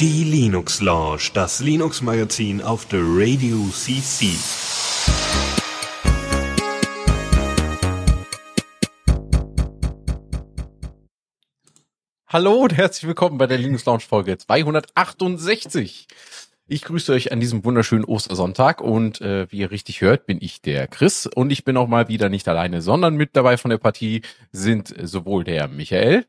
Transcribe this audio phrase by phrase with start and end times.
[0.00, 4.30] Die Linux Lounge, das Linux Magazin auf der Radio CC.
[12.26, 16.08] Hallo und herzlich willkommen bei der Linux Lounge Folge 268.
[16.66, 20.60] Ich grüße euch an diesem wunderschönen Ostersonntag und äh, wie ihr richtig hört, bin ich
[20.60, 23.78] der Chris und ich bin auch mal wieder nicht alleine, sondern mit dabei von der
[23.78, 26.26] Partie sind sowohl der Michael.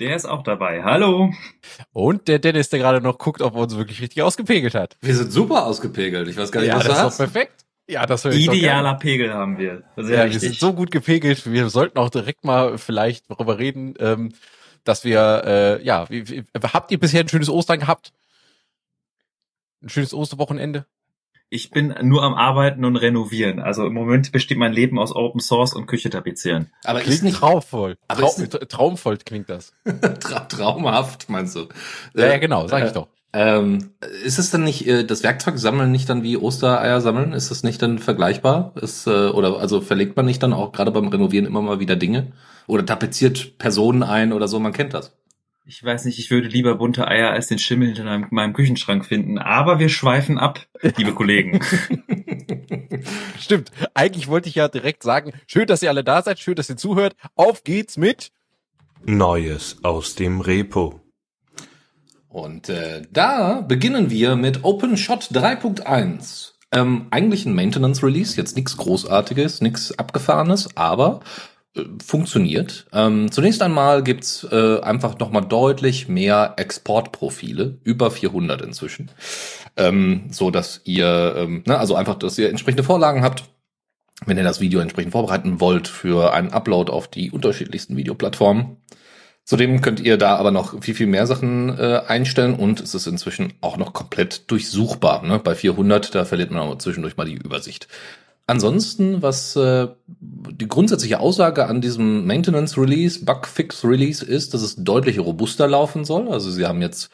[0.00, 0.82] Der ist auch dabei.
[0.82, 1.32] Hallo.
[1.92, 4.96] Und der Dennis, der gerade noch guckt, ob er uns wirklich richtig ausgepegelt hat.
[5.00, 6.28] Wir sind super ausgepegelt.
[6.28, 7.20] Ich weiß gar nicht, ja, was das du ist hast.
[7.20, 7.64] doch perfekt.
[7.88, 8.94] Ja, das höre ich Idealer.
[8.94, 9.82] Pegel haben wir.
[9.96, 10.40] Sehr Ja, wir richtig.
[10.42, 11.50] sind so gut gepegelt.
[11.50, 14.32] Wir sollten auch direkt mal vielleicht darüber reden, ähm,
[14.84, 18.12] dass wir, äh, ja, wie, wie, habt ihr bisher ein schönes Ostern gehabt?
[19.82, 20.86] Ein schönes Osterwochenende?
[21.52, 23.60] Ich bin nur am Arbeiten und Renovieren.
[23.60, 26.70] Also im Moment besteht mein Leben aus Open Source und Küche tapezieren.
[26.82, 27.98] Aber Klingt ist nicht traumvoll.
[28.08, 29.74] Aber Trau ist traumvoll klingt das.
[30.20, 31.68] tra traumhaft, meinst du?
[32.14, 33.08] Ja, ja Äh, genau, sag ich äh, doch.
[33.34, 33.90] Ähm,
[34.24, 37.34] ist es dann nicht, äh, das Werkzeug sammeln nicht dann wie Ostereier sammeln?
[37.34, 38.72] Ist das nicht dann vergleichbar?
[38.80, 41.96] Ist, äh, oder also verlegt man nicht dann auch gerade beim Renovieren immer mal wieder
[41.96, 42.32] Dinge?
[42.66, 45.12] Oder tapeziert Personen ein oder so, man kennt das.
[45.64, 49.04] Ich weiß nicht, ich würde lieber bunte Eier als den Schimmel hinter meinem, meinem Küchenschrank
[49.06, 49.38] finden.
[49.38, 51.60] Aber wir schweifen ab, liebe Kollegen.
[53.38, 53.70] Stimmt.
[53.94, 56.76] Eigentlich wollte ich ja direkt sagen, schön, dass ihr alle da seid, schön, dass ihr
[56.76, 57.14] zuhört.
[57.36, 58.32] Auf geht's mit.
[59.04, 61.00] Neues aus dem Repo.
[62.28, 66.52] Und äh, da beginnen wir mit OpenShot 3.1.
[66.72, 71.20] Ähm, eigentlich ein Maintenance Release, jetzt nichts Großartiges, nichts Abgefahrenes, aber
[72.04, 72.86] funktioniert.
[72.92, 79.10] Ähm, zunächst einmal gibt's äh, einfach nochmal deutlich mehr Exportprofile, über 400 inzwischen,
[79.76, 83.44] ähm, so dass ihr, ähm, ne, also einfach, dass ihr entsprechende Vorlagen habt,
[84.26, 88.76] wenn ihr das Video entsprechend vorbereiten wollt für einen Upload auf die unterschiedlichsten Videoplattformen.
[89.44, 93.08] Zudem könnt ihr da aber noch viel, viel mehr Sachen äh, einstellen und es ist
[93.08, 95.24] inzwischen auch noch komplett durchsuchbar.
[95.24, 95.40] Ne?
[95.40, 97.88] Bei 400, da verliert man aber zwischendurch mal die Übersicht.
[98.46, 104.76] Ansonsten, was äh, die grundsätzliche Aussage an diesem Maintenance Release, Bugfix Release ist, dass es
[104.76, 106.28] deutlich robuster laufen soll.
[106.28, 107.10] Also sie haben jetzt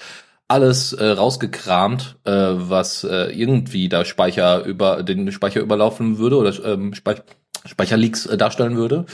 [0.49, 6.65] alles äh, rausgekramt, äh, was äh, irgendwie da Speicher über den Speicher überlaufen würde oder
[6.65, 7.22] ähm, Speich
[7.69, 9.06] Speicherleaks äh, darstellen würde.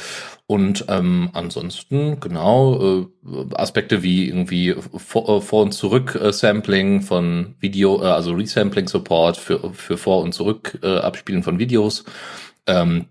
[0.46, 7.02] Und ähm, ansonsten genau äh, Aspekte wie irgendwie vor, äh, vor und zurück äh, Sampling
[7.02, 12.04] von Video, äh, also Resampling Support für für vor und zurück äh, Abspielen von Videos.
[12.66, 13.06] Ähm,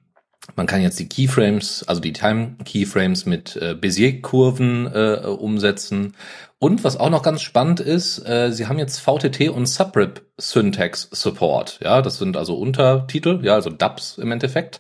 [0.56, 6.16] man kann jetzt die Keyframes, also die Time Keyframes mit äh, Bézier-Kurven äh, umsetzen.
[6.64, 11.10] Und was auch noch ganz spannend ist, äh, sie haben jetzt VTT und Subrip Syntax
[11.12, 11.82] Support.
[11.84, 14.80] Ja, das sind also Untertitel, ja, also Dubs im Endeffekt.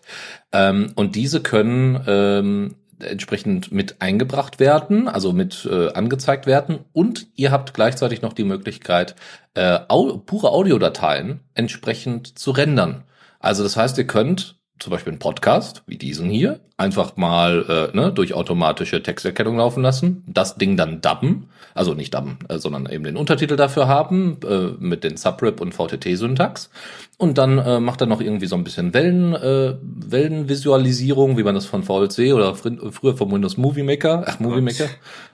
[0.54, 6.86] Ähm, und diese können ähm, entsprechend mit eingebracht werden, also mit äh, angezeigt werden.
[6.94, 9.16] Und ihr habt gleichzeitig noch die Möglichkeit,
[9.54, 13.04] äh, au pure Audiodateien entsprechend zu rendern.
[13.42, 17.96] Also das heißt, ihr könnt zum Beispiel einen Podcast wie diesen hier einfach mal äh,
[17.96, 22.88] ne, durch automatische Texterkennung laufen lassen, das Ding dann dubben, also nicht dubben, äh, sondern
[22.88, 26.70] eben den Untertitel dafür haben äh, mit den Subrip und VTT-Syntax
[27.18, 31.56] und dann äh, macht er noch irgendwie so ein bisschen Wellen, äh, Wellenvisualisierung, wie man
[31.56, 34.90] das von VLC oder fr früher vom Windows Movie Maker, ach Movie Maker,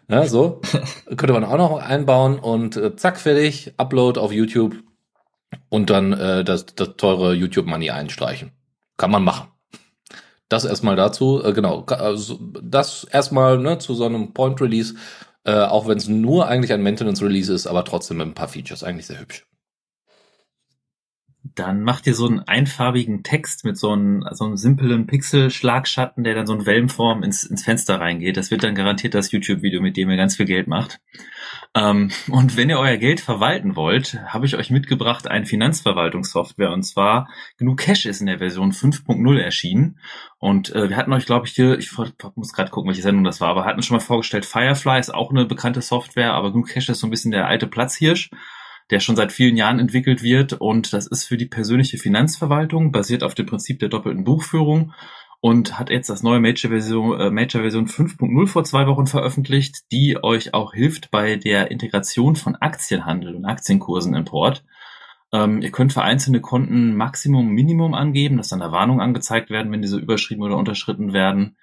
[0.09, 0.61] ja so,
[1.07, 4.75] könnte man auch noch einbauen und äh, zack fertig, Upload auf YouTube
[5.69, 8.51] und dann äh, das, das teure YouTube Money einstreichen.
[8.99, 9.47] Kann man machen.
[10.49, 11.85] Das erstmal dazu, äh, genau.
[11.85, 14.95] Also das erstmal ne, zu so einem Point Release,
[15.45, 18.49] äh, auch wenn es nur eigentlich ein Maintenance Release ist, aber trotzdem mit ein paar
[18.49, 19.45] Features, eigentlich sehr hübsch.
[21.59, 26.33] Dann macht ihr so einen einfarbigen Text mit so einem, so einem simplen Pixel-Schlagschatten, der
[26.33, 28.37] dann so in Wellenform ins, ins Fenster reingeht.
[28.37, 31.01] Das wird dann garantiert das YouTube-Video, mit dem ihr ganz viel Geld macht.
[31.75, 36.71] Ähm, und wenn ihr euer Geld verwalten wollt, habe ich euch mitgebracht ein Finanzverwaltungssoftware.
[36.71, 37.27] Und zwar
[37.57, 39.99] GNU Cash ist in der Version 5.0 erschienen.
[40.37, 41.91] Und äh, wir hatten euch, glaube ich, hier, ich
[42.35, 45.31] muss gerade gucken, welche Sendung das war, aber hatten schon mal vorgestellt, Firefly ist auch
[45.31, 48.29] eine bekannte Software, aber GNU Cash ist so ein bisschen der alte Platzhirsch
[48.91, 53.23] der schon seit vielen Jahren entwickelt wird und das ist für die persönliche Finanzverwaltung, basiert
[53.23, 54.93] auf dem Prinzip der doppelten Buchführung
[55.41, 60.21] und hat jetzt das neue Major-Version äh, Major Version 5.0 vor zwei Wochen veröffentlicht, die
[60.21, 64.63] euch auch hilft bei der Integration von Aktienhandel und Aktienkursen im Port.
[65.31, 69.71] Ähm, ihr könnt für einzelne Konten Maximum, Minimum angeben, dass dann eine Warnung angezeigt werden,
[69.71, 71.55] wenn diese überschrieben oder unterschritten werden.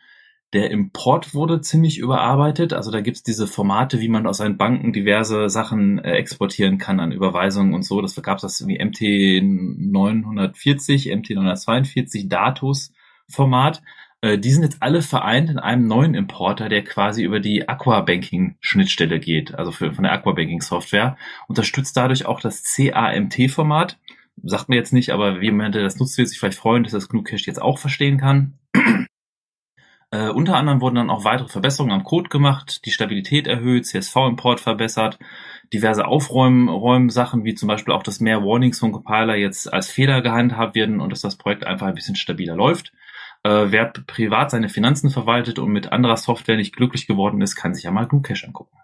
[0.56, 2.72] Der Import wurde ziemlich überarbeitet.
[2.72, 6.98] Also da gibt's diese Formate, wie man aus seinen Banken diverse Sachen äh, exportieren kann
[6.98, 8.00] an Überweisungen und so.
[8.00, 12.94] Das gab's das wie MT 940, MT 942 Datus
[13.28, 13.82] Format.
[14.22, 19.20] Äh, die sind jetzt alle vereint in einem neuen Importer, der quasi über die Aquabanking-Schnittstelle
[19.20, 21.18] geht, also für, von der Aquabanking-Software.
[21.48, 23.98] Unterstützt dadurch auch das CAMT-Format.
[24.42, 27.10] Sagt mir jetzt nicht, aber jemand, der das nutzt, wird sich vielleicht freuen, dass das
[27.10, 28.58] GNU Cache jetzt auch verstehen kann.
[30.16, 34.60] Äh, unter anderem wurden dann auch weitere Verbesserungen am Code gemacht, die Stabilität erhöht, CSV-Import
[34.60, 35.18] verbessert,
[35.74, 40.74] diverse Aufräumen-Sachen, wie zum Beispiel auch, dass mehr Warnings vom Compiler jetzt als Fehler gehandhabt
[40.74, 42.94] werden und dass das Projekt einfach ein bisschen stabiler läuft.
[43.42, 47.74] Äh, wer privat seine Finanzen verwaltet und mit anderer Software nicht glücklich geworden ist, kann
[47.74, 48.74] sich ja mal GNU Cache angucken.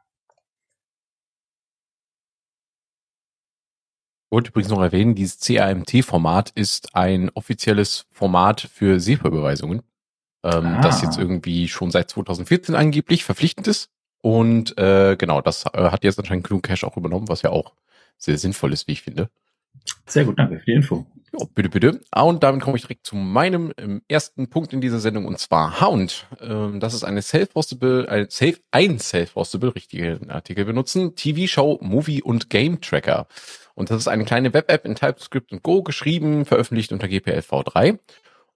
[4.27, 9.83] Ich wollte übrigens noch erwähnen, dieses CAMT-Format ist ein offizielles Format für SEPA-Überweisungen,
[10.43, 10.81] ähm, Ah.
[10.81, 13.91] das jetzt irgendwie schon seit 2014 angeblich verpflichtend ist.
[14.21, 17.73] Und äh, genau, das äh, hat jetzt anscheinend GNU Cache auch übernommen, was ja auch
[18.19, 19.29] sehr sinnvoll ist, wie ich finde.
[20.07, 21.07] Sehr gut, danke für die Info.
[21.37, 22.01] Ja, bitte, bitte.
[22.11, 25.39] Ah, und damit komme ich direkt zu meinem ähm, ersten Punkt in dieser Sendung und
[25.39, 26.27] zwar Hound.
[26.41, 32.51] Ähm, das ist eine self-hostable, ein Self, ein self-hostable, richtige Artikel benutzen, TV-Show, Movie und
[32.51, 33.27] Game Tracker.
[33.75, 37.99] Und das ist eine kleine Web-App in TypeScript und Go geschrieben, veröffentlicht unter GPL v3.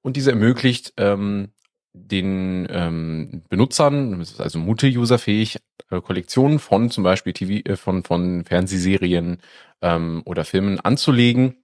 [0.03, 1.49] Und diese ermöglicht ähm,
[1.97, 5.59] den ähm, Benutzern, also multi-userfähig,
[5.91, 9.39] äh, Kollektionen von zum Beispiel TV, äh, von, von Fernsehserien
[9.83, 11.57] ähm, oder Filmen anzulegen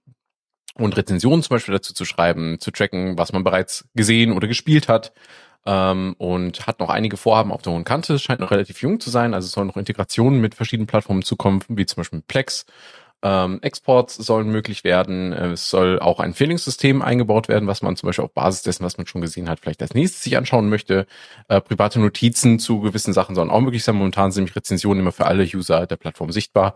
[0.75, 4.87] und Rezensionen zum Beispiel dazu zu schreiben, zu tracken, was man bereits gesehen oder gespielt
[4.87, 5.13] hat.
[5.65, 8.19] Ähm, und hat noch einige Vorhaben auf der hohen Kante.
[8.19, 11.63] Scheint noch relativ jung zu sein, also es sollen noch Integrationen mit verschiedenen Plattformen zukommen,
[11.69, 12.65] wie zum Beispiel Plex.
[13.25, 15.31] Ähm, Exports sollen möglich werden.
[15.31, 18.97] Es soll auch ein Feelingssystem eingebaut werden, was man zum Beispiel auf Basis dessen, was
[18.97, 21.07] man schon gesehen hat, vielleicht als nächstes sich anschauen möchte.
[21.47, 23.95] Äh, private Notizen zu gewissen Sachen sollen auch möglich sein.
[23.95, 26.75] Momentan sind nämlich Rezensionen immer für alle User der Plattform sichtbar.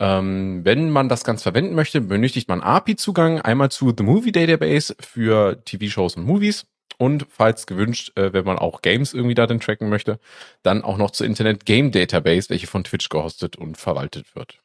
[0.00, 4.96] Ähm, wenn man das Ganze verwenden möchte, benötigt man API-Zugang einmal zu The Movie Database
[4.98, 6.66] für TV-Shows und Movies
[6.98, 10.18] und falls gewünscht, äh, wenn man auch Games irgendwie darin tracken möchte,
[10.62, 14.60] dann auch noch zur Internet Game Database, welche von Twitch gehostet und verwaltet wird.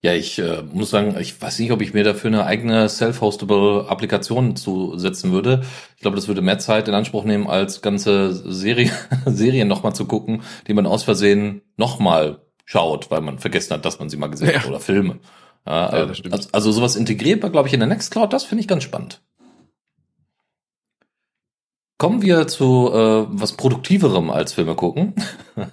[0.00, 3.86] Ja, ich äh, muss sagen, ich weiß nicht, ob ich mir dafür eine eigene self-hostable
[3.88, 5.62] Applikation zusetzen würde.
[5.96, 8.92] Ich glaube, das würde mehr Zeit in Anspruch nehmen, als ganze Serie,
[9.26, 13.98] Serien nochmal zu gucken, die man aus Versehen nochmal schaut, weil man vergessen hat, dass
[13.98, 14.60] man sie mal gesehen Ja.
[14.60, 15.18] hat oder Filme.
[15.66, 18.68] Ja, Ja, äh, also, also sowas integrierbar, glaube ich, in der Nextcloud, das finde ich
[18.68, 19.20] ganz spannend.
[21.98, 25.14] Kommen wir zu äh, was Produktiverem als Filme gucken.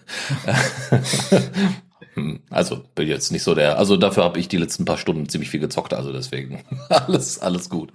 [2.16, 5.28] Hm, Also bin jetzt nicht so der, also dafür habe ich die letzten paar Stunden
[5.30, 7.92] ziemlich viel gezockt, also deswegen alles alles gut.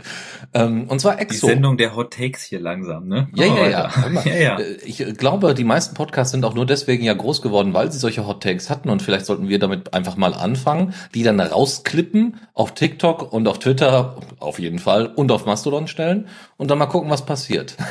[0.54, 1.46] Ähm, und zwar Die Exo.
[1.46, 3.28] Sendung der Hot Takes hier langsam, ne?
[3.34, 3.90] Ja, ja, ja.
[4.24, 4.58] ja, ja.
[4.60, 7.98] Äh, Ich glaube, die meisten Podcasts sind auch nur deswegen ja groß geworden, weil sie
[7.98, 12.36] solche Hot Takes hatten und vielleicht sollten wir damit einfach mal anfangen, die dann rausklippen
[12.54, 16.28] auf TikTok und auf Twitter auf jeden Fall und auf Mastodon stellen
[16.58, 17.76] und dann mal gucken, was passiert.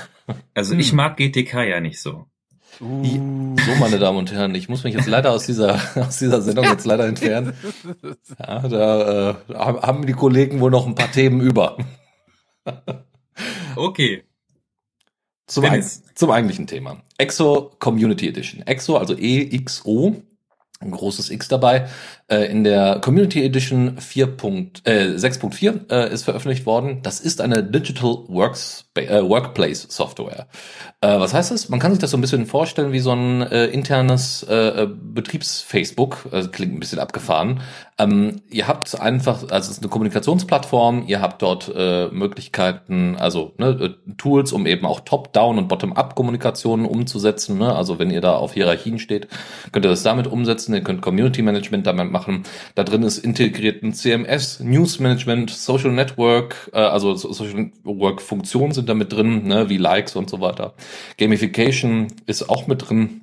[0.54, 2.28] Also ich mag GTK ja nicht so.
[2.80, 6.64] So, meine Damen und Herren, ich muss mich jetzt leider aus dieser, aus dieser Sendung
[6.64, 7.54] jetzt leider entfernen.
[8.40, 11.78] Ja, da äh, haben die Kollegen wohl noch ein paar Themen über.
[13.76, 14.26] Okay.
[15.48, 16.04] Zum, Dennis.
[16.14, 17.02] zum eigentlichen Thema.
[17.18, 18.62] EXO Community Edition.
[18.68, 20.22] EXO, also EXO,
[20.82, 21.88] ein großes X dabei.
[22.28, 24.28] Äh, in der Community Edition 4.
[24.28, 27.02] Äh, 6.4 äh, ist veröffentlicht worden.
[27.04, 30.48] Das ist eine Digital Works äh, Workplace Software.
[31.02, 31.68] Äh, was heißt das?
[31.68, 36.30] Man kann sich das so ein bisschen vorstellen wie so ein äh, internes äh, Betriebs-Facebook.
[36.32, 37.62] Äh, klingt ein bisschen abgefahren.
[38.00, 43.54] Ähm, ihr habt einfach, also es ist eine Kommunikationsplattform, ihr habt dort äh, Möglichkeiten, also
[43.58, 47.58] ne, äh, Tools, um eben auch Top-Down und Bottom-up-Kommunikationen umzusetzen.
[47.58, 47.76] Ne?
[47.76, 49.28] Also wenn ihr da auf Hierarchien steht,
[49.74, 50.74] könnt ihr das damit umsetzen.
[50.74, 52.44] Ihr könnt Community-Management damit machen.
[52.76, 58.88] Da drin ist integriert ein CMS, News-Management, Social Network, äh, also so- Social Network-Funktionen sind
[58.88, 59.68] damit drin, ne?
[59.70, 60.74] wie Likes und so weiter.
[61.18, 63.22] Gamification ist auch mit drin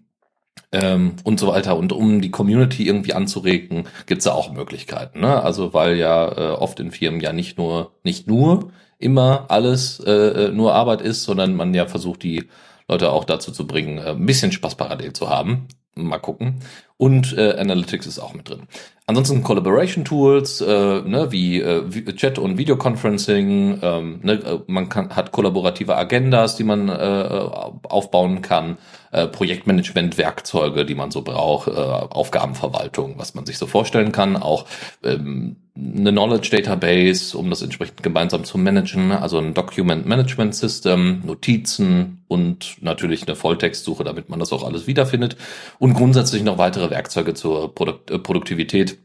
[0.72, 1.76] ähm, und so weiter.
[1.76, 5.20] Und um die Community irgendwie anzuregen, gibt's da auch Möglichkeiten.
[5.20, 5.42] Ne?
[5.42, 10.10] Also weil ja äh, oft in Firmen ja nicht nur, nicht nur immer alles äh,
[10.12, 12.48] äh, nur Arbeit ist, sondern man ja versucht, die
[12.88, 15.68] Leute auch dazu zu bringen, äh, ein bisschen Spaß parallel zu haben.
[15.94, 16.60] Mal gucken.
[16.98, 18.68] Und äh, Analytics ist auch mit drin.
[19.08, 25.14] Ansonsten Collaboration Tools, äh, ne, wie äh, Chat und Videoconferencing, ähm, ne, äh, man kann,
[25.14, 28.78] hat kollaborative Agendas, die man äh, aufbauen kann,
[29.12, 34.66] äh, Projektmanagement-Werkzeuge, die man so braucht, äh, Aufgabenverwaltung, was man sich so vorstellen kann, auch
[35.04, 41.22] ähm, eine Knowledge Database, um das entsprechend gemeinsam zu managen, also ein Document Management System,
[41.24, 45.36] Notizen und natürlich eine Volltextsuche, damit man das auch alles wiederfindet
[45.78, 48.95] und grundsätzlich noch weitere Werkzeuge zur Produkt äh, Produktivität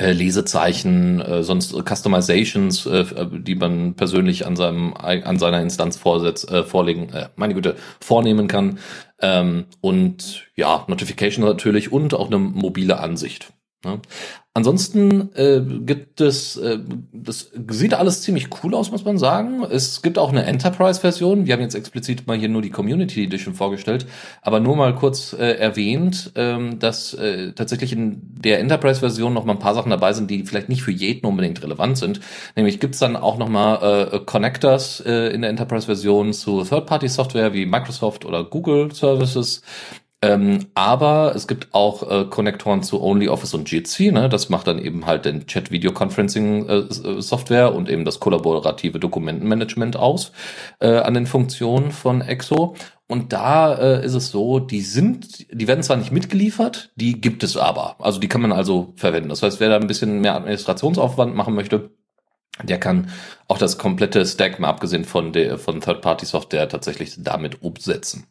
[0.00, 6.64] Lesezeichen, äh, sonst Customizations, äh, die man persönlich an seinem an seiner Instanz vorsetzt, äh,
[6.64, 8.78] vorlegen, äh, meine Güte, vornehmen kann.
[9.20, 13.52] Ähm, und ja, Notification natürlich und auch eine mobile Ansicht.
[13.84, 14.00] Ne?
[14.56, 16.78] Ansonsten äh, gibt es, äh,
[17.12, 19.64] das sieht alles ziemlich cool aus, muss man sagen.
[19.68, 21.46] Es gibt auch eine Enterprise-Version.
[21.46, 24.06] Wir haben jetzt explizit mal hier nur die Community Edition vorgestellt,
[24.42, 29.54] aber nur mal kurz äh, erwähnt, ähm, dass äh, tatsächlich in der Enterprise-Version noch mal
[29.54, 32.20] ein paar Sachen dabei sind, die vielleicht nicht für jeden unbedingt relevant sind.
[32.54, 37.66] Nämlich gibt's dann auch noch mal äh, Connectors äh, in der Enterprise-Version zu Third-Party-Software wie
[37.66, 39.62] Microsoft oder Google Services.
[40.24, 44.10] Ähm, aber es gibt auch äh, Konnektoren zu OnlyOffice und Jitsi.
[44.10, 44.30] Ne?
[44.30, 50.32] Das macht dann eben halt den Chat-Video-Conferencing-Software äh, und eben das kollaborative Dokumentenmanagement aus
[50.80, 52.74] äh, an den Funktionen von Exo.
[53.06, 57.42] Und da äh, ist es so, die sind, die werden zwar nicht mitgeliefert, die gibt
[57.42, 57.96] es aber.
[57.98, 59.28] Also die kann man also verwenden.
[59.28, 61.90] Das heißt, wer da ein bisschen mehr Administrationsaufwand machen möchte,
[62.62, 63.10] der kann
[63.46, 68.26] auch das komplette Stack, mal abgesehen von der von Third-Party-Software, tatsächlich damit umsetzen.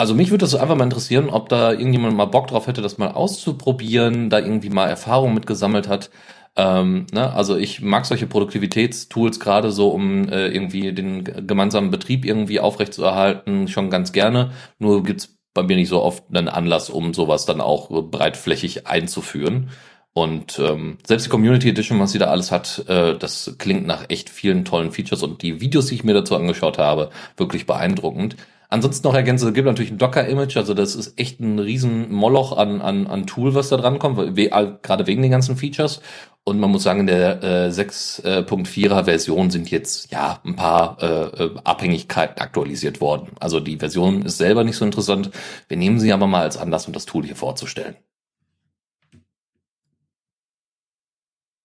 [0.00, 2.98] Also mich würde das einfach mal interessieren, ob da irgendjemand mal Bock drauf hätte, das
[2.98, 6.10] mal auszuprobieren, da irgendwie mal Erfahrung mitgesammelt hat.
[6.54, 7.32] Ähm, ne?
[7.32, 13.66] Also ich mag solche Produktivitätstools gerade so, um äh, irgendwie den gemeinsamen Betrieb irgendwie aufrechtzuerhalten,
[13.66, 14.52] schon ganz gerne.
[14.78, 19.70] Nur gibt's bei mir nicht so oft einen Anlass, um sowas dann auch breitflächig einzuführen.
[20.12, 24.04] Und ähm, selbst die Community Edition, was sie da alles hat, äh, das klingt nach
[24.08, 28.36] echt vielen tollen Features und die Videos, die ich mir dazu angeschaut habe, wirklich beeindruckend.
[28.70, 32.56] Ansonsten noch ergänzen, es gibt natürlich ein Docker-Image, also das ist echt ein riesen Moloch
[32.56, 34.50] an, an, an Tool, was da dran kommt, we
[34.82, 36.02] gerade wegen den ganzen Features.
[36.44, 41.44] Und man muss sagen, in der äh, 6.4er Version sind jetzt ja ein paar äh,
[41.44, 43.32] äh, Abhängigkeiten aktualisiert worden.
[43.38, 45.30] Also die Version ist selber nicht so interessant.
[45.68, 47.96] Wir nehmen sie aber mal als Anlass, um das Tool hier vorzustellen.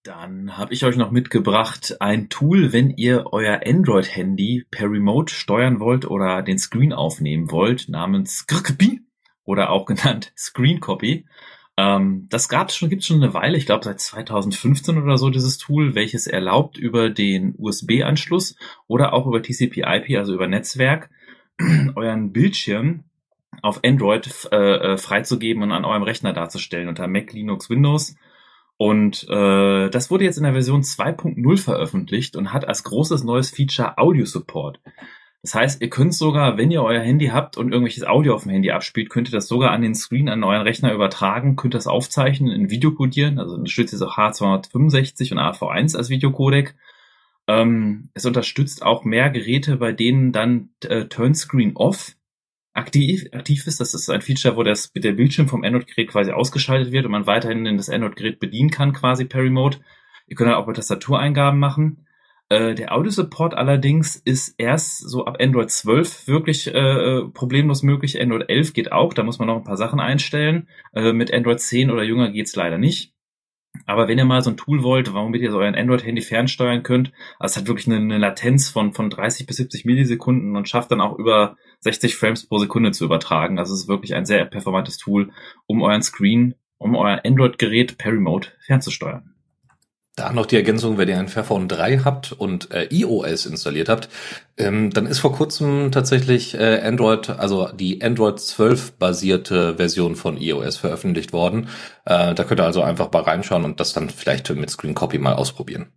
[0.04, 5.80] Dann habe ich euch noch mitgebracht ein Tool, wenn ihr euer Android-Handy per Remote steuern
[5.80, 9.02] wollt oder den Screen aufnehmen wollt, namens Grkpi
[9.46, 11.26] oder auch genannt Screen Copy.
[11.78, 15.58] Ähm, das gab's schon, gibt's schon eine Weile, ich glaube seit 2015 oder so dieses
[15.58, 18.58] Tool, welches erlaubt über den USB-Anschluss
[18.88, 21.12] oder auch über TCP/IP, also über Netzwerk,
[21.96, 23.06] euren Bildschirm
[23.62, 28.16] auf Android äh, äh, freizugeben und an eurem Rechner darzustellen unter Mac, Linux, Windows
[28.84, 33.50] und äh, das wurde jetzt in der Version 2.0 veröffentlicht und hat als großes neues
[33.50, 34.82] Feature Audio Support.
[35.42, 38.52] Das heißt, ihr könnt sogar, wenn ihr euer Handy habt und irgendwelches Audio auf dem
[38.52, 41.88] Handy abspielt, könnt ihr das sogar an den Screen an euren Rechner übertragen, könnt das
[41.88, 46.76] aufzeichnen, in Video codieren, also unterstützt jetzt auch H265 und AV1 als Videocodec.
[47.48, 52.18] Ähm, es unterstützt auch mehr Geräte, bei denen dann äh, Turnscreen Off
[52.74, 53.80] aktiv, aktiv ist.
[53.80, 57.28] Das ist ein Feature, wo das, der Bildschirm vom Android-Gerät quasi ausgeschaltet wird und man
[57.28, 59.80] weiterhin das Android-Gerät bedienen kann, quasi per Remote.
[60.28, 62.08] Ihr könnt auch bei Tastatureingaben machen.
[62.50, 68.20] Äh, der Audio-Support allerdings ist erst so ab Android 12 wirklich äh, problemlos möglich.
[68.20, 70.68] Android 11 geht auch, da muss man noch ein paar Sachen einstellen.
[70.94, 73.14] Äh, mit Android 10 oder jünger geht's leider nicht.
[73.86, 77.12] Aber wenn ihr mal so ein Tool wollt, womit ihr so euren Android-Handy fernsteuern könnt,
[77.40, 80.92] also es hat wirklich eine, eine, Latenz von, von 30 bis 70 Millisekunden und schafft
[80.92, 83.60] dann auch über 60 Frames pro Sekunde zu übertragen.
[83.60, 85.32] Also es ist wirklich ein sehr performantes Tool,
[85.68, 89.34] um euren Screen, um euer Android-Gerät per Remote fernzusteuern.
[90.16, 94.10] Da noch die Ergänzung, wenn ihr ein Fairphone 3 habt und äh, iOS installiert habt,
[94.58, 100.38] ähm, dann ist vor kurzem tatsächlich äh, Android, also die Android 12 basierte Version von
[100.38, 101.68] iOS veröffentlicht worden.
[102.06, 105.18] Äh, da könnt ihr also einfach mal reinschauen und das dann vielleicht mit Screen Copy
[105.18, 105.88] mal ausprobieren.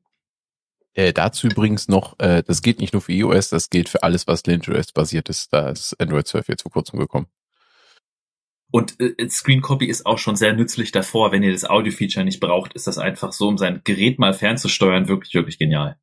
[0.97, 4.27] Äh, dazu übrigens noch, äh, das geht nicht nur für iOS, das gilt für alles,
[4.27, 5.53] was LinkedOS basiert ist.
[5.53, 7.27] Da ist Android 12 jetzt vor kurzem gekommen.
[8.71, 11.33] Und äh, Screen Copy ist auch schon sehr nützlich davor.
[11.33, 15.07] Wenn ihr das Audio-Feature nicht braucht, ist das einfach so, um sein Gerät mal fernzusteuern,
[15.07, 15.99] wirklich, wirklich genial.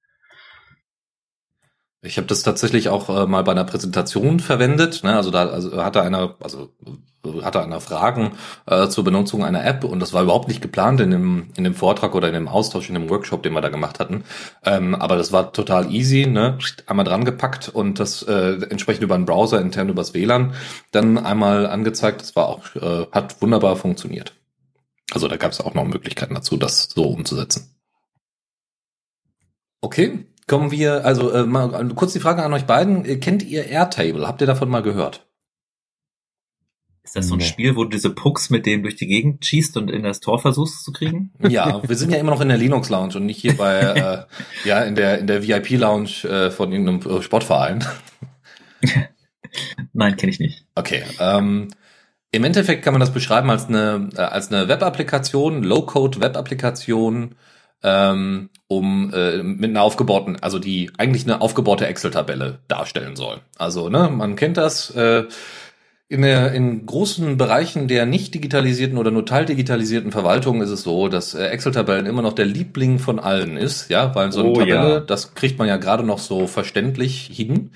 [2.06, 5.06] Ich habe das tatsächlich auch äh, mal bei einer Präsentation verwendet.
[5.06, 5.16] Ne?
[5.16, 6.70] Also da also hatte einer, also
[7.42, 8.34] hatte einer Fragen
[8.66, 11.76] äh, zur Benutzung einer App und das war überhaupt nicht geplant in dem in dem
[11.76, 14.26] Vortrag oder in dem Austausch in dem Workshop, den wir da gemacht hatten.
[14.66, 16.58] Ähm, aber das war total easy, ne?
[16.88, 20.56] Einmal dran gepackt und das äh, entsprechend über einen Browser intern übers WLAN
[20.92, 22.22] dann einmal angezeigt.
[22.22, 24.34] Das war auch äh, hat wunderbar funktioniert.
[25.14, 27.70] Also da gab es auch noch Möglichkeiten dazu, das so umzusetzen.
[29.80, 33.06] Okay, Kommen wir, also äh, mal kurz die Frage an euch beiden.
[33.06, 34.28] Äh, kennt ihr Airtable?
[34.28, 35.26] Habt ihr davon mal gehört?
[37.04, 37.46] Ist das so ein nee.
[37.46, 40.40] Spiel, wo du diese Pucks mit dem durch die Gegend schießt und in das Tor
[40.40, 41.34] versuchst zu kriegen?
[41.48, 43.80] Ja, wir sind ja immer noch in der Linux Lounge und nicht hier bei
[44.66, 47.84] äh, ja in der in der VIP Lounge äh, von irgendeinem Sportverein.
[49.94, 50.66] Nein, kenne ich nicht.
[50.76, 51.68] Okay, ähm,
[52.32, 57.36] Im Endeffekt kann man das beschreiben als eine, äh, als eine Web-Applikation, Low-Code-Web-Applikation,
[57.84, 63.42] ähm, um äh, mit einer aufgebauten, also die eigentlich eine aufgebaute Excel-Tabelle darstellen soll.
[63.58, 64.90] Also, ne, man kennt das.
[64.92, 65.26] Äh,
[66.10, 71.08] in, der, in großen Bereichen der nicht digitalisierten oder nur teildigitalisierten Verwaltung ist es so,
[71.08, 74.54] dass äh, Excel-Tabellen immer noch der Liebling von allen ist, ja, weil so eine Oh,
[74.54, 75.00] Tabelle, ja.
[75.00, 77.72] das kriegt man ja gerade noch so verständlich hin.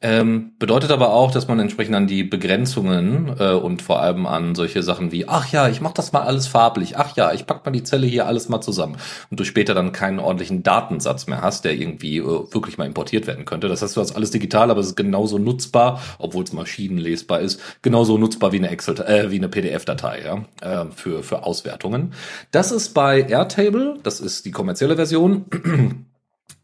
[0.00, 4.54] Ähm, bedeutet aber auch, dass man entsprechend an die Begrenzungen äh, und vor allem an
[4.54, 7.64] solche Sachen wie, ach ja, ich mach das mal alles farblich, ach ja, ich pack
[7.64, 8.96] mal die Zelle hier alles mal zusammen
[9.30, 13.26] und du später dann keinen ordentlichen Datensatz mehr hast, der irgendwie äh, wirklich mal importiert
[13.26, 13.68] werden könnte.
[13.68, 17.60] Das heißt, du hast alles digital, aber es ist genauso nutzbar, obwohl es maschinenlesbar ist,
[17.82, 22.12] genauso nutzbar wie eine Excel, äh, wie eine PDF-Datei, ja, äh, für für Auswertungen.
[22.52, 26.06] Das ist bei Airtable, das ist die kommerzielle Version.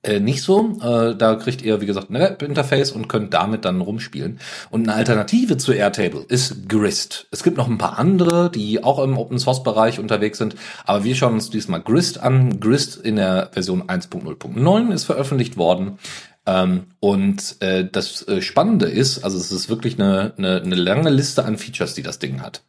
[0.05, 0.79] Äh, nicht so.
[0.83, 4.39] Äh, da kriegt ihr, wie gesagt, ein Web-Interface und könnt damit dann rumspielen.
[4.71, 7.27] Und eine Alternative zu Airtable ist Grist.
[7.31, 11.35] Es gibt noch ein paar andere, die auch im Open-Source-Bereich unterwegs sind, aber wir schauen
[11.35, 12.61] uns diesmal Grist an.
[12.61, 15.99] Grist in der Version 1.0.9 ist veröffentlicht worden.
[16.47, 21.11] Ähm, und äh, das äh, Spannende ist, also es ist wirklich eine, eine, eine lange
[21.11, 22.63] Liste an Features, die das Ding hat.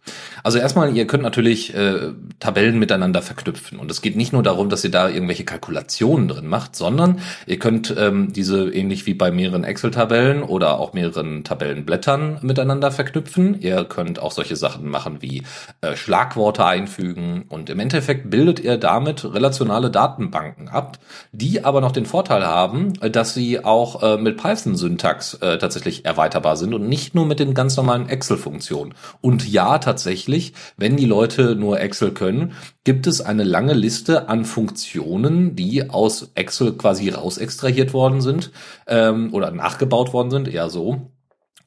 [0.43, 3.79] Also erstmal, ihr könnt natürlich äh, Tabellen miteinander verknüpfen.
[3.79, 7.59] Und es geht nicht nur darum, dass ihr da irgendwelche Kalkulationen drin macht, sondern ihr
[7.59, 13.59] könnt ähm, diese ähnlich wie bei mehreren Excel-Tabellen oder auch mehreren Tabellenblättern miteinander verknüpfen.
[13.59, 15.43] Ihr könnt auch solche Sachen machen wie
[15.81, 17.45] äh, Schlagworte einfügen.
[17.49, 20.99] Und im Endeffekt bildet ihr damit relationale Datenbanken ab,
[21.31, 26.05] die aber noch den Vorteil haben, äh, dass sie auch äh, mit Python-Syntax äh, tatsächlich
[26.05, 28.93] erweiterbar sind und nicht nur mit den ganz normalen Excel-Funktionen.
[29.21, 32.53] Und ja, tatsächlich, wenn die Leute nur Excel können,
[32.83, 38.51] gibt es eine lange Liste an Funktionen, die aus Excel quasi rausextrahiert worden sind
[38.87, 41.11] ähm, oder nachgebaut worden sind, eher so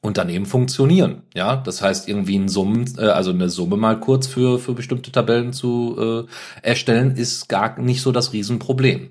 [0.01, 1.23] und dann eben funktionieren.
[1.33, 5.11] Ja, das heißt irgendwie ein Summen, äh, also eine Summe mal kurz für für bestimmte
[5.11, 6.25] Tabellen zu
[6.63, 9.09] äh, erstellen, ist gar nicht so das Riesenproblem.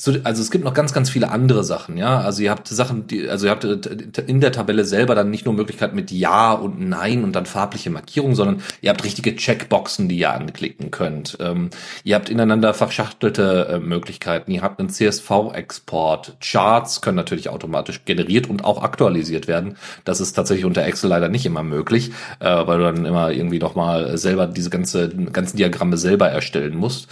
[0.00, 2.20] Zu, also es gibt noch ganz, ganz viele andere Sachen, ja.
[2.22, 5.44] Also ihr habt Sachen, die, also ihr habt äh, in der Tabelle selber dann nicht
[5.44, 10.08] nur Möglichkeit mit Ja und Nein und dann farbliche Markierung, sondern ihr habt richtige Checkboxen,
[10.08, 11.36] die ihr anklicken könnt.
[11.38, 11.68] Ähm,
[12.02, 14.50] ihr habt ineinander verschachtelte äh, Möglichkeiten.
[14.52, 16.38] Ihr habt einen CSV-Export.
[16.40, 19.76] Charts können natürlich automatisch generiert und auch aktualisiert werden.
[20.06, 23.58] Das ist tatsächlich unter Excel leider nicht immer möglich, äh, weil du dann immer irgendwie
[23.58, 27.06] noch mal selber diese ganze ganzen Diagramme selber erstellen musst.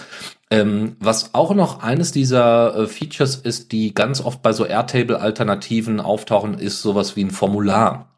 [0.51, 6.01] Ähm, was auch noch eines dieser äh, Features ist, die ganz oft bei so Airtable-Alternativen
[6.01, 8.18] auftauchen, ist sowas wie ein Formular.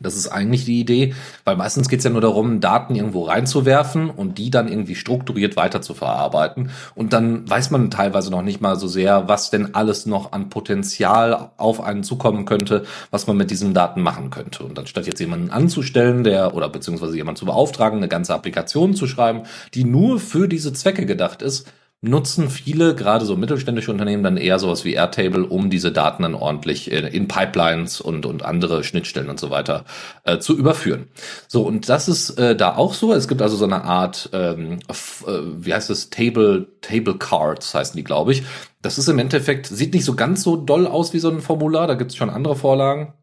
[0.00, 4.10] Das ist eigentlich die Idee, weil meistens geht es ja nur darum, Daten irgendwo reinzuwerfen
[4.10, 6.70] und die dann irgendwie strukturiert weiter zu verarbeiten.
[6.94, 10.50] Und dann weiß man teilweise noch nicht mal so sehr, was denn alles noch an
[10.50, 14.64] Potenzial auf einen zukommen könnte, was man mit diesen Daten machen könnte.
[14.64, 19.06] Und anstatt jetzt jemanden anzustellen, der oder beziehungsweise jemanden zu beauftragen, eine ganze Applikation zu
[19.06, 19.42] schreiben,
[19.74, 21.66] die nur für diese Zwecke gedacht ist,
[22.00, 26.34] nutzen viele, gerade so mittelständische Unternehmen, dann eher sowas wie Airtable, um diese Daten dann
[26.34, 29.84] ordentlich in, in Pipelines und, und andere Schnittstellen und so weiter
[30.22, 31.08] äh, zu überführen.
[31.48, 33.12] So, und das ist äh, da auch so.
[33.12, 37.96] Es gibt also so eine Art, ähm, äh, wie heißt es, Table, Table Cards heißen
[37.96, 38.44] die, glaube ich.
[38.80, 41.88] Das ist im Endeffekt, sieht nicht so ganz so doll aus wie so ein Formular,
[41.88, 43.14] da gibt es schon andere Vorlagen.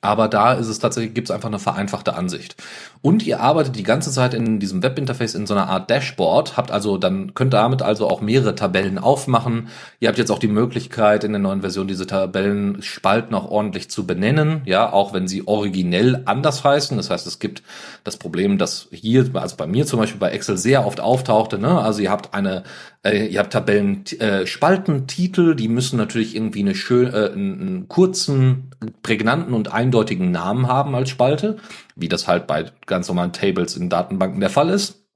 [0.00, 2.54] Aber da ist es tatsächlich, gibt es einfach eine vereinfachte Ansicht.
[3.02, 6.70] Und ihr arbeitet die ganze Zeit in diesem Webinterface in so einer Art Dashboard, habt
[6.70, 9.68] also dann, könnt damit also auch mehrere Tabellen aufmachen.
[10.00, 14.06] Ihr habt jetzt auch die Möglichkeit, in der neuen Version diese Tabellenspalten auch ordentlich zu
[14.06, 16.96] benennen, ja, auch wenn sie originell anders heißen.
[16.96, 17.62] Das heißt, es gibt
[18.04, 21.80] das Problem, dass hier, also bei mir zum Beispiel bei Excel sehr oft auftauchte, ne?
[21.80, 22.64] Also ihr habt eine,
[23.04, 28.70] äh, ihr habt Tabellen, äh, Spaltentitel, die müssen natürlich irgendwie eine schön, äh, einen kurzen,
[29.02, 31.56] prägnanten und eindeutigen Namen haben als Spalte,
[31.96, 35.06] wie das halt bei ganz normalen Tables in Datenbanken der Fall ist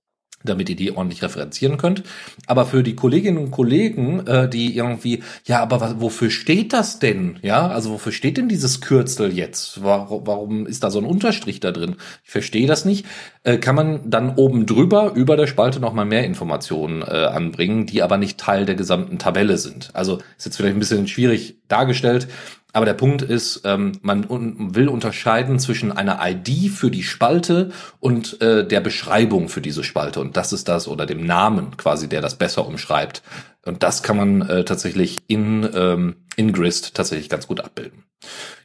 [0.43, 2.03] damit ihr die ordentlich referenzieren könnt.
[2.47, 6.99] Aber für die Kolleginnen und Kollegen, äh, die irgendwie, ja, aber was, wofür steht das
[6.99, 7.39] denn?
[7.43, 9.83] Ja, also wofür steht denn dieses Kürzel jetzt?
[9.83, 11.97] Warum, warum ist da so ein Unterstrich da drin?
[12.25, 13.05] Ich verstehe das nicht.
[13.43, 18.03] Äh, kann man dann oben drüber, über der Spalte nochmal mehr Informationen äh, anbringen, die
[18.03, 19.91] aber nicht Teil der gesamten Tabelle sind.
[19.93, 22.29] Also ist jetzt vielleicht ein bisschen schwierig dargestellt.
[22.73, 27.71] Aber der Punkt ist, ähm, man un will unterscheiden zwischen einer ID für die Spalte
[27.99, 30.21] und äh, der Beschreibung für diese Spalte.
[30.21, 33.23] Und das ist das, oder dem Namen quasi, der das besser umschreibt.
[33.65, 38.05] Und das kann man äh, tatsächlich in, ähm, in Grist tatsächlich ganz gut abbilden.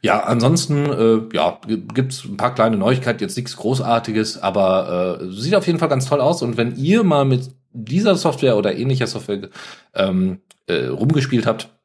[0.02, 5.54] Ja, ansonsten äh, ja, gibt's ein paar kleine Neuigkeiten, jetzt nichts Großartiges, aber äh, sieht
[5.54, 6.42] auf jeden Fall ganz toll aus.
[6.42, 9.48] Und wenn ihr mal mit dieser Software oder ähnlicher Software
[9.94, 11.75] ähm, äh, rumgespielt habt,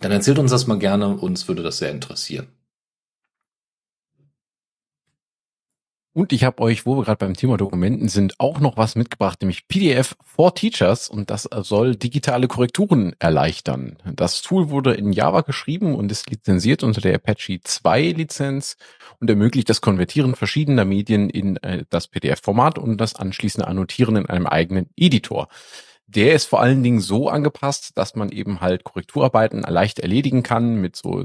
[0.00, 2.48] dann erzählt uns das mal gerne, uns würde das sehr interessieren.
[6.16, 9.42] Und ich habe euch, wo wir gerade beim Thema Dokumenten sind, auch noch was mitgebracht,
[9.42, 13.96] nämlich PDF for Teachers und das soll digitale Korrekturen erleichtern.
[14.14, 18.76] Das Tool wurde in Java geschrieben und ist lizenziert unter der Apache 2 Lizenz
[19.18, 24.26] und ermöglicht das Konvertieren verschiedener Medien in äh, das PDF-Format und das anschließende Annotieren in
[24.26, 25.48] einem eigenen Editor.
[26.14, 30.76] Der ist vor allen Dingen so angepasst, dass man eben halt Korrekturarbeiten leicht erledigen kann
[30.80, 31.24] mit so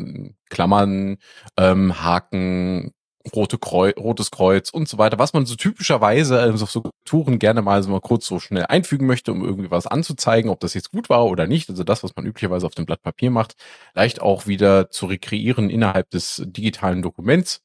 [0.49, 1.17] Klammern,
[1.57, 2.91] ähm, Haken,
[3.35, 7.37] rote Kreuz, rotes Kreuz und so weiter, was man so typischerweise also auf so Touren
[7.37, 10.73] gerne mal so mal kurz so schnell einfügen möchte, um irgendwie was anzuzeigen, ob das
[10.73, 11.69] jetzt gut war oder nicht.
[11.69, 13.55] Also das, was man üblicherweise auf dem Blatt Papier macht,
[13.93, 17.61] leicht auch wieder zu rekreieren innerhalb des digitalen Dokuments.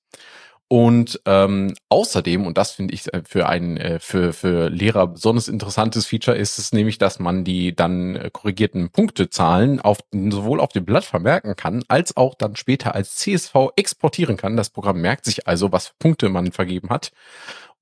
[0.69, 5.49] Und ähm, außerdem, und das finde ich äh, für ein äh, für für Lehrer besonders
[5.49, 10.71] interessantes Feature, ist es nämlich, dass man die dann äh, korrigierten Punktezahlen auf sowohl auf
[10.71, 14.57] dem Blatt vermerken kann, als auch dann später als CSV exportieren kann.
[14.57, 17.13] Das Programm merkt sich also, was für Punkte man vergeben hat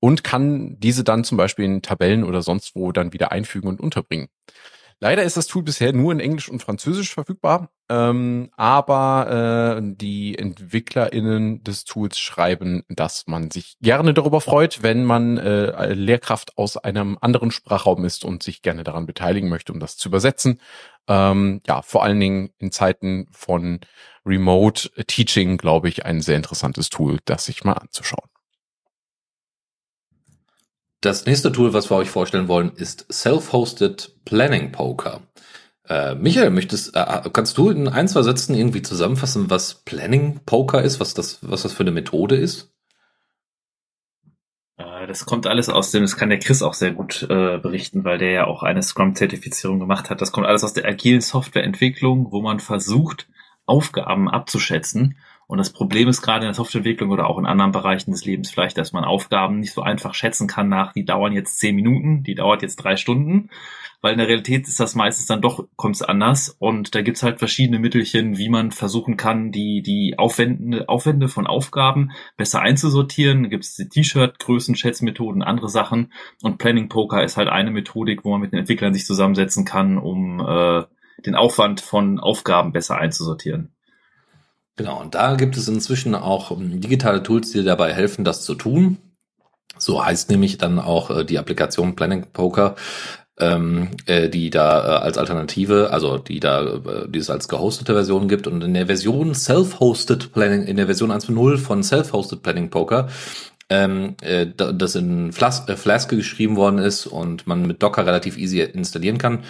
[0.01, 3.79] und kann diese dann zum Beispiel in Tabellen oder sonst wo dann wieder einfügen und
[3.79, 4.27] unterbringen.
[5.03, 10.39] Leider ist das Tool bisher nur in Englisch und Französisch verfügbar, ähm, aber äh, die
[10.39, 16.77] EntwicklerInnen des Tools schreiben, dass man sich gerne darüber freut, wenn man äh, Lehrkraft aus
[16.77, 20.61] einem anderen Sprachraum ist und sich gerne daran beteiligen möchte, um das zu übersetzen.
[21.09, 23.81] Ähm, ja, vor allen Dingen in Zeiten von
[24.25, 28.29] Remote Teaching, glaube ich, ein sehr interessantes Tool, das sich mal anzuschauen.
[31.03, 35.19] Das nächste Tool, was wir euch vorstellen wollen, ist Self-Hosted Planning Poker.
[35.89, 40.81] Äh, Michael, möchtest, äh, kannst du in ein, zwei Sätzen irgendwie zusammenfassen, was Planning Poker
[40.81, 42.73] ist, was das, was das für eine Methode ist?
[44.77, 48.05] Äh, das kommt alles aus dem, das kann der Chris auch sehr gut äh, berichten,
[48.05, 50.21] weil der ja auch eine Scrum-Zertifizierung gemacht hat.
[50.21, 53.27] Das kommt alles aus der agilen Softwareentwicklung, wo man versucht,
[53.65, 55.17] Aufgaben abzuschätzen
[55.53, 58.49] und das Problem ist gerade in der Softwareentwicklung oder auch in anderen Bereichen des Lebens
[58.49, 62.23] vielleicht, dass man Aufgaben nicht so einfach schätzen kann nach, die dauern jetzt zehn Minuten,
[62.23, 63.51] die dauert jetzt drei Stunden,
[64.01, 67.21] weil in der Realität ist das meistens dann doch, kommt es anders und da gibt's
[67.21, 73.43] halt verschiedene Mittelchen, wie man versuchen kann, die, die Aufwände, Aufwände von Aufgaben besser einzusortieren.
[73.43, 78.31] Da gibt's die T-Shirt-Größen, Schätzmethoden, andere Sachen und Planning Poker ist halt eine Methodik, wo
[78.31, 80.81] man mit den Entwicklern sich zusammensetzen kann, um äh,
[81.27, 83.72] den Aufwand von Aufgaben besser einzusortieren.
[84.75, 88.55] Genau, und da gibt es inzwischen auch ähm, digitale Tools, die dabei helfen, das zu
[88.55, 88.97] tun.
[89.77, 92.75] So heißt nämlich dann auch äh, die Applikation Planning Poker,
[93.39, 97.93] ähm, äh, die da äh, als Alternative, also die da, äh, die es als gehostete
[97.93, 98.47] Version gibt.
[98.47, 103.09] Und in der Version Self-Hosted Planning, in der Version 1.0 von Self-Hosted Planning Poker,
[103.69, 108.37] ähm, äh, das in Flas äh, Flask geschrieben worden ist und man mit Docker relativ
[108.37, 109.43] easy installieren kann,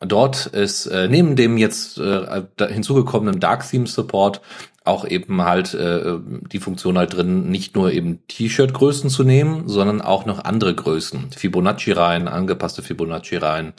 [0.00, 4.40] Dort ist äh, neben dem jetzt äh, hinzugekommenen Dark Theme Support
[4.88, 6.18] auch eben halt äh,
[6.50, 11.30] die Funktion halt drin, nicht nur eben T-Shirt-Größen zu nehmen, sondern auch noch andere Größen.
[11.36, 13.74] Fibonacci rein, angepasste Fibonacci rein.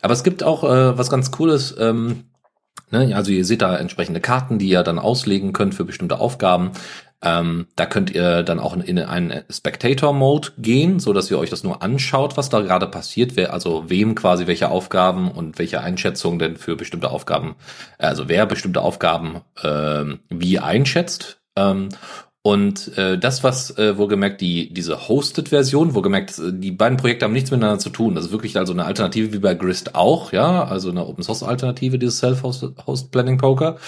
[0.00, 1.76] Aber es gibt auch äh, was ganz Cooles.
[1.78, 2.24] Ähm,
[2.90, 3.14] ne?
[3.14, 6.70] Also ihr seht da entsprechende Karten, die ihr dann auslegen könnt für bestimmte Aufgaben.
[7.24, 11.64] Ähm, da könnt ihr dann auch in einen Spectator-Mode gehen, so dass ihr euch das
[11.64, 16.38] nur anschaut, was da gerade passiert, wer also wem quasi welche Aufgaben und welche Einschätzungen
[16.38, 17.56] denn für bestimmte Aufgaben,
[17.98, 21.40] also wer bestimmte Aufgaben ähm, wie einschätzt.
[21.56, 21.88] Ähm,
[22.42, 27.50] und äh, das, was äh, wohlgemerkt die diese Hosted-Version, wohlgemerkt die beiden Projekte haben nichts
[27.50, 28.14] miteinander zu tun.
[28.14, 31.42] Das ist wirklich also eine Alternative wie bei Grist auch, ja, also eine Open Source
[31.42, 33.78] Alternative dieses Self-Host Planning Poker.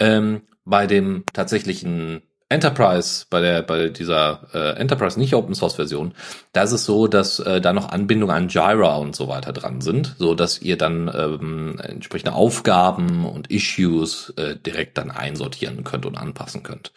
[0.00, 6.14] Ähm, bei dem tatsächlichen Enterprise, bei der, bei dieser äh, Enterprise nicht Open Source Version,
[6.52, 9.80] da ist es so, dass äh, da noch Anbindungen an Jira und so weiter dran
[9.80, 16.06] sind, so dass ihr dann ähm, entsprechende Aufgaben und Issues äh, direkt dann einsortieren könnt
[16.06, 16.92] und anpassen könnt.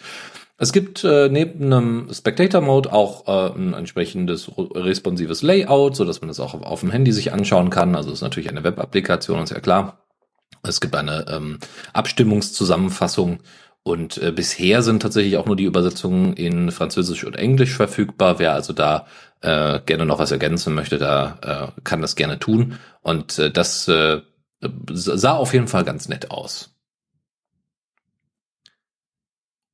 [0.60, 6.20] Es gibt äh, neben einem Spectator Mode auch äh, ein entsprechendes responsives Layout, so dass
[6.22, 7.96] man das auch auf, auf dem Handy sich anschauen kann.
[7.96, 10.00] Also ist natürlich eine Web-Applikation, ist ja klar.
[10.64, 11.60] Es gibt eine ähm,
[11.94, 13.40] Abstimmungszusammenfassung
[13.88, 18.40] und äh, bisher sind tatsächlich auch nur die Übersetzungen in Französisch und Englisch verfügbar.
[18.40, 19.08] Wer also da
[19.42, 22.78] äh, gerne noch was ergänzen möchte, da äh, kann das gerne tun.
[23.02, 24.22] Und äh, das äh,
[24.92, 26.77] sah auf jeden Fall ganz nett aus.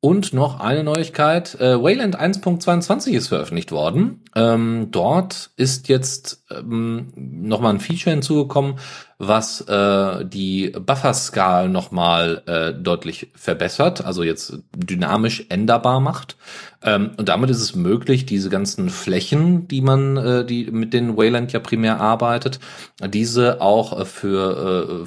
[0.05, 4.19] Und noch eine Neuigkeit, äh, Wayland 1.22 ist veröffentlicht worden.
[4.35, 8.79] Ähm, dort ist jetzt ähm, nochmal ein Feature hinzugekommen,
[9.17, 16.35] was äh, die Buffer-Skalen nochmal äh, deutlich verbessert, also jetzt dynamisch änderbar macht.
[16.83, 21.15] Ähm, und damit ist es möglich, diese ganzen Flächen, die man, äh, die mit denen
[21.15, 22.59] Wayland ja primär arbeitet,
[23.07, 25.05] diese auch äh, für äh,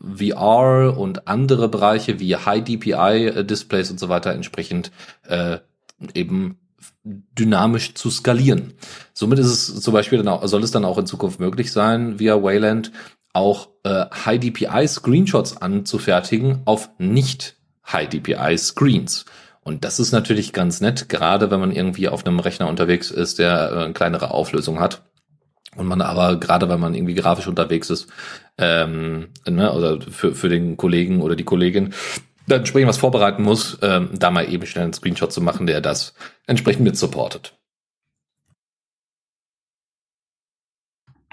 [0.00, 4.90] VR und andere Bereiche wie High DPI äh, Displays und so weiter entsprechend
[5.26, 5.58] äh,
[6.14, 6.58] eben
[7.04, 8.74] dynamisch zu skalieren.
[9.14, 12.18] Somit ist es zum Beispiel dann auch, soll es dann auch in Zukunft möglich sein,
[12.18, 12.92] via Wayland
[13.32, 17.56] auch äh, High DPI Screenshots anzufertigen auf nicht
[17.90, 19.24] High DPI Screens.
[19.62, 23.38] Und das ist natürlich ganz nett, gerade wenn man irgendwie auf einem Rechner unterwegs ist,
[23.38, 25.02] der äh, eine kleinere Auflösung hat.
[25.76, 28.08] Und man aber, gerade wenn man irgendwie grafisch unterwegs ist,
[28.56, 31.92] ähm, ne, oder für, für den Kollegen oder die Kollegin,
[32.46, 35.80] dann entsprechend was vorbereiten muss, ähm, da mal eben schnell einen Screenshot zu machen, der
[35.80, 36.14] das
[36.46, 37.54] entsprechend mit supportet.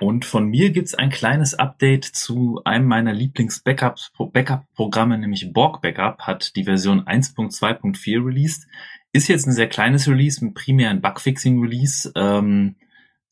[0.02, 6.58] Und von mir gibt's ein kleines Update zu einem meiner Lieblings-Backup-Programme, nämlich Borg Backup, hat
[6.58, 8.68] die Version 1.2.4 released.
[9.14, 12.12] Ist jetzt ein sehr kleines Release, mit primär ein Bugfixing-Release.
[12.14, 12.76] Ähm,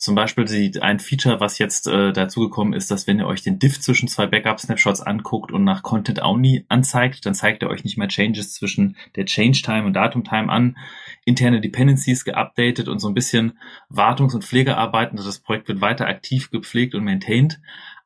[0.03, 3.57] zum Beispiel die, ein Feature, was jetzt äh, dazugekommen ist, dass wenn ihr euch den
[3.57, 7.97] Diff zwischen zwei Backup-Snapshots anguckt und nach Content Only anzeigt, dann zeigt er euch nicht
[7.97, 10.75] mehr Changes zwischen der Change Time und Datum Time an.
[11.23, 13.57] Interne Dependencies geupdatet und so ein bisschen
[13.89, 15.17] Wartungs- und Pflegearbeiten.
[15.17, 17.61] Also das Projekt wird weiter aktiv gepflegt und maintained.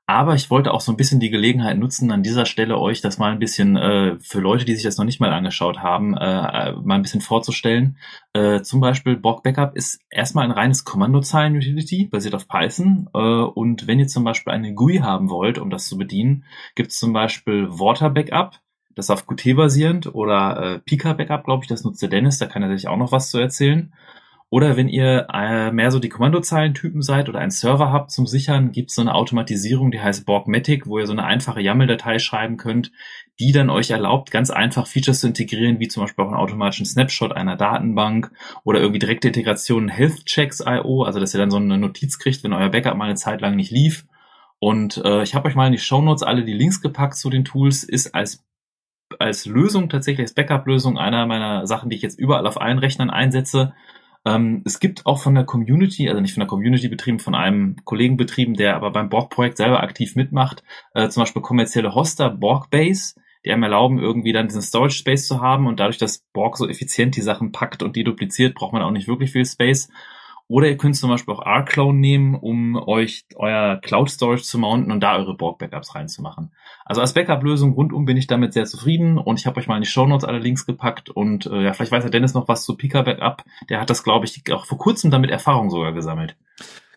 [0.09, 3.17] Aber ich wollte auch so ein bisschen die Gelegenheit nutzen, an dieser Stelle euch das
[3.17, 6.71] mal ein bisschen äh, für Leute, die sich das noch nicht mal angeschaut haben, äh,
[6.71, 7.97] mal ein bisschen vorzustellen.
[8.31, 13.09] Äh, zum Beispiel Borg Backup ist erstmal ein reines Kommandozeilen-Utility, basiert auf Python.
[13.13, 16.91] Äh, und wenn ihr zum Beispiel eine GUI haben wollt, um das zu bedienen, gibt
[16.91, 18.61] es zum Beispiel Water Backup,
[18.95, 22.37] das ist auf Qt basierend, oder äh, Pika Backup, glaube ich, das nutzt der Dennis,
[22.37, 23.91] da kann er sich auch noch was zu erzählen.
[24.49, 28.71] Oder wenn ihr äh, mehr so die Kommandozeilentypen seid oder einen Server habt zum Sichern,
[28.71, 32.55] gibt es so eine Automatisierung, die heißt Borgmatic, wo ihr so eine einfache YAML-Datei schreiben
[32.55, 32.93] könnt,
[33.41, 36.85] die dann euch erlaubt, ganz einfach Features zu integrieren, wie zum Beispiel auch einen automatischen
[36.85, 38.31] Snapshot einer Datenbank
[38.63, 42.43] oder irgendwie direkte Integration Health Checks IO, also dass ihr dann so eine Notiz kriegt,
[42.45, 44.05] wenn euer Backup mal eine Zeit lang nicht lief.
[44.59, 47.29] Und äh, ich habe euch mal in die Show Notes alle die Links gepackt zu
[47.29, 48.45] den Tools, ist als
[49.19, 53.09] als Lösung tatsächlich als Backup-Lösung einer meiner Sachen, die ich jetzt überall auf allen Rechnern
[53.09, 53.73] einsetze.
[54.25, 57.77] Ähm, es gibt auch von der Community, also nicht von der Community betrieben, von einem
[57.85, 63.15] Kollegen betrieben, der aber beim Borg-Projekt selber aktiv mitmacht, äh, zum Beispiel kommerzielle Hoster, Borg-Base,
[63.45, 66.67] die einem erlauben, irgendwie dann diesen Storage Space zu haben und dadurch, dass Borg so
[66.67, 69.89] effizient die Sachen packt und die dupliziert, braucht man auch nicht wirklich viel Space.
[70.49, 74.91] Oder ihr könnt zum Beispiel auch R-Clone nehmen, um euch euer Cloud Storage zu mounten
[74.91, 76.51] und da eure Borg-Backups reinzumachen.
[76.85, 79.83] Also als Backup-Lösung rundum bin ich damit sehr zufrieden und ich habe euch mal in
[79.83, 82.63] die Show Notes alle Links gepackt und äh, ja, vielleicht weiß der Dennis noch was
[82.63, 83.43] zu Pika Backup.
[83.69, 86.37] Der hat das, glaube ich, auch vor kurzem damit Erfahrung sogar gesammelt.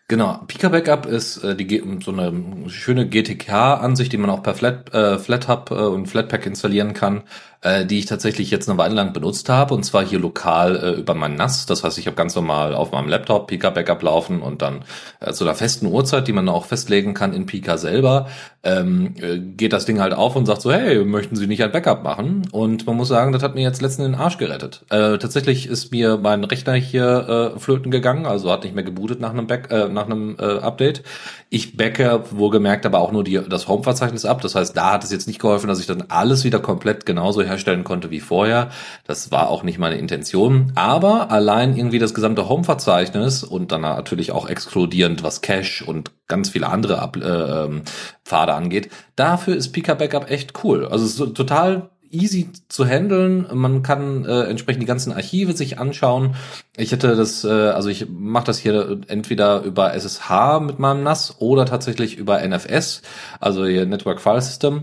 [0.07, 4.93] Genau, Pika Backup ist äh, die, so eine schöne GTK-Ansicht, die man auch per Flat,
[4.93, 7.23] äh, FlatHub äh, und Flatpak installieren kann
[7.61, 10.99] äh, die ich tatsächlich jetzt eine Weile lang benutzt habe und zwar hier lokal äh,
[10.99, 11.65] über mein NAS.
[11.65, 14.83] Das heißt, ich habe ganz normal auf meinem Laptop Pika Backup laufen und dann
[15.19, 18.27] äh, zu einer festen Uhrzeit, die man auch festlegen kann in Pika selber,
[18.63, 21.71] ähm, äh, geht das Ding halt auf und sagt so, hey, möchten Sie nicht ein
[21.71, 22.47] Backup machen?
[22.51, 24.83] Und man muss sagen, das hat mir jetzt letztens den Arsch gerettet.
[24.89, 29.19] Äh, tatsächlich ist mir mein Rechner hier äh, flöten gegangen, also hat nicht mehr gebootet
[29.19, 31.03] nach einem, Back, äh, nach einem äh, Update.
[31.49, 34.41] Ich backe wohlgemerkt aber auch nur die, das Home-Verzeichnis ab.
[34.41, 37.43] Das heißt, da hat es jetzt nicht geholfen, dass ich dann alles wieder komplett genauso
[37.51, 38.69] herstellen konnte wie vorher.
[39.05, 40.71] Das war auch nicht meine Intention.
[40.75, 46.49] Aber allein irgendwie das gesamte Home-Verzeichnis und dann natürlich auch exkludierend, was Cache und ganz
[46.49, 47.83] viele andere Ab äh, ähm,
[48.25, 50.87] Pfade angeht, dafür ist Pika Backup echt cool.
[50.87, 53.47] Also es ist total easy zu handeln.
[53.53, 56.35] Man kann äh, entsprechend die ganzen Archive sich anschauen.
[56.77, 61.35] Ich hätte das, äh, also ich mache das hier entweder über SSH mit meinem NAS
[61.39, 63.01] oder tatsächlich über NFS,
[63.39, 64.81] also Network File System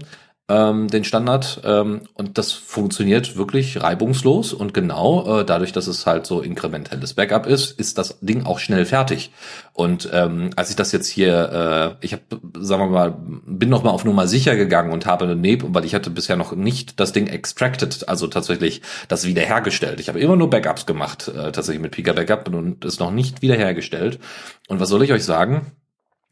[0.50, 6.06] ähm, den Standard ähm, und das funktioniert wirklich reibungslos und genau äh, dadurch, dass es
[6.06, 9.30] halt so inkrementelles Backup ist, ist das Ding auch schnell fertig.
[9.74, 12.22] Und ähm, als ich das jetzt hier, äh, ich habe,
[12.58, 13.14] sagen wir mal,
[13.46, 16.52] bin noch mal auf Nummer sicher gegangen und habe neben, weil ich hatte bisher noch
[16.52, 20.00] nicht das Ding extracted, also tatsächlich das wiederhergestellt.
[20.00, 23.42] Ich habe immer nur Backups gemacht, äh, tatsächlich mit Pika Backup und ist noch nicht
[23.42, 24.18] wiederhergestellt.
[24.66, 25.72] Und was soll ich euch sagen?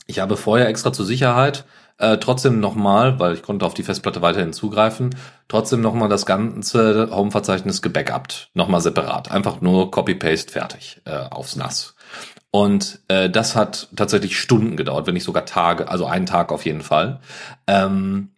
[0.07, 1.67] Ich habe vorher extra zur Sicherheit
[1.99, 5.17] äh, trotzdem nochmal, weil ich konnte auf die Festplatte weiterhin zugreifen,
[5.49, 8.51] trotzdem nochmal das ganze Home-Verzeichnis gebackupt.
[8.55, 9.31] Nochmal separat.
[9.31, 11.95] Einfach nur Copy-Paste fertig äh, aufs NAS.
[12.51, 16.65] Und äh, das hat tatsächlich Stunden gedauert, wenn nicht sogar Tage, also einen Tag auf
[16.65, 17.21] jeden Fall.
[17.67, 18.31] Ähm,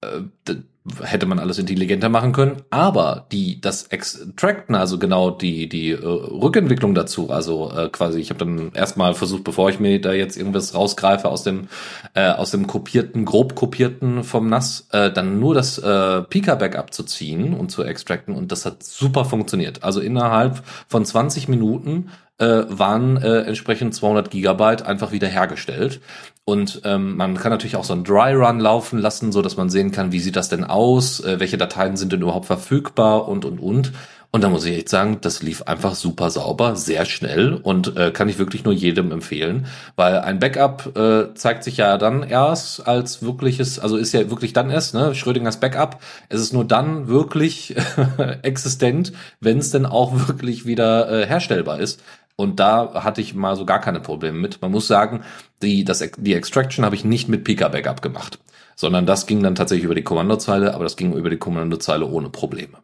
[0.00, 0.54] äh,
[1.02, 6.04] hätte man alles intelligenter machen können, aber die das Extracten, also genau die die äh,
[6.04, 10.36] Rückentwicklung dazu, also äh, quasi, ich habe dann erstmal versucht, bevor ich mir da jetzt
[10.36, 11.68] irgendwas rausgreife aus dem
[12.14, 16.92] äh, aus dem kopierten, grob kopierten vom NAS, äh, dann nur das äh, Pika Backup
[16.92, 19.82] zu ziehen und zu extracten und das hat super funktioniert.
[19.82, 26.00] Also innerhalb von 20 Minuten äh, waren äh, entsprechend 200 Gigabyte einfach wieder hergestellt.
[26.44, 29.68] Und ähm, man kann natürlich auch so einen Dry Run laufen lassen, so dass man
[29.68, 33.44] sehen kann, wie sieht das denn aus, äh, welche Dateien sind denn überhaupt verfügbar und
[33.44, 33.92] und und.
[34.36, 38.10] Und da muss ich echt sagen, das lief einfach super sauber, sehr schnell und äh,
[38.10, 42.86] kann ich wirklich nur jedem empfehlen, weil ein Backup äh, zeigt sich ja dann erst
[42.86, 47.08] als wirkliches, also ist ja wirklich dann erst, ne, Schrödingers Backup, es ist nur dann
[47.08, 47.76] wirklich
[48.42, 52.02] existent, wenn es denn auch wirklich wieder äh, herstellbar ist.
[52.36, 54.60] Und da hatte ich mal so gar keine Probleme mit.
[54.60, 55.24] Man muss sagen,
[55.62, 58.38] die, das, die Extraction habe ich nicht mit Pika Backup gemacht,
[58.76, 62.28] sondern das ging dann tatsächlich über die Kommandozeile, aber das ging über die Kommandozeile ohne
[62.28, 62.78] Probleme.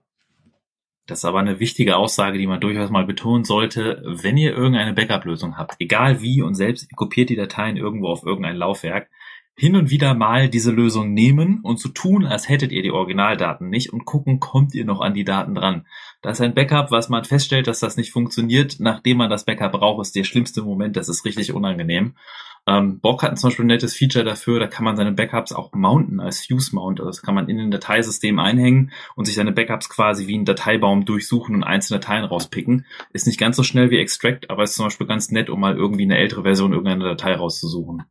[1.06, 4.02] Das ist aber eine wichtige Aussage, die man durchaus mal betonen sollte.
[4.06, 8.56] Wenn ihr irgendeine Backup-Lösung habt, egal wie und selbst kopiert die Dateien irgendwo auf irgendein
[8.56, 9.10] Laufwerk,
[9.54, 13.68] hin und wieder mal diese Lösung nehmen und so tun, als hättet ihr die Originaldaten
[13.68, 15.86] nicht und gucken, kommt ihr noch an die Daten dran.
[16.22, 19.72] Das ist ein Backup, was man feststellt, dass das nicht funktioniert, nachdem man das Backup
[19.72, 22.14] braucht, ist der schlimmste Moment, das ist richtig unangenehm.
[22.64, 25.72] Ähm, Bock hat zum Beispiel ein nettes Feature dafür, da kann man seine Backups auch
[25.72, 27.00] mounten als Fuse Mount.
[27.00, 30.44] Also das kann man in den Dateisystem einhängen und sich seine Backups quasi wie einen
[30.44, 32.86] Dateibaum durchsuchen und einzelne Dateien rauspicken.
[33.12, 35.76] Ist nicht ganz so schnell wie Extract, aber ist zum Beispiel ganz nett, um mal
[35.76, 38.04] irgendwie eine ältere Version irgendeiner Datei rauszusuchen.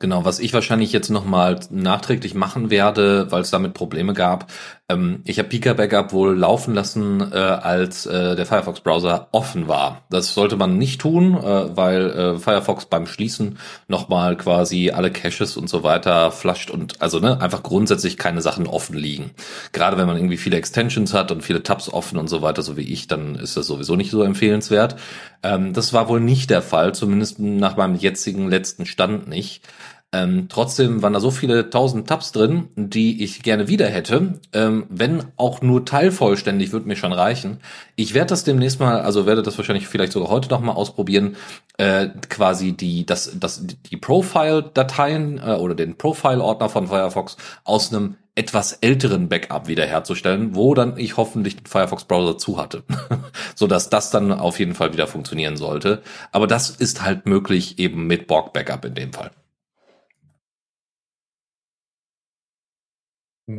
[0.00, 4.46] Genau, was ich wahrscheinlich jetzt nochmal nachträglich machen werde, weil es damit Probleme gab.
[4.90, 9.68] Ähm, ich habe Pika Backup wohl laufen lassen, äh, als äh, der Firefox Browser offen
[9.68, 10.02] war.
[10.08, 15.56] Das sollte man nicht tun, äh, weil äh, Firefox beim Schließen nochmal quasi alle Caches
[15.58, 19.32] und so weiter flasht und also ne, einfach grundsätzlich keine Sachen offen liegen.
[19.72, 22.76] Gerade wenn man irgendwie viele Extensions hat und viele Tabs offen und so weiter, so
[22.78, 24.96] wie ich, dann ist das sowieso nicht so empfehlenswert.
[25.42, 29.62] Ähm, das war wohl nicht der Fall, zumindest nach meinem jetzigen letzten Stand nicht.
[30.10, 34.40] Ähm, trotzdem waren da so viele tausend Tabs drin, die ich gerne wieder hätte.
[34.54, 37.58] Ähm, wenn auch nur teilvollständig, würde mir schon reichen.
[37.94, 41.36] Ich werde das demnächst mal, also werde das wahrscheinlich vielleicht sogar heute noch mal ausprobieren,
[41.76, 48.16] äh, quasi die, das, das, die Profile-Dateien äh, oder den Profile-Ordner von Firefox aus einem
[48.34, 52.82] etwas älteren Backup wiederherzustellen, wo dann ich hoffentlich den Firefox Browser zu hatte,
[53.54, 56.02] so dass das dann auf jeden Fall wieder funktionieren sollte.
[56.32, 59.32] Aber das ist halt möglich eben mit Borg Backup in dem Fall.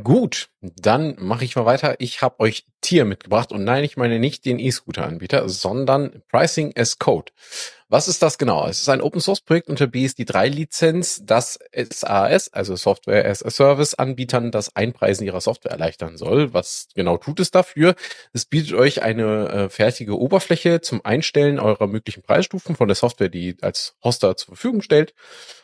[0.04, 1.96] Gut, dann mache ich mal weiter.
[1.98, 7.00] Ich habe euch Tier mitgebracht und nein, ich meine nicht den E-Scooter-Anbieter, sondern Pricing as
[7.00, 7.32] Code.
[7.88, 8.68] Was ist das genau?
[8.68, 13.42] Es ist ein Open Source Projekt unter BSD 3 Lizenz, das SAS, also Software as
[13.42, 16.54] a Service Anbietern das Einpreisen ihrer Software erleichtern soll.
[16.54, 17.96] Was genau tut es dafür?
[18.32, 23.30] Es bietet euch eine äh, fertige Oberfläche zum Einstellen eurer möglichen Preisstufen von der Software,
[23.30, 25.16] die als Hoster zur Verfügung stellt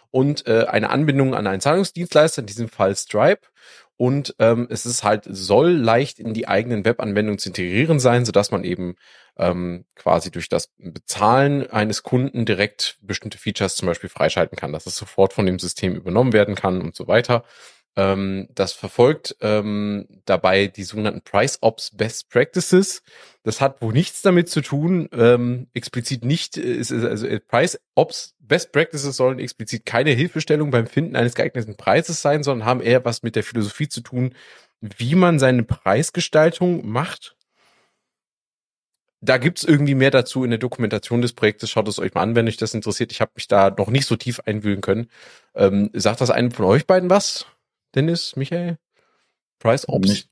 [0.09, 3.41] und äh, eine Anbindung an einen Zahlungsdienstleister, in diesem Fall Stripe
[3.97, 8.31] und ähm, es ist halt soll leicht in die eigenen Webanwendungen zu integrieren sein, so
[8.31, 8.95] dass man eben
[9.37, 14.85] ähm, quasi durch das Bezahlen eines Kunden direkt bestimmte Features zum Beispiel freischalten kann, dass
[14.85, 17.43] es sofort von dem System übernommen werden kann und so weiter.
[17.97, 23.03] Ähm, das verfolgt ähm, dabei die sogenannten Price Ops Best Practices.
[23.43, 28.35] Das hat wohl nichts damit zu tun, ähm, explizit nicht, ist, also äh, Price Ops
[28.39, 33.05] Best Practices sollen explizit keine Hilfestellung beim Finden eines geeigneten Preises sein, sondern haben eher
[33.05, 34.35] was mit der Philosophie zu tun,
[34.81, 37.35] wie man seine Preisgestaltung macht.
[39.21, 41.71] Da gibt's irgendwie mehr dazu in der Dokumentation des Projektes.
[41.71, 43.11] Schaut es euch mal an, wenn euch das interessiert.
[43.11, 45.09] Ich habe mich da noch nicht so tief einwühlen können.
[45.55, 47.47] Ähm, sagt das einem von euch beiden was?
[47.95, 48.77] Dennis, Michael?
[49.59, 50.07] Price Ops?
[50.07, 50.29] Nicht,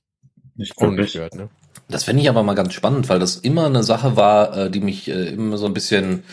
[0.56, 1.14] nicht wirklich.
[1.14, 1.50] Gehört, ne?
[1.88, 4.80] Das fände ich aber mal ganz spannend, weil das immer eine Sache war, äh, die
[4.80, 6.24] mich äh, immer so ein bisschen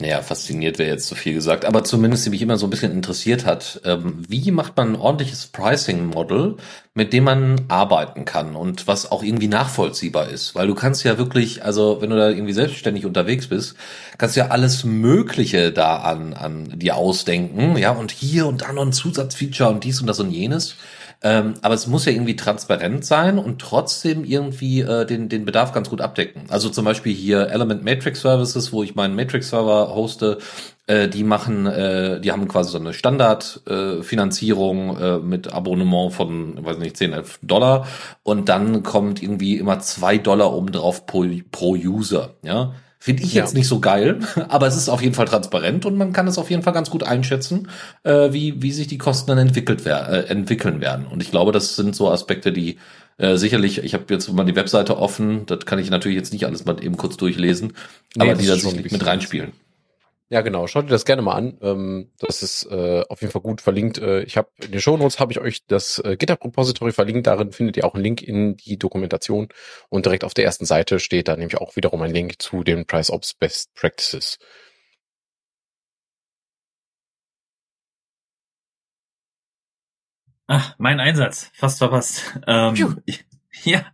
[0.00, 2.92] naja, fasziniert wäre jetzt zu viel gesagt, aber zumindest die mich immer so ein bisschen
[2.92, 3.80] interessiert hat.
[3.84, 6.56] Ähm, wie macht man ein ordentliches Pricing-Model,
[6.94, 10.54] mit dem man arbeiten kann und was auch irgendwie nachvollziehbar ist?
[10.54, 13.76] Weil du kannst ja wirklich, also wenn du da irgendwie selbstständig unterwegs bist,
[14.18, 18.72] kannst du ja alles Mögliche da an, an dir ausdenken, ja, und hier und da
[18.72, 20.76] noch ein Zusatzfeature und dies und das und jenes.
[21.22, 25.72] Ähm, aber es muss ja irgendwie transparent sein und trotzdem irgendwie äh, den, den Bedarf
[25.72, 26.44] ganz gut abdecken.
[26.48, 30.38] Also zum Beispiel hier Element Matrix Services, wo ich meinen Matrix Server hoste,
[30.86, 36.64] äh, die machen, äh, die haben quasi so eine Standardfinanzierung äh, äh, mit Abonnement von,
[36.64, 37.86] weiß nicht, 10, 11 Dollar
[38.22, 42.72] und dann kommt irgendwie immer zwei Dollar obendrauf pro, pro User, ja.
[43.02, 43.58] Finde ich jetzt ja.
[43.58, 46.50] nicht so geil, aber es ist auf jeden Fall transparent und man kann es auf
[46.50, 47.68] jeden Fall ganz gut einschätzen,
[48.02, 51.06] äh, wie, wie sich die Kosten dann entwickelt wer äh, entwickeln werden.
[51.06, 52.76] Und ich glaube, das sind so Aspekte, die
[53.16, 56.44] äh, sicherlich, ich habe jetzt mal die Webseite offen, das kann ich natürlich jetzt nicht
[56.44, 57.72] alles mal eben kurz durchlesen,
[58.16, 59.52] nee, aber die da sicherlich mit reinspielen.
[60.32, 60.68] Ja, genau.
[60.68, 61.58] Schaut dir das gerne mal an.
[61.60, 63.98] Ähm, das ist äh, auf jeden Fall gut verlinkt.
[63.98, 67.26] Äh, ich habe in den Show Notes habe ich euch das äh, GitHub Repository verlinkt.
[67.26, 69.48] Darin findet ihr auch einen Link in die Dokumentation
[69.88, 72.86] und direkt auf der ersten Seite steht da nämlich auch wiederum ein Link zu den
[72.86, 74.38] Price Ops Best Practices.
[80.46, 82.38] Ach, mein Einsatz, fast verpasst.
[82.46, 83.24] Ähm, ich,
[83.64, 83.84] Ja,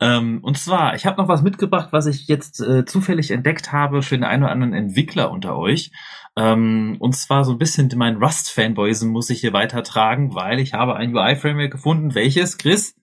[0.00, 4.02] ähm, und zwar, ich habe noch was mitgebracht, was ich jetzt äh, zufällig entdeckt habe
[4.02, 5.92] für den einen oder anderen Entwickler unter euch.
[6.34, 10.96] Ähm, und zwar so ein bisschen mein Rust-Fanboyism muss ich hier weitertragen, weil ich habe
[10.96, 12.14] ein UI-Framework gefunden.
[12.14, 12.96] Welches, Chris?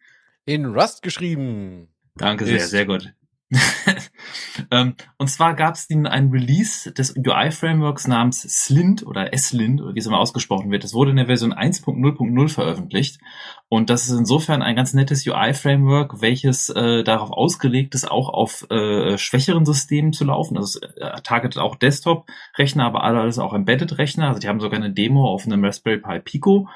[0.46, 1.90] In Rust geschrieben.
[2.16, 3.14] Danke sehr, sehr gut.
[4.72, 10.00] ähm, und zwar gab es ein Release des UI-Frameworks namens Slint oder S-Lint, oder wie
[10.00, 10.84] es immer ausgesprochen wird.
[10.84, 13.20] Das wurde in der Version 1.0.0 veröffentlicht.
[13.68, 18.70] Und das ist insofern ein ganz nettes UI-Framework, welches äh, darauf ausgelegt ist, auch auf
[18.70, 20.58] äh, schwächeren Systemen zu laufen.
[20.58, 24.28] Also es äh, targetet auch Desktop-Rechner, aber alles auch Embedded-Rechner.
[24.28, 26.68] Also die haben sogar eine Demo auf einem Raspberry Pi Pico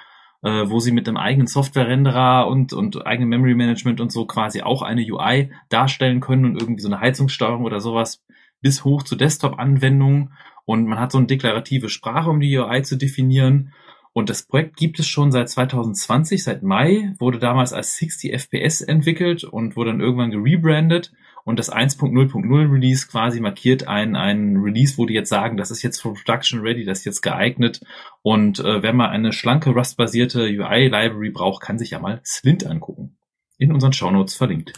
[0.43, 4.61] äh, wo sie mit einem eigenen Software-Renderer und, und eigenem Memory Management und so quasi
[4.61, 8.23] auch eine UI darstellen können und irgendwie so eine Heizungssteuerung oder sowas
[8.61, 10.33] bis hoch zu Desktop-Anwendungen.
[10.65, 13.73] Und man hat so eine deklarative Sprache, um die UI zu definieren.
[14.13, 18.81] Und das Projekt gibt es schon seit 2020, seit Mai, wurde damals als 60 FPS
[18.81, 21.11] entwickelt und wurde dann irgendwann gerebrandet
[21.43, 25.81] und das 1.0.0 Release quasi markiert ein, ein Release, wo die jetzt sagen, das ist
[25.81, 27.81] jetzt for Production ready, das ist jetzt geeignet.
[28.21, 33.17] Und äh, wer mal eine schlanke Rust-basierte UI-Library braucht, kann sich ja mal Slint angucken.
[33.57, 34.73] In unseren Shownotes verlinkt.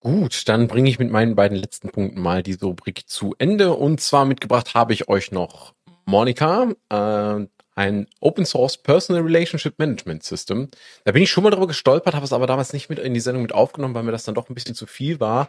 [0.00, 3.72] Gut, dann bringe ich mit meinen beiden letzten Punkten mal die Rubrik zu Ende.
[3.72, 10.22] Und zwar mitgebracht habe ich euch noch Monika, äh, ein Open Source Personal Relationship Management
[10.22, 10.68] System.
[11.04, 13.20] Da bin ich schon mal drüber gestolpert, habe es aber damals nicht mit in die
[13.20, 15.48] Sendung mit aufgenommen, weil mir das dann doch ein bisschen zu viel war.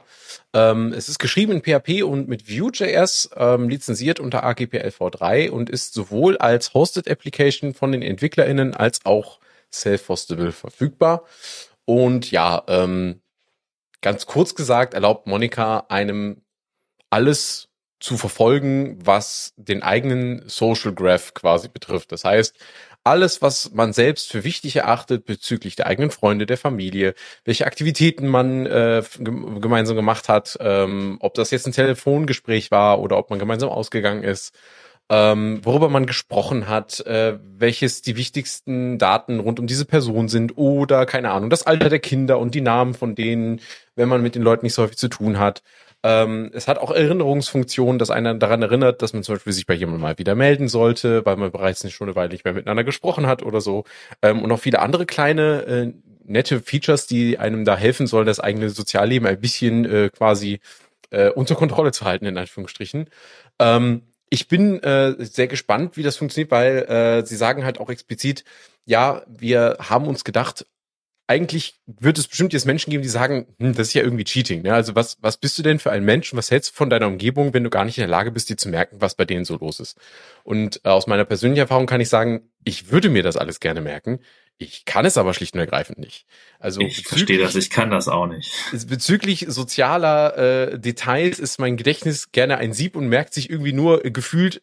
[0.53, 5.69] Ähm, es ist geschrieben in PHP und mit Vue.js, ähm, lizenziert unter AGPL v3 und
[5.69, 9.39] ist sowohl als Hosted Application von den EntwicklerInnen als auch
[9.71, 11.26] self-hostable verfügbar.
[11.86, 13.21] Und ja, ähm,
[14.01, 16.41] ganz kurz gesagt, erlaubt Monika einem
[17.09, 17.69] alles
[18.00, 22.12] zu verfolgen, was den eigenen Social Graph quasi betrifft.
[22.12, 22.56] Das heißt,
[23.06, 27.14] alles, was man selbst für wichtig erachtet bezüglich der eigenen Freunde, der Familie,
[27.46, 33.18] welche Aktivitäten man äh, gemeinsam gemacht hat, ähm, ob das jetzt ein Telefongespräch war oder
[33.18, 34.56] ob man gemeinsam ausgegangen ist,
[35.10, 40.58] ähm, worüber man gesprochen hat, äh, welches die wichtigsten Daten rund um diese Person sind
[40.58, 43.62] oder keine Ahnung, das Alter der Kinder und die Namen von denen,
[43.95, 45.62] wenn man mit den Leuten nicht so häufig zu tun hat.
[46.03, 49.74] Ähm, es hat auch Erinnerungsfunktionen, dass einer daran erinnert, dass man zum Beispiel sich bei
[49.74, 52.84] jemandem mal wieder melden sollte, weil man bereits nicht schon eine Weile nicht mehr miteinander
[52.84, 53.86] gesprochen hat oder so.
[54.22, 55.93] Ähm, und noch viele andere kleine, äh,
[56.26, 60.60] nette Features, die einem da helfen sollen, das eigene Sozialleben ein bisschen äh, quasi
[61.10, 63.10] äh, unter Kontrolle zu halten, in Anführungsstrichen.
[63.60, 64.03] Ähm,
[64.36, 68.44] ich bin äh, sehr gespannt, wie das funktioniert, weil äh, sie sagen halt auch explizit,
[68.84, 70.66] ja, wir haben uns gedacht,
[71.26, 74.62] eigentlich wird es bestimmt jetzt Menschen geben, die sagen, hm, das ist ja irgendwie Cheating.
[74.62, 74.74] Ne?
[74.74, 77.08] Also was, was bist du denn für ein Mensch und was hältst du von deiner
[77.08, 79.46] Umgebung, wenn du gar nicht in der Lage bist, dir zu merken, was bei denen
[79.46, 79.98] so los ist?
[80.44, 83.80] Und äh, aus meiner persönlichen Erfahrung kann ich sagen, ich würde mir das alles gerne
[83.80, 84.20] merken.
[84.58, 86.26] Ich kann es aber schlicht und ergreifend nicht.
[86.60, 88.49] Also ich verstehe das, ich kann das auch nicht.
[88.88, 94.01] Bezüglich sozialer äh, Details ist mein Gedächtnis gerne ein Sieb und merkt sich irgendwie nur
[94.03, 94.62] gefühlt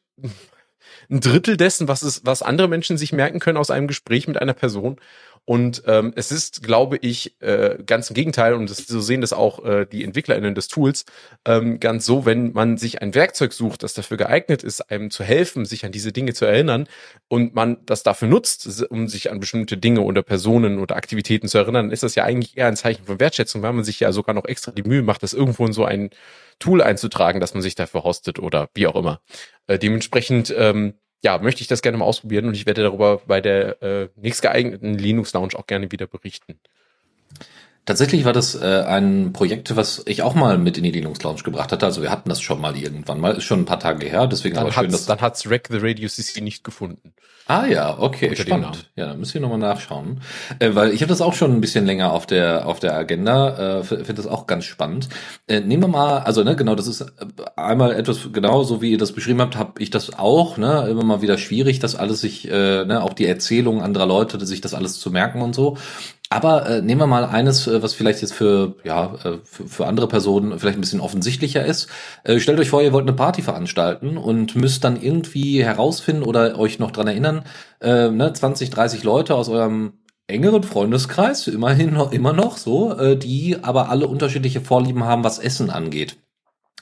[1.10, 4.40] ein Drittel dessen, was es, was andere Menschen sich merken können aus einem Gespräch mit
[4.40, 4.96] einer Person.
[5.44, 9.32] Und ähm, es ist, glaube ich, äh, ganz im Gegenteil, und das, so sehen das
[9.32, 11.04] auch äh, die EntwicklerInnen des Tools,
[11.44, 15.24] ähm, ganz so, wenn man sich ein Werkzeug sucht, das dafür geeignet ist, einem zu
[15.24, 16.86] helfen, sich an diese Dinge zu erinnern,
[17.26, 21.58] und man das dafür nutzt, um sich an bestimmte Dinge oder Personen oder Aktivitäten zu
[21.58, 24.34] erinnern, ist das ja eigentlich eher ein Zeichen von Wertschätzung, weil man sich ja sogar
[24.34, 26.10] noch extra die Mühe macht, das irgendwo in so ein
[26.60, 29.20] Tool einzutragen, dass man sich dafür hostet oder wie auch immer.
[29.66, 30.94] Äh, dementsprechend ähm,
[31.24, 34.94] ja, möchte ich das gerne mal ausprobieren und ich werde darüber bei der äh, nächstgeeigneten
[34.98, 36.58] Linux Lounge auch gerne wieder berichten.
[37.84, 41.42] Tatsächlich war das äh, ein Projekt, was ich auch mal mit in die Linux Lounge
[41.42, 41.84] gebracht hatte.
[41.84, 44.54] Also wir hatten das schon mal irgendwann mal, ist schon ein paar Tage her, deswegen
[44.54, 47.12] dann aber schön, dass dann hat's Rack the Radio CC nicht gefunden.
[47.48, 48.90] Ah ja, okay, spannend.
[48.94, 50.20] Ja, dann müssen wir nochmal nachschauen,
[50.60, 53.80] äh, weil ich habe das auch schon ein bisschen länger auf der auf der Agenda.
[53.80, 55.08] Äh, Finde das auch ganz spannend.
[55.48, 57.06] Äh, nehmen wir mal, also ne, genau, das ist äh,
[57.56, 60.56] einmal etwas genau so wie ihr das beschrieben habt, habe ich das auch.
[60.56, 64.44] Ne, immer mal wieder schwierig, das alles sich, äh, ne, auch die Erzählungen anderer Leute,
[64.46, 65.76] sich das alles zu merken und so.
[66.32, 69.86] Aber äh, nehmen wir mal eines, äh, was vielleicht jetzt für, ja, äh, für, für
[69.86, 71.88] andere Personen vielleicht ein bisschen offensichtlicher ist.
[72.24, 76.58] Äh, stellt euch vor, ihr wollt eine Party veranstalten und müsst dann irgendwie herausfinden oder
[76.58, 77.44] euch noch dran erinnern,
[77.80, 79.92] äh, ne, 20, 30 Leute aus eurem
[80.26, 85.38] engeren Freundeskreis, immerhin noch, immer noch so, äh, die aber alle unterschiedliche Vorlieben haben, was
[85.38, 86.16] Essen angeht.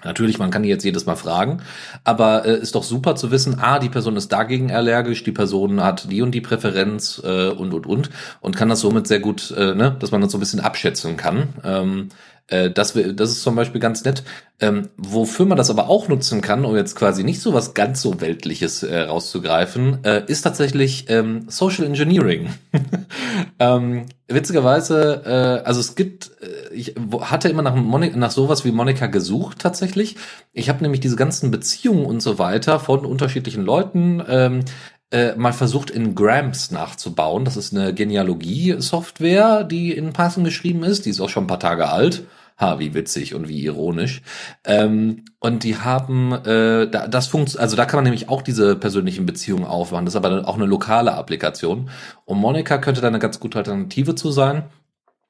[0.05, 1.63] Natürlich, man kann die jetzt jedes Mal fragen,
[2.05, 5.83] aber äh, ist doch super zu wissen, ah, die Person ist dagegen allergisch, die Person
[5.83, 9.53] hat die und die Präferenz äh, und und und und kann das somit sehr gut,
[9.57, 11.49] äh, ne, dass man das so ein bisschen abschätzen kann.
[11.65, 12.09] Ähm,
[12.51, 14.25] Äh, das, das ist zum Beispiel ganz nett.
[14.61, 18.03] Ähm, wofür man das aber auch nutzen kann, um jetzt quasi nicht so was ganz
[18.03, 22.51] so Weltliches äh, rauszugreifen, äh, ist tatsächlich ähm, Social Engineering.
[23.59, 28.73] ähm, witzigerweise, äh, also es gibt, äh, ich hatte immer nach, Monika, nach sowas wie
[28.73, 30.17] Monika gesucht tatsächlich.
[30.53, 34.65] Ich habe nämlich diese ganzen Beziehungen und so weiter von unterschiedlichen Leuten ähm,
[35.11, 37.45] äh, mal versucht in Gramps nachzubauen.
[37.45, 41.07] Das ist eine Genealogie-Software, die in Python geschrieben ist.
[41.07, 42.25] Die ist auch schon ein paar Tage alt.
[42.61, 44.21] Ha, wie witzig und wie ironisch.
[44.65, 48.77] Ähm, und die haben, äh, da, das funktioniert, also da kann man nämlich auch diese
[48.77, 50.05] persönlichen Beziehungen aufmachen.
[50.05, 51.89] Das ist aber auch eine lokale Applikation.
[52.27, 54.65] Und Monika könnte da eine ganz gute Alternative zu sein.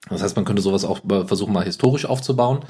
[0.08, 2.60] Das heißt, man könnte sowas auch versuchen, mal historisch aufzubauen.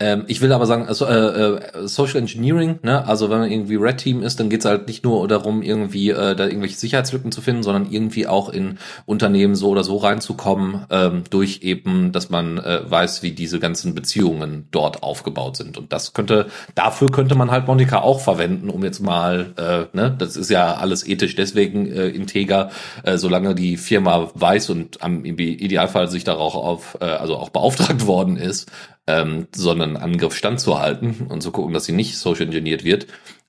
[0.00, 3.06] Ähm, ich will aber sagen, also, äh, äh, Social Engineering, ne?
[3.06, 6.08] also wenn man irgendwie Red Team ist, dann geht es halt nicht nur darum, irgendwie
[6.08, 10.86] äh, da irgendwelche Sicherheitslücken zu finden, sondern irgendwie auch in Unternehmen so oder so reinzukommen,
[10.90, 15.76] ähm, durch eben, dass man äh, weiß, wie diese ganzen Beziehungen dort aufgebaut sind.
[15.76, 20.14] Und das könnte, dafür könnte man halt Monika auch verwenden, um jetzt mal, äh, ne,
[20.16, 22.70] das ist ja alles ethisch deswegen äh, integer,
[23.02, 28.06] äh, solange die Firma weiß und am Idealfall sich darauf auf, äh, also auch beauftragt
[28.06, 28.70] worden ist,
[29.10, 33.06] ähm, sondern Angriff standzuhalten und zu gucken, dass sie nicht social engineert wird.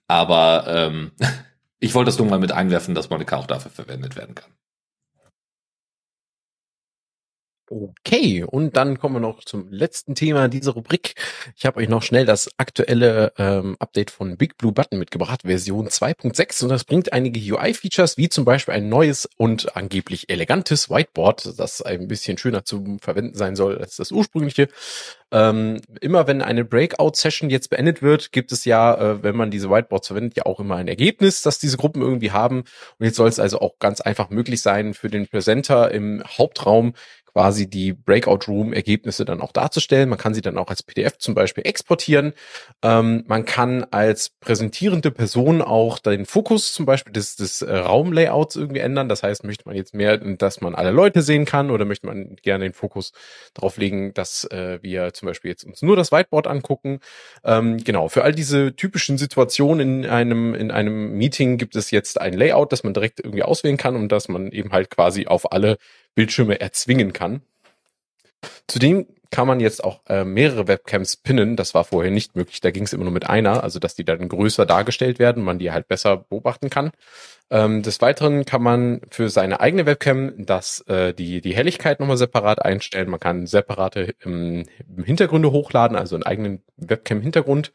[0.08, 1.12] Aber ähm,
[1.80, 4.52] ich wollte das nur mal mit einwerfen, dass Monika auch dafür verwendet werden kann.
[7.74, 11.16] Okay, und dann kommen wir noch zum letzten Thema dieser Rubrik.
[11.56, 15.88] Ich habe euch noch schnell das aktuelle ähm, Update von Big Blue Button mitgebracht, Version
[15.88, 16.64] 2.6.
[16.64, 21.82] Und das bringt einige UI-Features, wie zum Beispiel ein neues und angeblich elegantes Whiteboard, das
[21.82, 24.68] ein bisschen schöner zu verwenden sein soll als das ursprüngliche.
[25.34, 29.70] Ähm, immer wenn eine Breakout-Session jetzt beendet wird, gibt es ja, äh, wenn man diese
[29.70, 32.66] Whiteboards verwendet, ja auch immer ein Ergebnis, das diese Gruppen irgendwie haben.
[33.00, 36.96] Und jetzt soll es also auch ganz einfach möglich sein, für den Presenter im Hauptraum
[37.34, 40.10] quasi die Breakout Room Ergebnisse dann auch darzustellen.
[40.10, 42.34] Man kann sie dann auch als PDF zum Beispiel exportieren.
[42.82, 48.56] Ähm, man kann als präsentierende Person auch den Fokus zum Beispiel des, des äh, Raumlayouts
[48.56, 49.08] irgendwie ändern.
[49.10, 52.36] Das heißt, möchte man jetzt mehr, dass man alle Leute sehen kann oder möchte man
[52.42, 53.14] gerne den Fokus
[53.54, 57.00] darauf legen, dass äh, wir zum Beispiel jetzt uns nur das Whiteboard angucken.
[57.44, 62.20] Ähm, genau, für all diese typischen Situationen in einem, in einem Meeting gibt es jetzt
[62.20, 65.52] ein Layout, das man direkt irgendwie auswählen kann und dass man eben halt quasi auf
[65.52, 65.78] alle
[66.16, 67.42] Bildschirme erzwingen kann.
[68.68, 71.56] Zudem kann man jetzt auch äh, mehrere Webcams pinnen.
[71.56, 72.60] Das war vorher nicht möglich.
[72.60, 75.58] Da ging es immer nur mit einer, also dass die dann größer dargestellt werden, man
[75.58, 76.92] die halt besser beobachten kann.
[77.50, 82.18] Ähm, des Weiteren kann man für seine eigene Webcam das, äh, die, die Helligkeit nochmal
[82.18, 83.10] separat einstellen.
[83.10, 84.66] Man kann separate ähm,
[85.04, 87.72] Hintergründe hochladen, also einen eigenen Webcam-Hintergrund.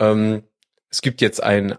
[0.00, 0.42] Ähm,
[0.90, 1.76] es gibt jetzt einen äh,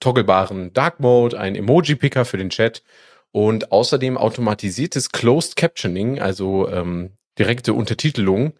[0.00, 2.82] togglebaren Dark Mode, einen Emoji-Picker für den Chat
[3.36, 8.54] und außerdem automatisiertes Closed Captioning, also ähm, direkte Untertitelung.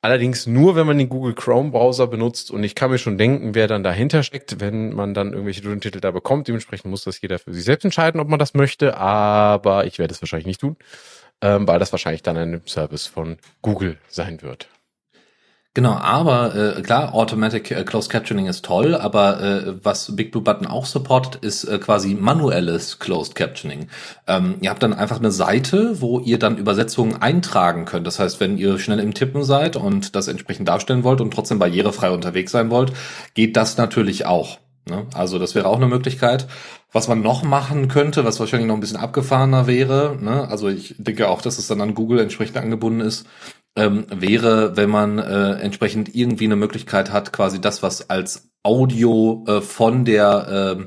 [0.00, 2.50] Allerdings nur, wenn man den Google Chrome Browser benutzt.
[2.50, 6.00] Und ich kann mir schon denken, wer dann dahinter steckt, wenn man dann irgendwelche Untertitel
[6.00, 6.48] da bekommt.
[6.48, 8.96] Dementsprechend muss das jeder für sich selbst entscheiden, ob man das möchte.
[8.96, 10.76] Aber ich werde es wahrscheinlich nicht tun,
[11.42, 14.70] ähm, weil das wahrscheinlich dann ein Service von Google sein wird.
[15.72, 20.42] Genau, aber äh, klar, Automatic äh, Closed Captioning ist toll, aber äh, was Big Blue
[20.42, 23.86] Button auch supportet, ist äh, quasi manuelles Closed Captioning.
[24.26, 28.08] Ähm, ihr habt dann einfach eine Seite, wo ihr dann Übersetzungen eintragen könnt.
[28.08, 31.60] Das heißt, wenn ihr schnell im Tippen seid und das entsprechend darstellen wollt und trotzdem
[31.60, 32.92] barrierefrei unterwegs sein wollt,
[33.34, 34.58] geht das natürlich auch.
[34.88, 35.06] Ne?
[35.14, 36.48] Also das wäre auch eine Möglichkeit.
[36.92, 40.48] Was man noch machen könnte, was wahrscheinlich noch ein bisschen abgefahrener wäre, ne?
[40.48, 43.26] also ich denke auch, dass es dann an Google entsprechend angebunden ist,
[43.80, 49.44] ähm, wäre, wenn man äh, entsprechend irgendwie eine Möglichkeit hat, quasi das, was als Audio
[49.48, 50.84] äh, von der äh,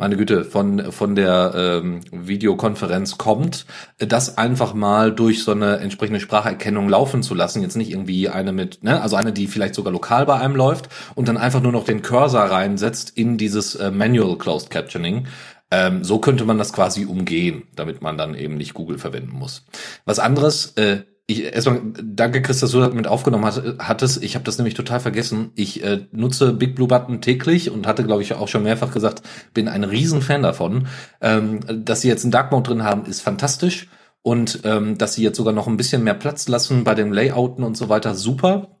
[0.00, 3.66] meine Güte, von, von der ähm, Videokonferenz kommt,
[3.98, 7.60] das einfach mal durch so eine entsprechende Spracherkennung laufen zu lassen.
[7.60, 10.88] Jetzt nicht irgendwie eine mit, ne, also eine, die vielleicht sogar lokal bei einem läuft
[11.14, 15.26] und dann einfach nur noch den Cursor reinsetzt in dieses äh, Manual Closed Captioning.
[15.70, 19.66] Ähm, so könnte man das quasi umgehen, damit man dann eben nicht Google verwenden muss.
[20.06, 24.22] Was anderes, äh, ich, erstmal danke, Chris, dass du das mit aufgenommen hat, hattest.
[24.22, 25.52] Ich habe das nämlich total vergessen.
[25.54, 29.22] Ich äh, nutze Big Blue Button täglich und hatte, glaube ich, auch schon mehrfach gesagt,
[29.54, 30.88] bin ein Riesenfan davon.
[31.20, 33.88] Ähm, dass sie jetzt einen Dark Mode drin haben, ist fantastisch.
[34.22, 37.64] Und ähm, dass sie jetzt sogar noch ein bisschen mehr Platz lassen bei dem Layouten
[37.64, 38.80] und so weiter, super.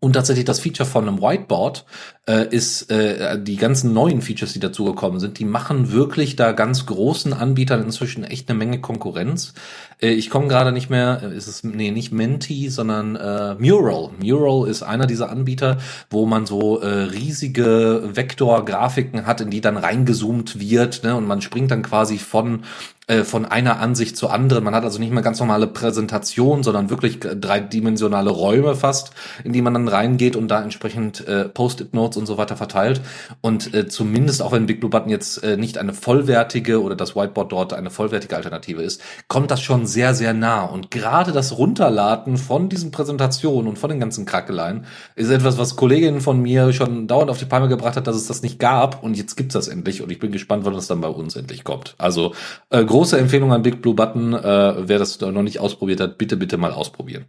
[0.00, 1.86] Und tatsächlich das Feature von einem Whiteboard
[2.26, 6.86] äh, ist äh, die ganzen neuen Features, die dazugekommen sind, die machen wirklich da ganz
[6.86, 9.52] großen Anbietern inzwischen echt eine Menge Konkurrenz.
[10.00, 14.10] Äh, ich komme gerade nicht mehr, äh, ist es nee nicht Menti, sondern äh, Mural.
[14.22, 19.76] Mural ist einer dieser Anbieter, wo man so äh, riesige Vektorgrafiken hat, in die dann
[19.76, 22.62] reingezoomt wird, ne, und man springt dann quasi von
[23.06, 24.64] äh, von einer Ansicht zur anderen.
[24.64, 29.12] Man hat also nicht mehr ganz normale Präsentation, sondern wirklich dreidimensionale Räume fast,
[29.44, 33.00] in die man dann reingeht und da entsprechend äh, Post-it-Notes und so weiter verteilt.
[33.40, 37.16] Und äh, zumindest auch wenn Big Blue Button jetzt äh, nicht eine vollwertige oder das
[37.16, 40.64] Whiteboard dort eine vollwertige Alternative ist, kommt das schon sehr, sehr nah.
[40.64, 44.86] Und gerade das Runterladen von diesen Präsentationen und von den ganzen Krackeleien
[45.16, 48.26] ist etwas, was Kolleginnen von mir schon dauernd auf die Palme gebracht hat, dass es
[48.26, 49.02] das nicht gab.
[49.02, 50.02] Und jetzt gibt's das endlich.
[50.02, 51.94] Und ich bin gespannt, wann das dann bei uns endlich kommt.
[51.98, 52.34] Also
[52.70, 54.34] äh, große Empfehlung an Big Blue Button.
[54.34, 57.26] Äh, wer das noch nicht ausprobiert hat, bitte, bitte mal ausprobieren.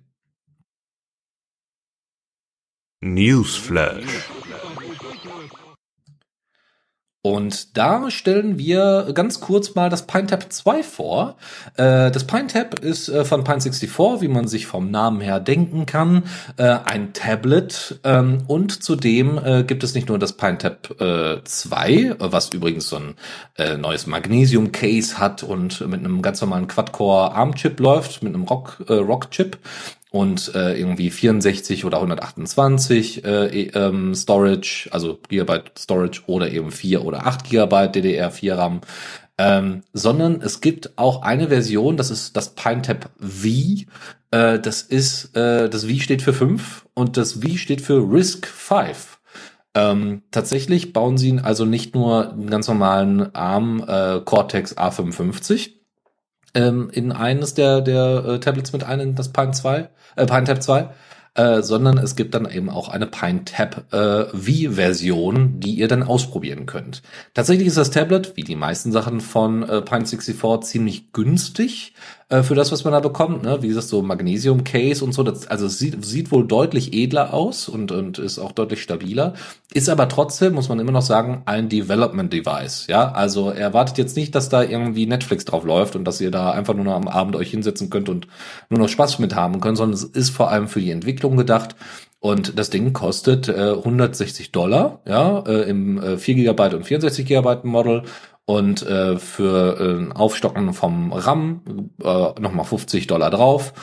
[3.01, 4.29] Newsflash.
[7.25, 11.37] Und da stellen wir ganz kurz mal das PineTap 2 vor.
[11.75, 16.25] Äh, das PineTap ist äh, von Pine64, wie man sich vom Namen her denken kann,
[16.57, 17.99] äh, ein Tablet.
[18.03, 23.15] Ähm, und zudem gibt es nicht nur das PineTap äh, 2, was übrigens so ein
[23.81, 29.57] neues Magnesium-Case hat und mit einem ganz normalen Quad-Core ARM-Chip läuft, mit einem Rock-Chip.
[30.15, 36.71] Und äh, irgendwie 64 oder 128 äh, e, ähm, Storage, also Gigabyte Storage oder eben
[36.71, 38.79] 4 oder 8 Gigabyte DDR4 RAM.
[39.37, 43.83] Ähm, sondern es gibt auch eine Version, das ist das PineTap V.
[44.31, 48.47] Äh, das ist, äh, das V steht für 5 und das V steht für RISC
[48.47, 49.19] 5.
[49.73, 55.71] Ähm, tatsächlich bauen sie also nicht nur einen ganz normalen ARM äh, Cortex A55
[56.55, 60.89] ähm, in eines der, der äh, Tablets mit ein, das Pine 2, äh, PineTap 2,
[61.35, 66.65] äh, sondern es gibt dann eben auch eine PineTap äh, V-Version, die ihr dann ausprobieren
[66.65, 67.01] könnt.
[67.33, 71.93] Tatsächlich ist das Tablet, wie die meisten Sachen von äh, Pine64, ziemlich günstig
[72.27, 73.43] äh, für das, was man da bekommt.
[73.43, 73.61] Ne?
[73.61, 75.21] Wie gesagt, so Magnesium-Case und so.
[75.21, 79.33] Das, also sieht, sieht wohl deutlich edler aus und, und ist auch deutlich stabiler.
[79.73, 82.87] Ist aber trotzdem, muss man immer noch sagen, ein Development-Device.
[82.87, 86.51] Ja, also erwartet jetzt nicht, dass da irgendwie Netflix drauf läuft und dass ihr da
[86.51, 88.27] einfach nur noch am Abend euch hinsetzen könnt und
[88.69, 91.75] nur noch Spaß mit haben könnt, sondern es ist vor allem für die Entwicklung gedacht.
[92.19, 97.23] Und das Ding kostet äh, 160 Dollar, ja, äh, im äh, 4 GB und 64
[97.23, 98.01] GB Model
[98.45, 103.73] und äh, für äh, Aufstocken vom RAM äh, nochmal 50 Dollar drauf.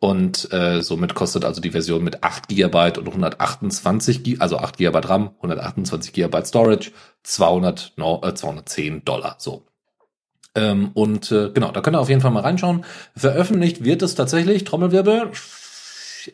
[0.00, 4.98] Und äh, somit kostet also die Version mit 8 GB und 128, also 8 GB
[4.98, 6.90] RAM, 128 GB Storage,
[7.22, 9.36] 200, no, äh, 210 Dollar.
[9.38, 9.64] So.
[10.56, 12.84] Ähm, und äh, genau, da könnt ihr auf jeden Fall mal reinschauen.
[13.16, 15.30] Veröffentlicht wird es tatsächlich, Trommelwirbel,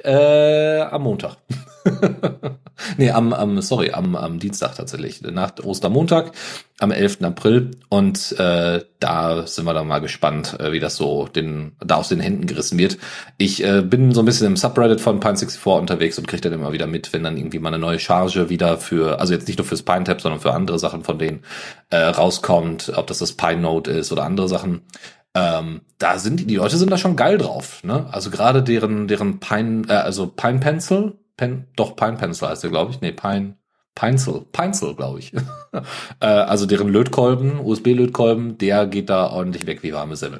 [0.02, 1.36] äh, am Montag.
[2.96, 6.32] nee, am, am, sorry, am, am Dienstag tatsächlich, nach Ostermontag,
[6.78, 7.22] am 11.
[7.22, 7.72] April.
[7.88, 12.08] Und äh, da sind wir dann mal gespannt, äh, wie das so den, da aus
[12.08, 12.98] den Händen gerissen wird.
[13.36, 16.72] Ich äh, bin so ein bisschen im Subreddit von Pine64 unterwegs und kriege dann immer
[16.72, 19.66] wieder mit, wenn dann irgendwie mal eine neue Charge wieder für, also jetzt nicht nur
[19.66, 21.42] fürs PineTap, sondern für andere Sachen von denen
[21.90, 24.82] äh, rauskommt, ob das das Pine Note ist oder andere Sachen.
[25.34, 28.06] Ähm, da sind die, die Leute sind da schon geil drauf, ne?
[28.10, 32.70] Also gerade deren deren Pine, äh, also Pine Pencil, Pen, doch Pine Pencil heißt der,
[32.70, 33.56] glaube ich, nee Pine
[33.94, 35.32] Pencil, Pencil, glaube ich.
[36.20, 40.38] äh, also deren Lötkolben, USB-Lötkolben, der geht da ordentlich weg wie warme Semmel.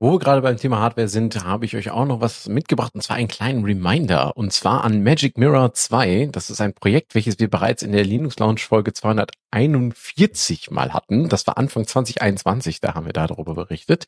[0.00, 3.02] Wo wir gerade beim Thema Hardware sind, habe ich euch auch noch was mitgebracht, und
[3.02, 6.28] zwar einen kleinen Reminder, und zwar an Magic Mirror 2.
[6.30, 11.28] Das ist ein Projekt, welches wir bereits in der Linux Launch Folge 241 mal hatten.
[11.28, 14.06] Das war Anfang 2021, da haben wir darüber berichtet.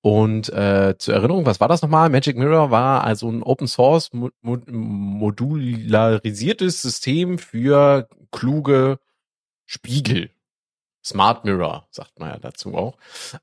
[0.00, 2.08] Und äh, zur Erinnerung, was war das nochmal?
[2.08, 4.10] Magic Mirror war also ein Open Source
[4.40, 8.98] modularisiertes System für kluge
[9.66, 10.30] Spiegel.
[11.06, 12.96] Smart Mirror, sagt man ja dazu auch.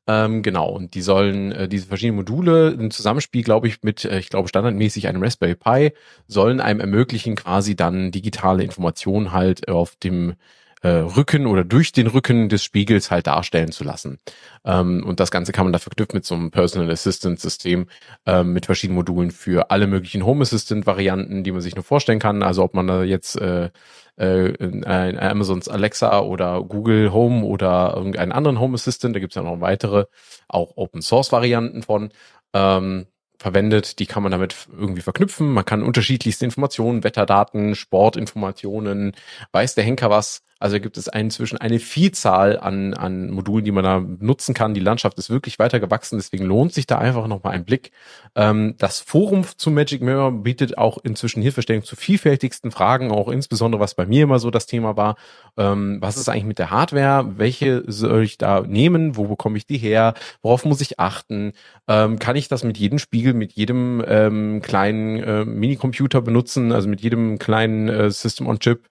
[0.05, 4.19] Ähm, genau, und die sollen äh, diese verschiedenen Module im Zusammenspiel, glaube ich, mit, äh,
[4.19, 5.93] ich glaube, standardmäßig einem Raspberry Pi,
[6.27, 10.35] sollen einem ermöglichen, quasi dann digitale Informationen halt auf dem
[10.83, 14.19] äh, Rücken oder durch den Rücken des Spiegels halt darstellen zu lassen.
[14.65, 17.87] Ähm, und das Ganze kann man da verknüpfen mit so einem Personal Assistant System
[18.25, 22.19] ähm, mit verschiedenen Modulen für alle möglichen Home Assistant Varianten, die man sich nur vorstellen
[22.19, 22.43] kann.
[22.43, 23.69] Also ob man da jetzt äh,
[24.17, 24.53] äh,
[24.85, 29.61] Amazons Alexa oder Google Home oder irgendeinen anderen Home Assistant, da gibt es ja noch
[29.61, 30.05] weitere,
[30.47, 32.11] auch Open Source Varianten von,
[32.53, 33.07] ähm,
[33.39, 35.51] verwendet, die kann man damit irgendwie verknüpfen.
[35.51, 39.13] Man kann unterschiedlichste Informationen, Wetterdaten, Sportinformationen,
[39.51, 43.83] weiß der Henker was, Also gibt es inzwischen eine Vielzahl an, an Modulen, die man
[43.83, 44.73] da nutzen kann.
[44.73, 47.91] Die Landschaft ist wirklich weiter gewachsen, deswegen lohnt sich da einfach nochmal ein Blick.
[48.35, 53.81] Ähm, das Forum zu Magic Mirror bietet auch inzwischen Hilfestellung zu vielfältigsten Fragen, auch insbesondere
[53.81, 55.15] was bei mir immer so das Thema war.
[55.57, 57.33] Ähm, was ist eigentlich mit der Hardware?
[57.37, 59.17] Welche soll ich da nehmen?
[59.17, 60.13] Wo bekomme ich die her?
[60.41, 61.53] Worauf muss ich achten?
[61.87, 66.87] Ähm, kann ich das mit jedem Spiegel, mit jedem ähm, kleinen äh, Minicomputer benutzen, also
[66.87, 68.87] mit jedem kleinen äh, System on Chip?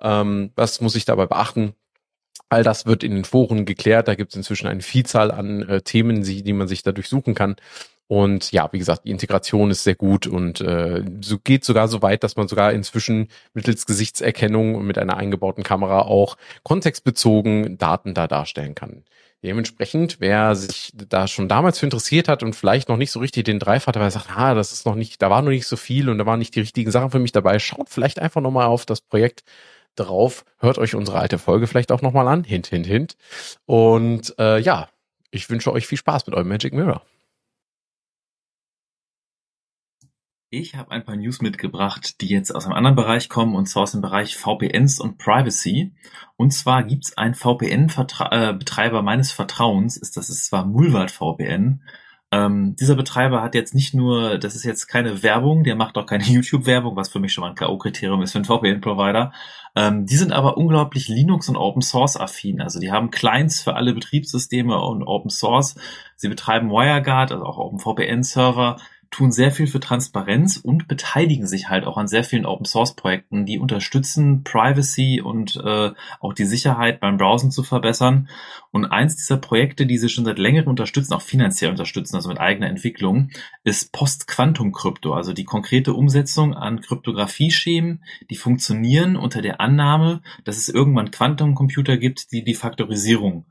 [0.00, 1.74] Ähm, was muss ich dabei beachten?
[2.48, 4.08] All das wird in den Foren geklärt.
[4.08, 7.56] Da gibt es inzwischen eine Vielzahl an äh, Themen, die man sich dadurch suchen kann.
[8.06, 12.02] Und ja, wie gesagt, die Integration ist sehr gut und äh, so geht sogar so
[12.02, 18.26] weit, dass man sogar inzwischen mittels Gesichtserkennung mit einer eingebauten Kamera auch kontextbezogen Daten da
[18.26, 19.04] darstellen kann.
[19.42, 23.44] Dementsprechend, wer sich da schon damals für interessiert hat und vielleicht noch nicht so richtig
[23.44, 25.66] den Drive hatte, weil er sagt, ah, das ist noch nicht, da war noch nicht
[25.66, 28.40] so viel und da waren nicht die richtigen Sachen für mich dabei, schaut vielleicht einfach
[28.40, 29.44] nochmal auf das Projekt
[29.96, 33.16] drauf, hört euch unsere alte Folge vielleicht auch nochmal an, hint, hint, hint.
[33.66, 34.88] Und äh, ja,
[35.30, 37.02] ich wünsche euch viel Spaß mit eurem Magic Mirror.
[40.56, 43.82] Ich habe ein paar News mitgebracht, die jetzt aus einem anderen Bereich kommen, und zwar
[43.82, 45.92] aus dem Bereich VPNs und Privacy.
[46.36, 51.82] Und zwar gibt's einen VPN-Betreiber äh, meines Vertrauens, ist das ist zwar Mulvat VPN.
[52.34, 56.06] Ähm, dieser Betreiber hat jetzt nicht nur, das ist jetzt keine Werbung, der macht auch
[56.06, 59.32] keine YouTube-Werbung, was für mich schon mal ein K.O.-Kriterium ist für einen VPN-Provider.
[59.76, 62.60] Ähm, die sind aber unglaublich Linux- und Open-Source-affin.
[62.60, 65.76] Also die haben Clients für alle Betriebssysteme und Open Source.
[66.16, 68.78] Sie betreiben WireGuard, also auch OpenVPN-Server
[69.14, 72.96] tun sehr viel für Transparenz und beteiligen sich halt auch an sehr vielen Open Source
[72.96, 78.28] Projekten, die unterstützen, Privacy und äh, auch die Sicherheit beim Browsen zu verbessern.
[78.72, 82.40] Und eins dieser Projekte, die sie schon seit längerem unterstützen, auch finanziell unterstützen, also mit
[82.40, 83.30] eigener Entwicklung,
[83.62, 90.68] ist Post-Quantum-Krypto, also die konkrete Umsetzung an Kryptographieschemen, die funktionieren unter der Annahme, dass es
[90.68, 93.46] irgendwann Quantumcomputer gibt, die die Faktorisierung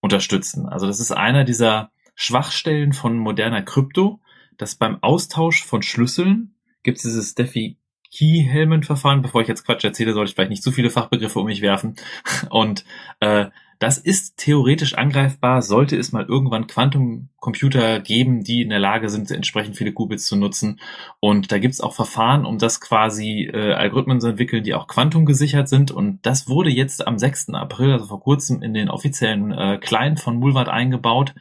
[0.00, 0.66] unterstützen.
[0.66, 4.21] Also das ist einer dieser Schwachstellen von moderner Krypto,
[4.58, 7.78] dass beim Austausch von Schlüsseln gibt es dieses Steffi
[8.12, 9.22] Key-Helmet-Verfahren.
[9.22, 11.96] Bevor ich jetzt Quatsch erzähle, sollte ich vielleicht nicht zu viele Fachbegriffe um mich werfen.
[12.50, 12.84] Und
[13.20, 13.46] äh,
[13.82, 19.28] das ist theoretisch angreifbar, sollte es mal irgendwann Quantumcomputer geben, die in der Lage sind,
[19.32, 20.78] entsprechend viele Qubits zu nutzen.
[21.18, 24.86] Und da gibt es auch Verfahren, um das quasi äh, Algorithmen zu entwickeln, die auch
[24.86, 25.90] quantumgesichert sind.
[25.90, 27.54] Und das wurde jetzt am 6.
[27.54, 31.34] April, also vor kurzem, in den offiziellen äh, Client von Mulvat eingebaut.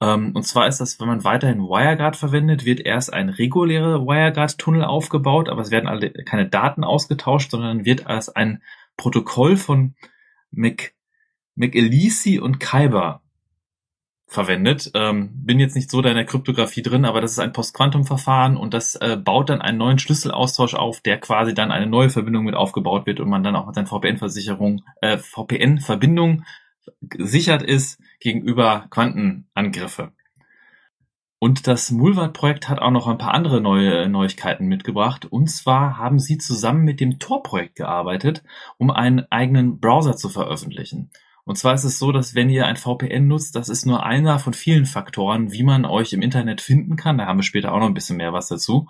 [0.00, 4.84] Ähm, und zwar ist das, wenn man weiterhin WireGuard verwendet, wird erst ein regulärer WireGuard-Tunnel
[4.84, 8.62] aufgebaut, aber es werden alle keine Daten ausgetauscht, sondern wird als ein
[8.96, 9.94] Protokoll von
[10.50, 10.92] Mc,
[11.54, 13.22] McElisi und Kyber
[14.26, 14.90] verwendet.
[14.94, 18.56] Ähm, bin jetzt nicht so da in der Kryptographie drin, aber das ist ein Postquantum-Verfahren
[18.56, 22.44] und das äh, baut dann einen neuen Schlüsselaustausch auf, der quasi dann eine neue Verbindung
[22.44, 26.44] mit aufgebaut wird und man dann auch mit seinen VPN-Versicherung, äh, VPN-Verbindung
[27.02, 30.12] gesichert ist gegenüber Quantenangriffe.
[31.42, 35.24] Und das Mulvat-Projekt hat auch noch ein paar andere neue Neuigkeiten mitgebracht.
[35.24, 38.42] Und zwar haben sie zusammen mit dem Tor-Projekt gearbeitet,
[38.76, 41.10] um einen eigenen Browser zu veröffentlichen.
[41.44, 44.38] Und zwar ist es so, dass wenn ihr ein VPN nutzt, das ist nur einer
[44.38, 47.16] von vielen Faktoren, wie man euch im Internet finden kann.
[47.16, 48.86] Da haben wir später auch noch ein bisschen mehr was dazu.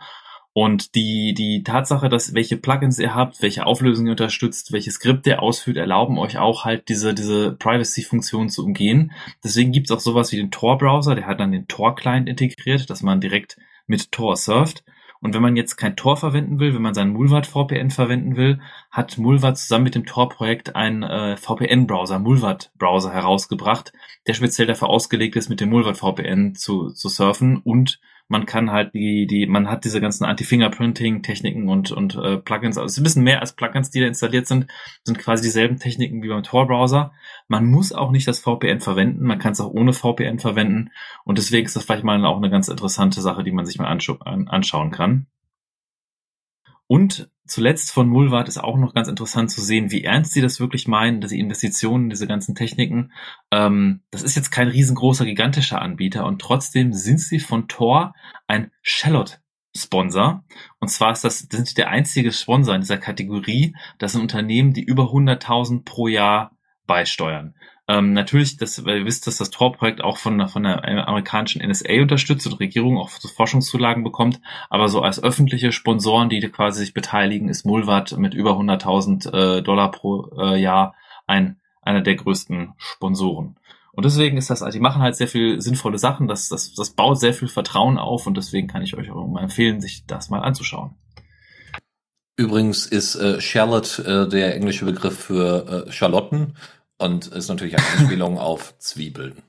[0.53, 5.27] Und die, die Tatsache, dass welche Plugins ihr habt, welche Auflösung ihr unterstützt, welche Skript
[5.27, 9.13] ihr ausführt, erlauben euch auch halt diese, diese Privacy-Funktion zu umgehen.
[9.45, 13.21] Deswegen gibt's auch sowas wie den Tor-Browser, der hat dann den Tor-Client integriert, dass man
[13.21, 14.83] direkt mit Tor surft.
[15.21, 18.61] Und wenn man jetzt kein Tor verwenden will, wenn man seinen Mulvat VPN verwenden will,
[18.91, 23.93] hat Mulvat zusammen mit dem Tor-Projekt einen äh, VPN-Browser, Mulvat-Browser herausgebracht,
[24.27, 28.01] der speziell dafür ausgelegt ist, mit dem Mulvat VPN zu, zu surfen und
[28.31, 32.87] man kann halt die, die, man hat diese ganzen Anti-Fingerprinting-Techniken und, und äh, Plugins, also
[32.87, 34.69] es ist ein bisschen mehr als Plugins, die da installiert sind,
[35.03, 37.13] sind quasi dieselben Techniken wie beim Tor-Browser.
[37.49, 40.91] Man muss auch nicht das VPN verwenden, man kann es auch ohne VPN verwenden
[41.25, 43.89] und deswegen ist das vielleicht mal auch eine ganz interessante Sache, die man sich mal
[43.89, 45.27] anschauen kann.
[46.87, 50.61] Und zuletzt von Mulvat ist auch noch ganz interessant zu sehen, wie ernst sie das
[50.61, 53.13] wirklich meinen, dass die Investitionen, diese ganzen Techniken.
[53.51, 58.15] Ähm, das ist jetzt kein riesengroßer, gigantischer Anbieter und trotzdem sind sie von Tor
[58.47, 59.41] ein Shallot
[59.77, 60.45] Sponsor.
[60.81, 63.75] Und zwar ist das, sind sie der einzige Sponsor in dieser Kategorie.
[63.99, 67.55] Das sind Unternehmen, die über 100.000 pro Jahr beisteuern.
[67.91, 72.03] Ähm, natürlich, das, weil ihr wisst, dass das Tor-Projekt auch von, von der amerikanischen NSA
[72.03, 77.49] unterstützt und Regierung auch Forschungszulagen bekommt, aber so als öffentliche Sponsoren, die quasi sich beteiligen,
[77.49, 80.95] ist Mulvat mit über 100.000 äh, Dollar pro äh, Jahr
[81.27, 83.57] ein, einer der größten Sponsoren.
[83.91, 86.91] Und deswegen ist das, also die machen halt sehr viel sinnvolle Sachen, das, das, das
[86.91, 90.31] baut sehr viel Vertrauen auf und deswegen kann ich euch auch mal empfehlen, sich das
[90.31, 90.95] mal anzuschauen.
[92.37, 96.55] Übrigens ist äh, Charlotte äh, der englische Begriff für äh, Charlotten
[97.01, 99.43] und ist natürlich eine Anspielung auf Zwiebeln.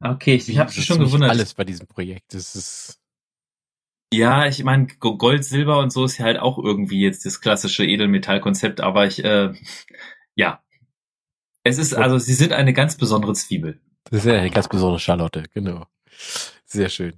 [0.00, 1.30] Okay, ich, ich habe Das mich ist schon gewundert.
[1.30, 2.34] Alles bei diesem Projekt.
[2.34, 3.00] Das ist
[4.12, 7.84] Ja, ich meine, Gold, Silber und so ist ja halt auch irgendwie jetzt das klassische
[7.84, 9.52] Edelmetallkonzept, aber ich, äh,
[10.34, 10.62] ja.
[11.62, 13.80] Es ist, also, sie sind eine ganz besondere Zwiebel.
[14.10, 15.86] Das ist ja eine ganz besondere Charlotte, genau.
[16.66, 17.14] Sehr schön.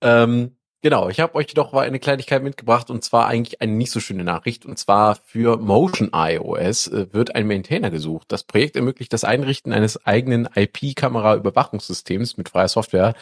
[0.00, 3.90] Ähm, genau, ich habe euch doch mal eine Kleinigkeit mitgebracht und zwar eigentlich eine nicht
[3.90, 4.66] so schöne Nachricht.
[4.66, 8.26] Und zwar für Motion iOS äh, wird ein Maintainer gesucht.
[8.28, 13.14] Das Projekt ermöglicht das Einrichten eines eigenen IP-Kamera-Überwachungssystems mit freier Software,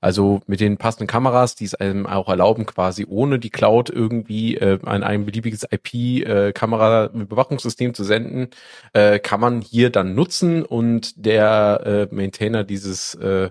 [0.00, 4.56] also mit den passenden Kameras, die es einem auch erlauben, quasi ohne die Cloud irgendwie
[4.56, 8.48] äh, an ein beliebiges IP-Kamera-Überwachungssystem zu senden,
[8.92, 10.64] äh, kann man hier dann nutzen.
[10.64, 13.50] Und der äh, Maintainer dieses äh,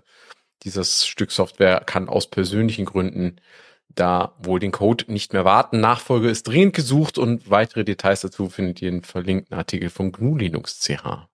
[0.66, 3.38] dieses Stück Software kann aus persönlichen Gründen
[3.94, 5.80] da wohl den Code nicht mehr warten.
[5.80, 10.36] Nachfolge ist dringend gesucht und weitere Details dazu findet ihr im verlinkten Artikel von GNU
[10.36, 11.28] Linux CH.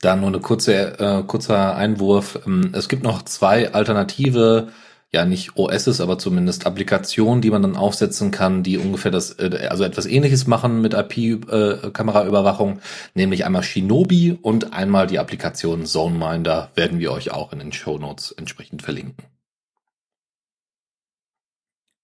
[0.00, 2.40] Dann nur eine kurze, äh, kurzer Einwurf.
[2.46, 4.68] Ähm, Es gibt noch zwei alternative,
[5.12, 9.68] ja nicht OSs, aber zumindest Applikationen, die man dann aufsetzen kann, die ungefähr das, äh,
[9.68, 12.80] also etwas ähnliches machen mit IP-Kameraüberwachung,
[13.14, 17.98] nämlich einmal Shinobi und einmal die Applikation ZoneMinder werden wir euch auch in den Show
[17.98, 19.24] Notes entsprechend verlinken.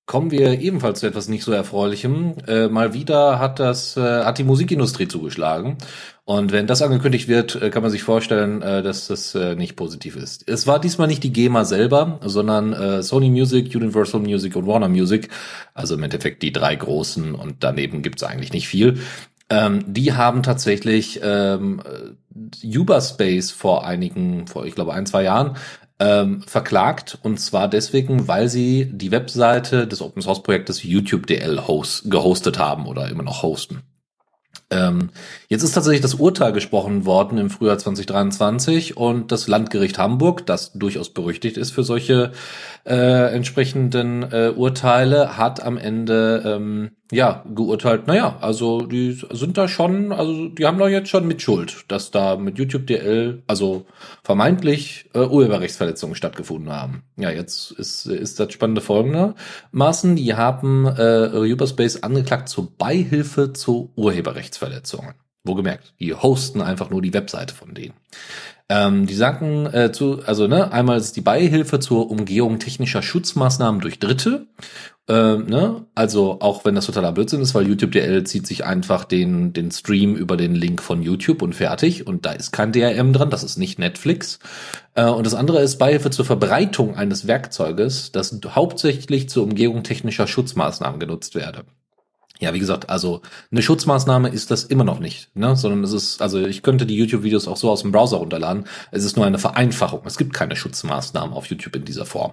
[0.06, 2.36] Kommen wir ebenfalls zu etwas nicht so erfreulichem.
[2.46, 5.78] Äh, mal wieder hat das äh, hat die Musikindustrie zugeschlagen
[6.24, 9.74] und wenn das angekündigt wird, äh, kann man sich vorstellen, äh, dass das äh, nicht
[9.74, 10.48] positiv ist.
[10.48, 14.88] Es war diesmal nicht die GEMA selber, sondern äh, Sony Music, Universal Music und Warner
[14.88, 15.28] Music,
[15.74, 19.00] also im Endeffekt die drei großen und daneben gibt's eigentlich nicht viel.
[19.50, 21.80] Ähm, die haben tatsächlich ähm,
[22.64, 25.56] Uberspace vor einigen, vor ich glaube ein, zwei Jahren
[25.98, 32.10] ähm, verklagt und zwar deswegen, weil sie die Webseite des Open Source Projektes YouTube.dl host,
[32.10, 33.82] gehostet haben oder immer noch hosten.
[34.68, 35.10] Ähm,
[35.48, 40.72] jetzt ist tatsächlich das Urteil gesprochen worden im Frühjahr 2023 und das Landgericht Hamburg, das
[40.72, 42.32] durchaus berüchtigt ist für solche
[42.84, 49.68] äh, entsprechenden äh, Urteile, hat am Ende ähm, ja geurteilt, naja, also die sind da
[49.68, 53.86] schon, also die haben da jetzt schon mit Schuld, dass da mit YouTube DL, also
[54.24, 57.04] vermeintlich äh, Urheberrechtsverletzungen stattgefunden haben.
[57.16, 63.92] Ja, jetzt ist, ist das spannende folgendermaßen, die haben äh, Uberspace angeklagt zur Beihilfe zu
[63.96, 65.14] Urheberrechtsverletzungen.
[65.44, 67.94] Wo gemerkt, die hosten einfach nur die Webseite von denen.
[68.68, 73.80] Ähm, die sagen äh, zu, also ne, einmal ist die Beihilfe zur Umgehung technischer Schutzmaßnahmen
[73.80, 74.48] durch Dritte.
[75.08, 75.86] Ähm, ne?
[75.94, 79.70] Also auch wenn das totaler Blödsinn ist, weil YouTube DL zieht sich einfach den, den
[79.70, 83.44] Stream über den Link von YouTube und fertig und da ist kein DRM dran, das
[83.44, 84.40] ist nicht Netflix.
[84.94, 90.26] Äh, und das andere ist Beihilfe zur Verbreitung eines Werkzeuges, das hauptsächlich zur Umgehung technischer
[90.26, 91.62] Schutzmaßnahmen genutzt werde.
[92.38, 95.56] Ja, wie gesagt, also eine Schutzmaßnahme ist das immer noch nicht, ne?
[95.56, 98.66] Sondern es ist, also ich könnte die YouTube-Videos auch so aus dem Browser runterladen.
[98.90, 100.02] Es ist nur eine Vereinfachung.
[100.04, 102.32] Es gibt keine Schutzmaßnahmen auf YouTube in dieser Form.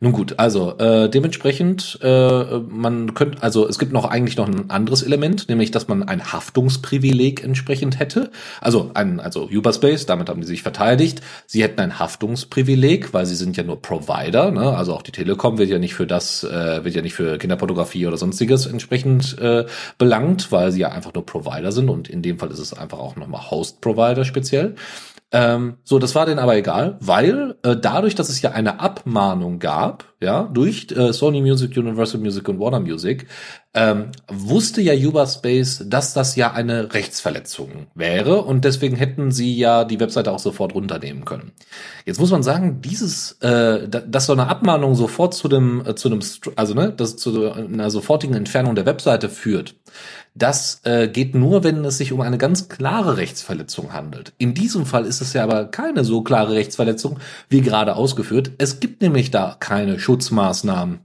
[0.00, 4.70] Nun gut, also äh, dementsprechend, äh, man könnte, also es gibt noch eigentlich noch ein
[4.70, 8.30] anderes Element, nämlich dass man ein Haftungsprivileg entsprechend hätte.
[8.60, 11.20] Also ein, also Uberspace, damit haben die sich verteidigt.
[11.46, 14.76] Sie hätten ein Haftungsprivileg, weil sie sind ja nur Provider, ne?
[14.76, 18.06] Also auch die Telekom wird ja nicht für das, äh, wird ja nicht für Kinderpornografie
[18.06, 19.64] oder sonstiges entsprechend äh,
[19.98, 22.98] belangt, weil sie ja einfach nur Provider sind und in dem Fall ist es einfach
[22.98, 24.74] auch nochmal Host-Provider speziell.
[25.32, 29.58] Ähm, so, das war denen aber egal, weil äh, dadurch, dass es ja eine Abmahnung
[29.58, 33.26] gab, ja, durch äh, Sony Music, Universal Music und Warner Music,
[33.74, 39.84] ähm, wusste ja Uberspace, dass das ja eine Rechtsverletzung wäre und deswegen hätten sie ja
[39.84, 41.52] die Webseite auch sofort runternehmen können.
[42.06, 45.94] Jetzt muss man sagen, dieses, äh, da- dass so eine Abmahnung sofort zu dem, äh,
[45.96, 46.20] zu einem,
[46.54, 49.74] also ne, das zu einer sofortigen Entfernung der Webseite führt,
[50.36, 54.32] das äh, geht nur, wenn es sich um eine ganz klare Rechtsverletzung handelt.
[54.38, 57.18] In diesem Fall ist es ja aber keine so klare Rechtsverletzung,
[57.48, 58.52] wie gerade ausgeführt.
[58.58, 61.00] Es gibt nämlich da keine Schutzmaßnahmen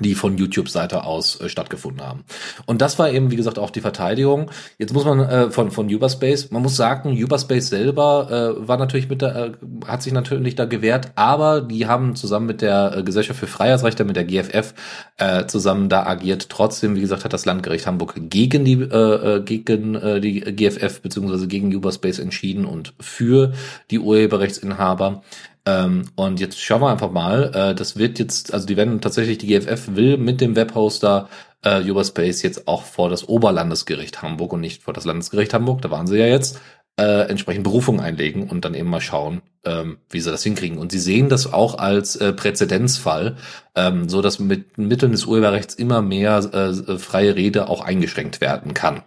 [0.00, 2.24] die von YouTube-Seite aus äh, stattgefunden haben.
[2.66, 4.50] Und das war eben, wie gesagt, auch die Verteidigung.
[4.78, 9.08] Jetzt muss man äh, von von Uberspace, man muss sagen, Uberspace selber äh, war natürlich
[9.08, 9.52] mit der, äh,
[9.86, 14.04] hat sich natürlich da gewehrt, aber die haben zusammen mit der äh, Gesellschaft für Freiheitsrechte,
[14.04, 14.74] mit der GFF,
[15.18, 16.48] äh, zusammen da agiert.
[16.48, 21.00] Trotzdem, wie gesagt, hat das Landgericht Hamburg gegen die äh, äh, gegen äh, die GFF
[21.00, 23.52] beziehungsweise gegen Uberspace entschieden und für
[23.90, 25.22] die Urheberrechtsinhaber.
[25.64, 27.52] Ähm, und jetzt schauen wir einfach mal.
[27.54, 31.28] Äh, das wird jetzt, also die werden tatsächlich, die GFF will mit dem Webhoster
[31.64, 35.90] äh, Uberspace jetzt auch vor das Oberlandesgericht Hamburg und nicht vor das Landesgericht Hamburg, da
[35.90, 36.60] waren sie ja jetzt,
[36.98, 40.78] äh, entsprechend Berufung einlegen und dann eben mal schauen, ähm, wie sie das hinkriegen.
[40.78, 43.36] Und sie sehen das auch als äh, Präzedenzfall,
[43.74, 48.74] ähm, so dass mit Mitteln des Urheberrechts immer mehr äh, freie Rede auch eingeschränkt werden
[48.74, 49.02] kann.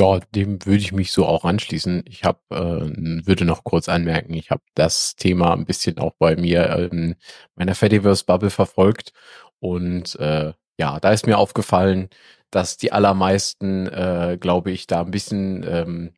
[0.00, 2.04] Ja, dem würde ich mich so auch anschließen.
[2.06, 6.36] Ich habe, äh, würde noch kurz anmerken, ich habe das Thema ein bisschen auch bei
[6.36, 7.16] mir in
[7.54, 9.12] meiner Fediverse-Bubble verfolgt
[9.58, 12.08] und äh, ja, da ist mir aufgefallen,
[12.50, 16.12] dass die allermeisten, äh, glaube ich, da ein bisschen ähm,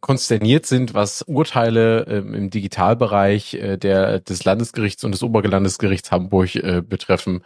[0.00, 6.54] konsterniert sind, was Urteile ähm, im Digitalbereich äh, der des Landesgerichts und des Oberlandesgerichts Hamburg
[6.56, 7.44] äh, betreffen.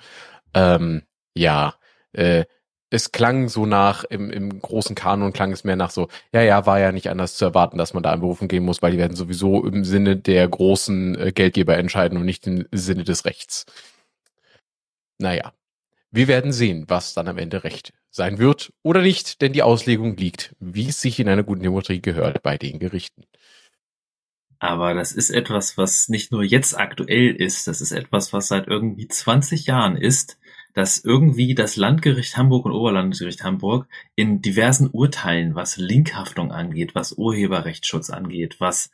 [0.55, 1.03] Ähm,
[1.35, 1.75] ja,
[2.13, 2.45] äh,
[2.91, 6.67] es klang so nach, im, im großen Kanon klang es mehr nach so, ja, ja,
[6.67, 8.99] war ja nicht anders zu erwarten, dass man da in Berufung gehen muss, weil die
[8.99, 13.65] werden sowieso im Sinne der großen äh, Geldgeber entscheiden und nicht im Sinne des Rechts.
[15.19, 15.53] Naja,
[16.11, 20.17] wir werden sehen, was dann am Ende Recht sein wird oder nicht, denn die Auslegung
[20.17, 23.23] liegt, wie es sich in einer guten Demokratie gehört, bei den Gerichten.
[24.59, 28.67] Aber das ist etwas, was nicht nur jetzt aktuell ist, das ist etwas, was seit
[28.67, 30.39] irgendwie 20 Jahren ist,
[30.75, 37.13] dass irgendwie das Landgericht Hamburg und Oberlandesgericht Hamburg in diversen Urteilen, was Linkhaftung angeht, was
[37.13, 38.91] Urheberrechtsschutz angeht, was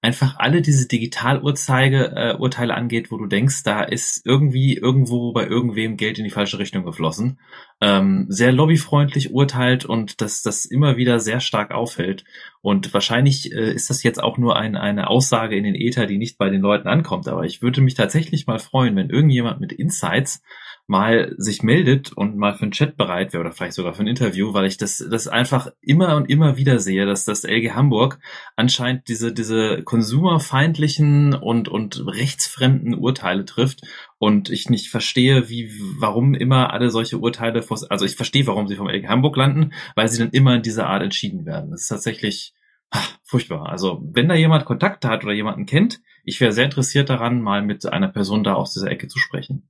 [0.00, 5.46] einfach alle diese Digitalurteile äh, Urteile angeht, wo du denkst, da ist irgendwie irgendwo bei
[5.46, 7.40] irgendwem Geld in die falsche Richtung geflossen.
[7.80, 12.24] Ähm, sehr lobbyfreundlich urteilt und dass das immer wieder sehr stark auffällt.
[12.60, 16.18] Und wahrscheinlich äh, ist das jetzt auch nur ein, eine Aussage in den Äther, die
[16.18, 17.26] nicht bei den Leuten ankommt.
[17.26, 20.42] Aber ich würde mich tatsächlich mal freuen, wenn irgendjemand mit Insights
[20.88, 24.08] mal sich meldet und mal für einen Chat bereit wäre oder vielleicht sogar für ein
[24.08, 28.18] Interview, weil ich das, das einfach immer und immer wieder sehe, dass das LG Hamburg
[28.56, 33.82] anscheinend diese, diese konsumerfeindlichen und, und rechtsfremden Urteile trifft
[34.16, 38.76] und ich nicht verstehe, wie, warum immer alle solche Urteile, also ich verstehe, warum sie
[38.76, 41.70] vom LG Hamburg landen, weil sie dann immer in dieser Art entschieden werden.
[41.70, 42.54] Das ist tatsächlich
[42.88, 43.68] ach, furchtbar.
[43.68, 47.60] Also wenn da jemand Kontakte hat oder jemanden kennt, ich wäre sehr interessiert daran, mal
[47.60, 49.68] mit einer Person da aus dieser Ecke zu sprechen.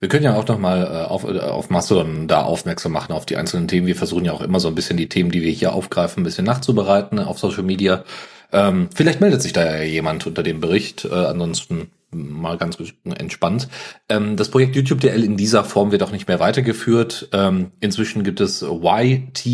[0.00, 3.36] Wir können ja auch nochmal äh, auf, äh, auf Mastodon da aufmerksam machen auf die
[3.36, 3.86] einzelnen Themen.
[3.86, 6.24] Wir versuchen ja auch immer so ein bisschen die Themen, die wir hier aufgreifen, ein
[6.24, 8.04] bisschen nachzubereiten auf Social Media.
[8.52, 11.04] Ähm, vielleicht meldet sich da ja jemand unter dem Bericht.
[11.04, 13.68] Äh, ansonsten mal ganz entspannt.
[14.08, 17.28] Ähm, das Projekt YouTube DL in dieser Form wird auch nicht mehr weitergeführt.
[17.32, 19.48] Ähm, inzwischen gibt es YT-DLP,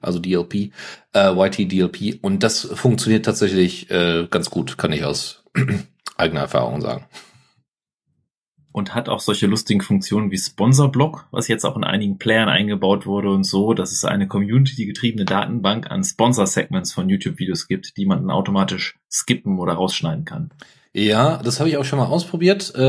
[0.00, 0.72] also DLP,
[1.14, 5.44] äh, YT-DLP und das funktioniert tatsächlich äh, ganz gut, kann ich aus
[6.16, 7.04] eigener Erfahrung sagen
[8.78, 13.06] und hat auch solche lustigen Funktionen wie Sponsorblock, was jetzt auch in einigen Playern eingebaut
[13.06, 18.20] wurde und so, dass es eine community-getriebene Datenbank an Sponsor-Segments von YouTube-Videos gibt, die man
[18.20, 20.50] dann automatisch skippen oder rausschneiden kann.
[20.98, 22.74] Ja, das habe ich auch schon mal ausprobiert.
[22.74, 22.80] Äh,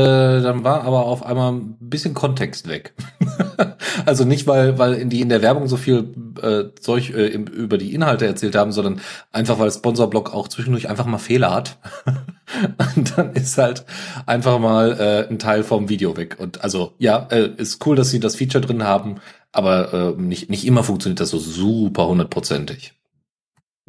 [0.42, 2.92] dann war aber auf einmal ein bisschen Kontext weg.
[4.04, 7.44] also nicht, weil, weil in die in der Werbung so viel äh, Zeug äh, im,
[7.44, 9.00] über die Inhalte erzählt haben, sondern
[9.30, 11.78] einfach, weil Sponsorblock auch zwischendurch einfach mal Fehler hat.
[12.96, 13.84] Und dann ist halt
[14.26, 16.36] einfach mal äh, ein Teil vom Video weg.
[16.40, 19.20] Und also ja, äh, ist cool, dass sie das Feature drin haben,
[19.52, 22.94] aber äh, nicht, nicht immer funktioniert das so super hundertprozentig.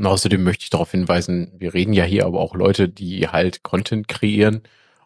[0.02, 3.62] Und außerdem möchte ich darauf hinweisen, wir reden ja hier aber auch Leute, die halt
[3.62, 4.64] Content kreieren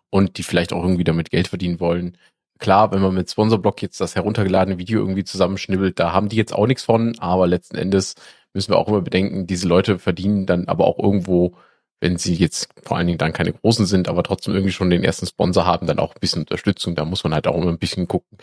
[0.09, 2.17] und die vielleicht auch irgendwie damit Geld verdienen wollen.
[2.59, 6.53] Klar, wenn man mit Sponsorblock jetzt das heruntergeladene Video irgendwie zusammenschnibbelt, da haben die jetzt
[6.53, 8.15] auch nichts von, aber letzten Endes
[8.53, 11.57] müssen wir auch immer bedenken, diese Leute verdienen dann aber auch irgendwo,
[11.99, 15.03] wenn sie jetzt vor allen Dingen dann keine großen sind, aber trotzdem irgendwie schon den
[15.03, 16.95] ersten Sponsor haben, dann auch ein bisschen Unterstützung.
[16.95, 18.37] Da muss man halt auch immer ein bisschen gucken,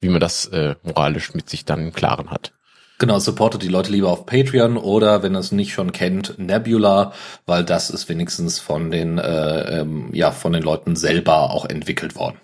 [0.00, 2.54] wie man das äh, moralisch mit sich dann im Klaren hat.
[3.00, 7.14] Genau, supportet die Leute lieber auf Patreon oder wenn ihr es nicht schon kennt, Nebula,
[7.46, 12.14] weil das ist wenigstens von den äh, ähm, ja von den Leuten selber auch entwickelt
[12.14, 12.36] worden.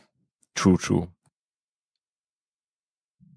[0.54, 1.08] True, true.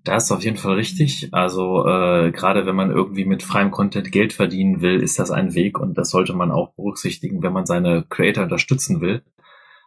[0.06, 1.28] Das ist auf jeden Fall richtig.
[1.34, 5.54] Also äh, gerade wenn man irgendwie mit freiem Content Geld verdienen will, ist das ein
[5.54, 9.24] Weg und das sollte man auch berücksichtigen, wenn man seine Creator unterstützen will.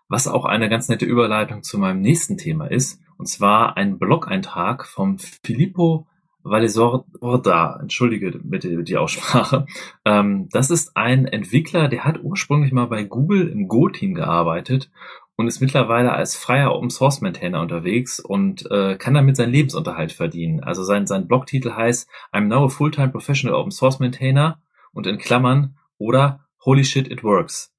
[0.07, 4.87] Was auch eine ganz nette Überleitung zu meinem nächsten Thema ist, und zwar ein Blog-Eintrag
[4.87, 6.07] vom Filippo
[6.45, 9.67] Valisorda, entschuldige bitte die Aussprache.
[10.05, 14.91] Ähm, das ist ein Entwickler, der hat ursprünglich mal bei Google im Go-Team gearbeitet
[15.37, 20.13] und ist mittlerweile als freier Open Source Maintainer unterwegs und äh, kann damit seinen Lebensunterhalt
[20.13, 20.63] verdienen.
[20.63, 24.61] Also sein, sein Blogtitel heißt I'm now a full-time professional Open Source Maintainer
[24.93, 27.73] und in Klammern oder Holy shit, it works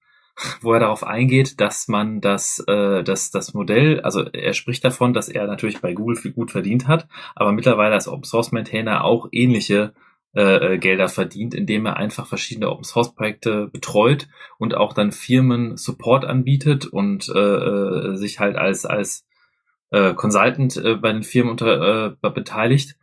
[0.61, 5.13] wo er darauf eingeht, dass man das, äh, das, das Modell, also er spricht davon,
[5.13, 9.03] dass er natürlich bei Google viel gut verdient hat, aber mittlerweile als Open Source Maintainer
[9.03, 9.93] auch ähnliche
[10.35, 10.41] äh,
[10.73, 14.27] äh, Gelder verdient, indem er einfach verschiedene Open Source Projekte betreut
[14.57, 19.27] und auch dann Firmen Support anbietet und äh, äh, sich halt als als
[19.91, 22.95] äh, Consultant äh, bei den Firmen unter, äh, beteiligt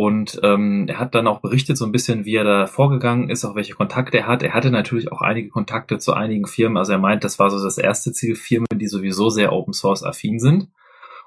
[0.00, 3.44] Und ähm, er hat dann auch berichtet so ein bisschen, wie er da vorgegangen ist,
[3.44, 4.42] auch welche Kontakte er hat.
[4.42, 6.78] Er hatte natürlich auch einige Kontakte zu einigen Firmen.
[6.78, 10.02] Also er meint, das war so das erste Ziel, Firmen, die sowieso sehr Open Source
[10.02, 10.68] affin sind.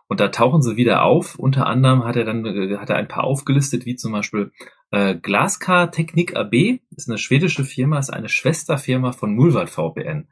[0.07, 1.37] Und da tauchen sie wieder auf.
[1.37, 4.51] Unter anderem hat er dann äh, hat er ein paar aufgelistet, wie zum Beispiel
[4.89, 10.29] äh, Glaskar Technik AB, ist eine schwedische Firma, ist eine Schwesterfirma von Mulvat VPN.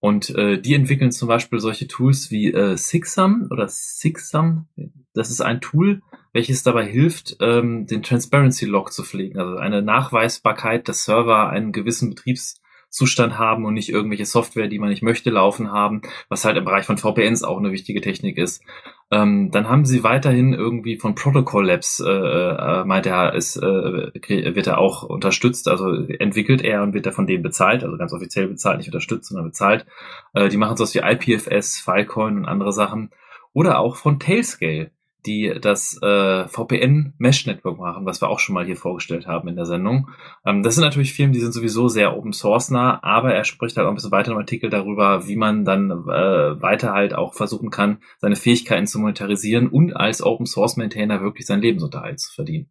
[0.00, 4.68] Und äh, die entwickeln zum Beispiel solche Tools wie äh, Sixsum oder Sixsum.
[5.12, 6.00] Das ist ein Tool,
[6.32, 11.72] welches dabei hilft, ähm, den Transparency Log zu pflegen, also eine Nachweisbarkeit, dass Server einen
[11.72, 16.56] gewissen Betriebszustand haben und nicht irgendwelche Software, die man nicht möchte, laufen haben, was halt
[16.56, 18.62] im Bereich von VPNs auch eine wichtige Technik ist.
[19.10, 23.62] Ähm, dann haben sie weiterhin irgendwie von Protocol Labs, äh, äh, meint er, ist, äh,
[23.62, 28.12] wird er auch unterstützt, also entwickelt er und wird er von denen bezahlt, also ganz
[28.12, 29.86] offiziell bezahlt, nicht unterstützt, sondern bezahlt.
[30.34, 33.10] Äh, die machen sowas wie IPFS, Filecoin und andere Sachen.
[33.54, 34.90] Oder auch von Tailscale
[35.26, 39.48] die das äh, VPN Mesh Network machen, was wir auch schon mal hier vorgestellt haben
[39.48, 40.08] in der Sendung.
[40.44, 43.76] Ähm, das sind natürlich Firmen, die sind sowieso sehr Open Source nah, aber er spricht
[43.76, 47.34] halt auch ein bisschen weiter im Artikel darüber, wie man dann äh, weiter halt auch
[47.34, 52.32] versuchen kann, seine Fähigkeiten zu monetarisieren und als Open Source Maintainer wirklich seinen Lebensunterhalt zu
[52.32, 52.70] verdienen.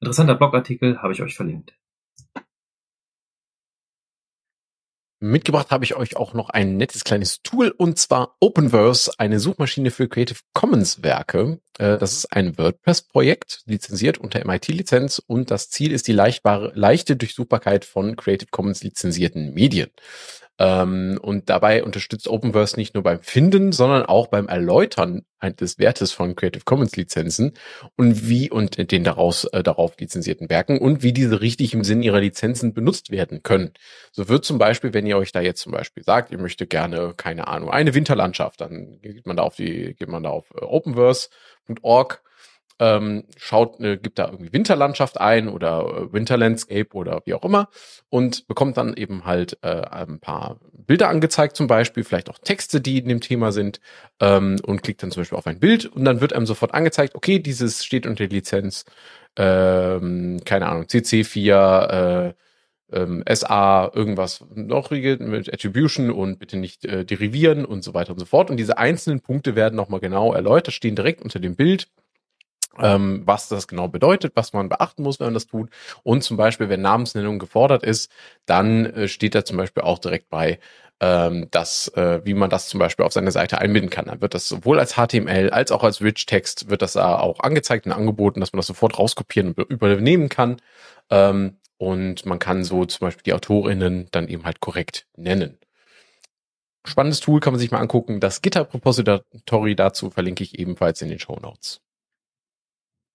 [0.00, 1.72] Interessanter Blogartikel habe ich euch verlinkt.
[5.20, 9.90] Mitgebracht habe ich euch auch noch ein nettes kleines Tool und zwar Openverse, eine Suchmaschine
[9.90, 11.58] für Creative Commons Werke.
[11.78, 17.16] Äh, das ist ein WordPress-Projekt, lizenziert unter MIT-Lizenz und das Ziel ist die leichtbare, leichte
[17.16, 19.90] Durchsuchbarkeit von Creative Commons lizenzierten Medien.
[20.58, 25.22] Ähm, und dabei unterstützt Openverse nicht nur beim Finden, sondern auch beim Erläutern
[25.60, 27.52] des Wertes von Creative Commons Lizenzen
[27.96, 32.02] und wie und den daraus äh, darauf lizenzierten Werken und wie diese richtig im Sinn
[32.02, 33.70] ihrer Lizenzen benutzt werden können.
[34.10, 37.14] So wird zum Beispiel, wenn ihr euch da jetzt zum Beispiel sagt, ihr möchtet gerne,
[37.16, 40.64] keine Ahnung, eine Winterlandschaft, dann geht man da auf die, geht man da auf äh,
[40.64, 42.20] openverse.org
[42.78, 47.68] ähm, schaut, äh, gibt da irgendwie Winterlandschaft ein oder äh, Winterlandscape oder wie auch immer
[48.08, 52.80] und bekommt dann eben halt äh, ein paar Bilder angezeigt zum Beispiel, vielleicht auch Texte,
[52.80, 53.80] die in dem Thema sind
[54.20, 57.14] ähm, und klickt dann zum Beispiel auf ein Bild und dann wird einem sofort angezeigt,
[57.14, 58.84] okay, dieses steht unter Lizenz,
[59.36, 62.34] ähm, keine Ahnung, CC4, äh,
[62.90, 68.18] ähm, SA, irgendwas noch mit Attribution und bitte nicht äh, derivieren und so weiter und
[68.18, 68.50] so fort.
[68.50, 71.88] Und diese einzelnen Punkte werden nochmal genau erläutert, stehen direkt unter dem Bild
[72.80, 75.70] ähm, was das genau bedeutet, was man beachten muss, wenn man das tut.
[76.02, 78.10] Und zum Beispiel, wenn Namensnennung gefordert ist,
[78.46, 80.58] dann äh, steht da zum Beispiel auch direkt bei,
[81.00, 84.06] ähm, dass, äh, wie man das zum Beispiel auf seine Seite einbinden kann.
[84.06, 87.86] Dann wird das sowohl als HTML als auch als Rich-Text wird das da auch angezeigt
[87.86, 90.56] und angeboten, dass man das sofort rauskopieren und übernehmen kann.
[91.10, 95.58] Ähm, und man kann so zum Beispiel die AutorInnen dann eben halt korrekt nennen.
[96.84, 98.18] Spannendes Tool kann man sich mal angucken.
[98.18, 101.80] Das GitHub-Repository dazu verlinke ich ebenfalls in den Show Notes.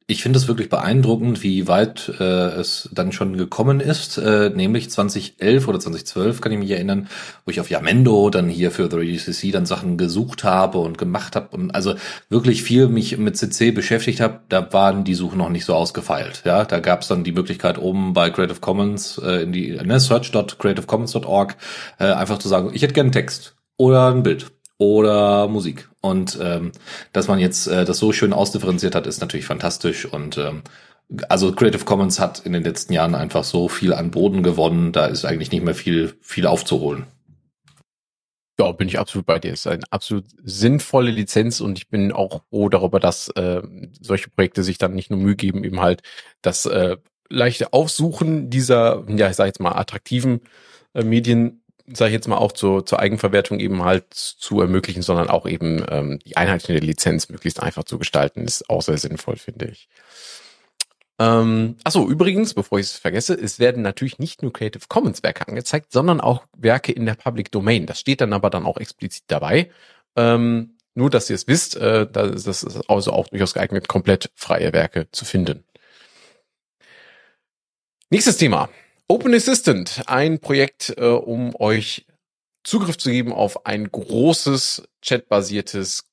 [0.06, 4.90] Ich finde es wirklich beeindruckend, wie weit äh, es dann schon gekommen ist, äh, nämlich
[4.90, 7.08] 2011 oder 2012 kann ich mich erinnern,
[7.46, 10.98] wo ich auf Yamendo dann hier für The Radio CC dann Sachen gesucht habe und
[10.98, 11.96] gemacht habe und also
[12.28, 16.42] wirklich viel mich mit CC beschäftigt habe, da waren die Suchen noch nicht so ausgefeilt.
[16.44, 20.00] Ja, da gab es dann die Möglichkeit oben bei Creative Commons äh, in die ne,
[20.02, 21.56] search.creativecommons.org
[22.00, 24.52] äh, einfach zu sagen, ich hätte gerne einen Text oder ein Bild
[24.84, 25.90] oder Musik.
[26.02, 26.72] Und ähm,
[27.14, 30.06] dass man jetzt äh, das so schön ausdifferenziert hat, ist natürlich fantastisch.
[30.06, 30.64] Und ähm,
[31.30, 35.06] also Creative Commons hat in den letzten Jahren einfach so viel an Boden gewonnen, da
[35.06, 37.06] ist eigentlich nicht mehr viel, viel aufzuholen.
[38.60, 39.54] Ja, bin ich absolut bei dir.
[39.54, 43.64] Es ist eine absolut sinnvolle Lizenz und ich bin auch froh darüber, dass äh,
[44.00, 46.04] solche Projekte sich dann nicht nur Mühe geben, eben halt
[46.44, 46.98] das äh,
[47.30, 50.42] leichte Aufsuchen dieser, ja, ich sage jetzt mal, attraktiven
[50.94, 55.30] äh, Medien sage ich jetzt mal, auch zur, zur Eigenverwertung eben halt zu ermöglichen, sondern
[55.30, 58.98] auch eben ähm, die Einheit in der Lizenz möglichst einfach zu gestalten, ist auch sehr
[58.98, 59.90] sinnvoll, finde ich.
[61.20, 65.48] Ähm, achso, übrigens, bevor ich es vergesse, es werden natürlich nicht nur Creative Commons Werke
[65.48, 67.86] angezeigt, sondern auch Werke in der Public Domain.
[67.86, 69.70] Das steht dann aber dann auch explizit dabei.
[70.16, 74.74] Ähm, nur, dass ihr es wisst, äh, das ist also auch durchaus geeignet, komplett freie
[74.74, 75.64] Werke zu finden.
[78.10, 78.70] Nächstes Thema.
[79.10, 82.06] Open Assistant, ein Projekt, äh, um euch
[82.64, 86.06] Zugriff zu geben auf ein großes chatbasiertes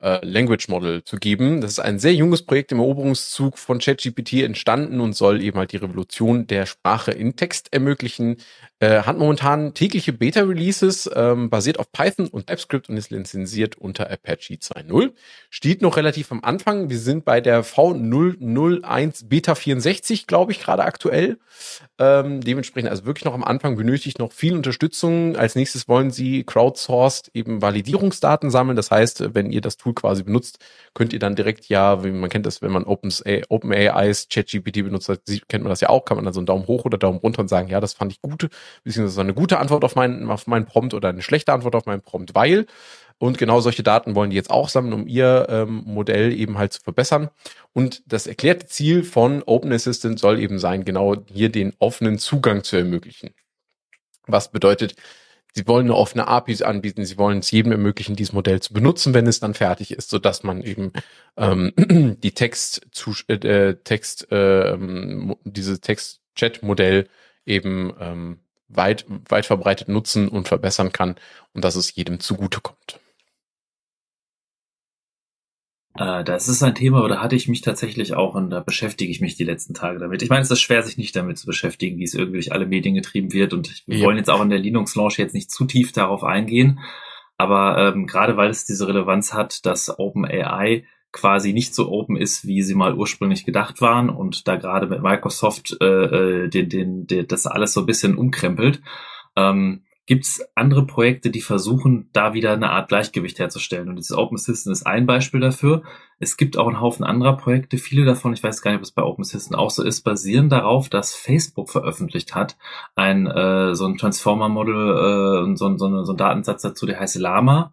[0.00, 1.60] äh, Language Model zu geben.
[1.60, 5.72] Das ist ein sehr junges Projekt im Eroberungszug von ChatGPT entstanden und soll eben halt
[5.72, 8.38] die Revolution der Sprache in Text ermöglichen.
[8.82, 14.10] Äh, hat momentan tägliche Beta-Releases, ähm, basiert auf Python und TypeScript und ist lizenziert unter
[14.10, 15.12] Apache 2.0.
[15.50, 16.88] Steht noch relativ am Anfang.
[16.88, 21.38] Wir sind bei der V001 Beta 64, glaube ich, gerade aktuell.
[21.98, 25.36] Ähm, dementsprechend also wirklich noch am Anfang benötigt noch viel Unterstützung.
[25.36, 28.76] Als nächstes wollen sie crowdsourced eben Validierungsdaten sammeln.
[28.76, 30.58] Das heißt, wenn ihr das Tool quasi benutzt,
[30.94, 33.70] könnt ihr dann direkt ja, wie man kennt das, wenn man OpenAIs Open
[34.30, 35.12] ChatGPT benutzt,
[35.48, 37.42] kennt man das ja auch, kann man dann so einen Daumen hoch oder Daumen runter
[37.42, 38.48] und sagen, ja, das fand ich gut,
[38.84, 42.02] beziehungsweise eine gute Antwort auf meinen, auf meinen Prompt oder eine schlechte Antwort auf meinen
[42.02, 42.66] Prompt, weil
[43.20, 46.72] und genau solche Daten wollen die jetzt auch sammeln, um ihr ähm, Modell eben halt
[46.72, 47.28] zu verbessern.
[47.74, 52.64] Und das erklärte Ziel von Open Assistant soll eben sein, genau hier den offenen Zugang
[52.64, 53.34] zu ermöglichen.
[54.26, 54.94] Was bedeutet,
[55.54, 59.12] sie wollen eine offene APIs anbieten, sie wollen es jedem ermöglichen, dieses Modell zu benutzen,
[59.12, 60.90] wenn es dann fertig ist, so dass man eben
[61.36, 61.72] ähm,
[62.22, 64.78] die Text zu äh, Text äh,
[65.44, 67.06] dieses Text-Chat-Modell
[67.44, 68.38] eben ähm,
[68.70, 71.16] weit weit verbreitet nutzen und verbessern kann
[71.54, 73.00] und dass es jedem zugutekommt.
[75.96, 79.20] Äh, das ist ein Thema, da hatte ich mich tatsächlich auch und da beschäftige ich
[79.20, 80.22] mich die letzten Tage damit.
[80.22, 82.66] Ich meine, es ist schwer, sich nicht damit zu beschäftigen, wie es irgendwie durch alle
[82.66, 84.06] Medien getrieben wird und wir ja.
[84.06, 86.80] wollen jetzt auch in der Linux-Launch jetzt nicht zu tief darauf eingehen,
[87.36, 92.46] aber ähm, gerade weil es diese Relevanz hat, dass OpenAI quasi nicht so open ist,
[92.46, 95.84] wie sie mal ursprünglich gedacht waren und da gerade mit Microsoft äh,
[96.44, 98.80] äh den, den, den, das alles so ein bisschen umkrempelt,
[99.36, 103.88] ähm, Gibt es andere Projekte, die versuchen, da wieder eine Art Gleichgewicht herzustellen?
[103.88, 105.84] Und dieses Open Assistant ist ein Beispiel dafür.
[106.18, 107.78] Es gibt auch einen Haufen anderer Projekte.
[107.78, 110.48] Viele davon, ich weiß gar nicht, ob es bei Open Assistant auch so ist, basieren
[110.48, 112.56] darauf, dass Facebook veröffentlicht hat,
[112.96, 117.72] ein äh, so ein Transformer-Model, äh, so, so, so ein Datensatz dazu, der heißt Lama.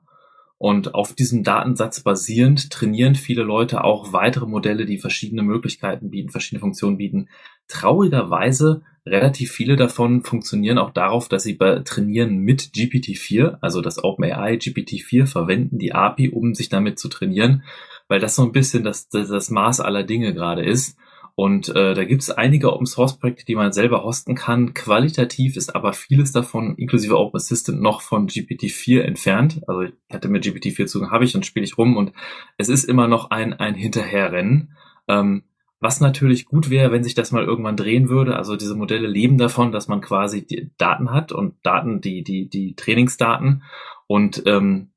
[0.59, 6.31] Und auf diesem Datensatz basierend trainieren viele Leute auch weitere Modelle, die verschiedene Möglichkeiten bieten,
[6.31, 7.29] verschiedene Funktionen bieten.
[7.67, 14.55] Traurigerweise relativ viele davon funktionieren auch darauf, dass sie trainieren mit GPT-4, also das OpenAI
[14.55, 17.63] GPT-4 verwenden die API, um sich damit zu trainieren,
[18.07, 20.97] weil das so ein bisschen das, das, das Maß aller Dinge gerade ist.
[21.39, 24.73] Und äh, da gibt es einige Open Source Projekte, die man selber hosten kann.
[24.73, 29.61] Qualitativ ist aber vieles davon, inklusive Open Assistant, noch von GPT-4 entfernt.
[29.67, 32.11] Also ich hatte mir GPT-4 Zugang, habe ich und spiele ich rum und
[32.57, 34.75] es ist immer noch ein, ein Hinterherrennen.
[35.07, 35.43] Ähm,
[35.79, 38.35] was natürlich gut wäre, wenn sich das mal irgendwann drehen würde.
[38.35, 42.49] Also diese Modelle leben davon, dass man quasi die Daten hat und Daten, die, die,
[42.49, 43.61] die Trainingsdaten
[44.07, 44.89] und ähm,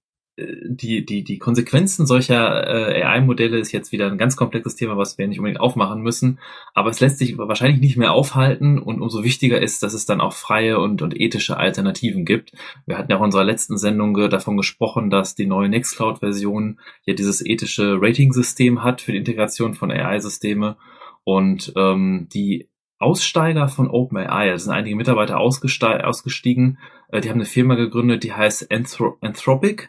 [0.65, 5.19] die, die, die Konsequenzen solcher äh, AI-Modelle ist jetzt wieder ein ganz komplexes Thema, was
[5.19, 6.39] wir nicht unbedingt aufmachen müssen.
[6.75, 10.21] Aber es lässt sich wahrscheinlich nicht mehr aufhalten und umso wichtiger ist, dass es dann
[10.21, 12.53] auch freie und, und ethische Alternativen gibt.
[12.87, 17.15] Wir hatten ja auch in unserer letzten Sendung davon gesprochen, dass die neue Nextcloud-Version ja
[17.15, 20.77] dieses ethische Rating-System hat für die Integration von AI-Systeme
[21.25, 22.69] und ähm, die
[22.99, 28.33] Aussteiger von OpenAI, es sind einige Mitarbeiter ausgestiegen, äh, die haben eine Firma gegründet, die
[28.33, 29.89] heißt Anthro Anthropic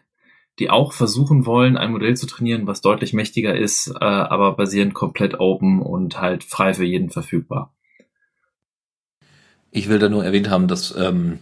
[0.60, 4.94] die auch versuchen wollen, ein Modell zu trainieren, was deutlich mächtiger ist, äh, aber basierend
[4.94, 7.74] komplett open und halt frei für jeden verfügbar.
[9.72, 11.40] Ich will da nur erwähnt haben, dass ähm,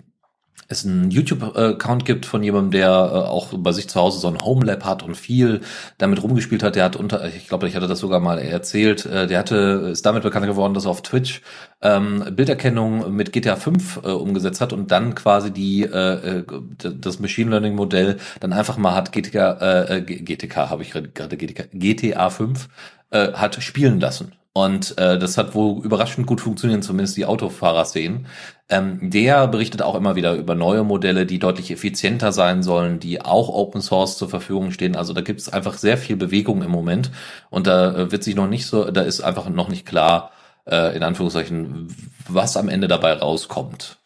[0.68, 4.38] es einen YouTube-Account gibt von jemandem, der äh, auch bei sich zu Hause so ein
[4.40, 5.61] Home-Lab hat und viel
[5.98, 6.76] damit rumgespielt hat.
[6.76, 10.06] Der hat unter, ich glaube, ich hatte das sogar mal erzählt, äh, der hatte, ist
[10.06, 11.41] damit bekannt geworden, dass er auf Twitch
[11.81, 16.44] ähm, Bilderkennung mit GTA 5 äh, umgesetzt hat und dann quasi die äh,
[16.77, 21.69] das Machine Learning Modell dann einfach mal hat GTK, äh, GTK habe ich gerade GTK,
[21.73, 22.68] GTA 5
[23.11, 24.34] äh, hat spielen lassen.
[24.53, 28.26] Und äh, das hat wohl überraschend gut funktioniert, zumindest die Autofahrer-Szenen.
[28.71, 33.19] Ähm, der berichtet auch immer wieder über neue Modelle, die deutlich effizienter sein sollen, die
[33.19, 34.95] auch Open Source zur Verfügung stehen.
[34.95, 37.09] Also da gibt es einfach sehr viel Bewegung im Moment.
[37.49, 40.31] Und da äh, wird sich noch nicht so, da ist einfach noch nicht klar,
[40.67, 41.87] äh, in Anführungszeichen,
[42.27, 43.97] was am Ende dabei rauskommt.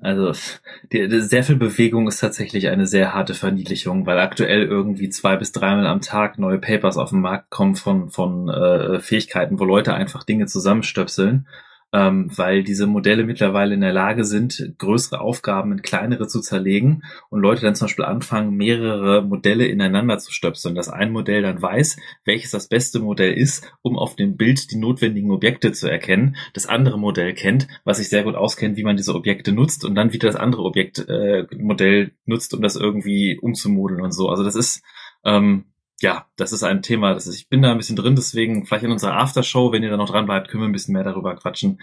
[0.00, 0.32] Also
[0.92, 5.36] die, die, sehr viel Bewegung ist tatsächlich eine sehr harte Verniedlichung, weil aktuell irgendwie zwei
[5.36, 9.64] bis dreimal am Tag neue Papers auf den Markt kommen von, von äh, Fähigkeiten, wo
[9.64, 11.46] Leute einfach Dinge zusammenstöpseln
[11.92, 17.02] ähm, weil diese Modelle mittlerweile in der Lage sind, größere Aufgaben in kleinere zu zerlegen
[17.30, 21.62] und Leute dann zum Beispiel anfangen, mehrere Modelle ineinander zu stöpseln, dass ein Modell dann
[21.62, 26.36] weiß, welches das beste Modell ist, um auf dem Bild die notwendigen Objekte zu erkennen,
[26.52, 29.94] das andere Modell kennt, was sich sehr gut auskennt, wie man diese Objekte nutzt und
[29.94, 34.28] dann wieder das andere Objektmodell äh, nutzt, um das irgendwie umzumodeln und so.
[34.28, 34.82] Also das ist
[35.24, 35.64] ähm,
[36.00, 38.84] ja, das ist ein Thema, das ist, ich bin da ein bisschen drin, deswegen vielleicht
[38.84, 41.34] in unserer Aftershow, wenn ihr da noch dran bleibt, können wir ein bisschen mehr darüber
[41.34, 41.80] quatschen.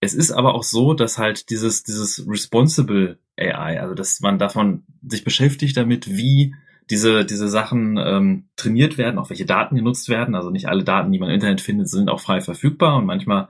[0.00, 4.84] Es ist aber auch so, dass halt dieses, dieses responsible AI, also dass man davon
[5.06, 6.54] sich beschäftigt damit, wie
[6.88, 10.34] diese, diese Sachen ähm, trainiert werden, auch welche Daten genutzt werden.
[10.34, 13.48] Also nicht alle Daten, die man im Internet findet, sind auch frei verfügbar und manchmal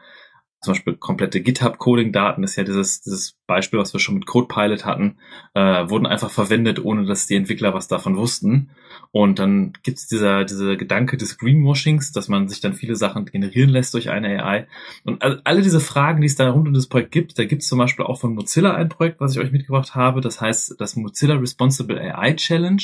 [0.61, 5.17] zum Beispiel komplette GitHub-Coding-Daten ist ja dieses, dieses Beispiel, was wir schon mit CodePilot hatten,
[5.55, 8.71] äh, wurden einfach verwendet, ohne dass die Entwickler was davon wussten.
[9.13, 13.71] Und dann gibt's dieser, dieser Gedanke des Greenwashings, dass man sich dann viele Sachen generieren
[13.71, 14.69] lässt durch eine AI.
[15.05, 17.79] Und alle diese Fragen, die es da rund um das Projekt gibt, da gibt's zum
[17.79, 21.35] Beispiel auch von Mozilla ein Projekt, was ich euch mitgebracht habe, das heißt das Mozilla
[21.35, 22.83] Responsible AI Challenge.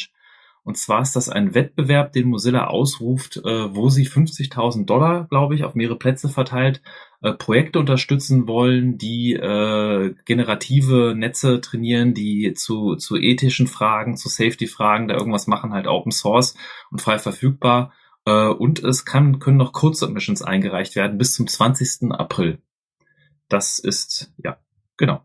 [0.65, 5.55] Und zwar ist das ein Wettbewerb, den Mozilla ausruft, äh, wo sie 50.000 Dollar, glaube
[5.55, 6.83] ich, auf mehrere Plätze verteilt,
[7.23, 14.29] äh, Projekte unterstützen wollen, die äh, generative Netze trainieren, die zu, zu ethischen Fragen, zu
[14.29, 16.57] Safety-Fragen da irgendwas machen, halt Open Source
[16.91, 17.93] und frei verfügbar.
[18.27, 22.13] Äh, und es kann, können noch Code-Submissions eingereicht werden bis zum 20.
[22.13, 22.59] April.
[23.49, 24.59] Das ist, ja,
[24.97, 25.23] genau.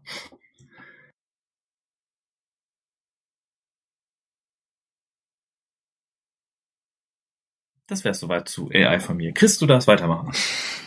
[7.91, 9.33] Das wäre soweit zu AI von mir.
[9.33, 10.31] Chris, du darfst weitermachen.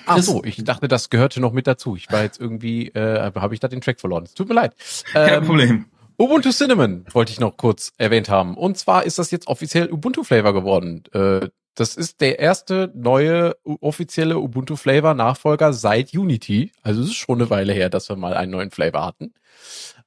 [0.07, 1.97] Ach so, ich dachte, das gehörte noch mit dazu.
[1.97, 4.25] Ich war jetzt irgendwie, äh, habe ich da den Track verloren.
[4.25, 4.75] Es tut mir leid.
[5.15, 5.85] Ähm, Kein Problem.
[6.17, 8.57] Ubuntu Cinnamon wollte ich noch kurz erwähnt haben.
[8.57, 11.03] Und zwar ist das jetzt offiziell Ubuntu Flavor geworden.
[11.13, 16.73] Äh, das ist der erste neue offizielle Ubuntu Flavor Nachfolger seit Unity.
[16.83, 19.35] Also es ist schon eine Weile her, dass wir mal einen neuen Flavor hatten.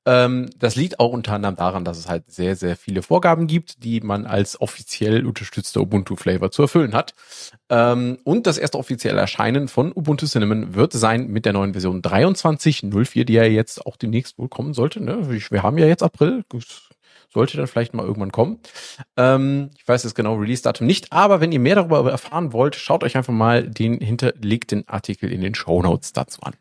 [0.07, 3.83] Ähm, das liegt auch unter anderem daran, dass es halt sehr, sehr viele Vorgaben gibt,
[3.83, 7.13] die man als offiziell unterstützter Ubuntu-Flavor zu erfüllen hat.
[7.69, 12.01] Ähm, und das erste offizielle Erscheinen von Ubuntu Cinnamon wird sein mit der neuen Version
[12.01, 15.03] 23.04, die ja jetzt auch demnächst wohl kommen sollte.
[15.03, 15.29] Ne?
[15.29, 16.45] Wir haben ja jetzt April,
[17.33, 18.61] sollte dann vielleicht mal irgendwann kommen.
[19.17, 23.03] Ähm, ich weiß das genau Release-Datum nicht, aber wenn ihr mehr darüber erfahren wollt, schaut
[23.03, 26.53] euch einfach mal den hinterlegten Artikel in den Show Notes dazu an.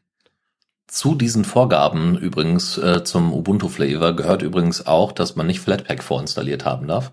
[0.88, 6.00] Zu diesen Vorgaben übrigens äh, zum Ubuntu Flavor gehört übrigens auch, dass man nicht Flatpak
[6.00, 7.10] vorinstalliert haben darf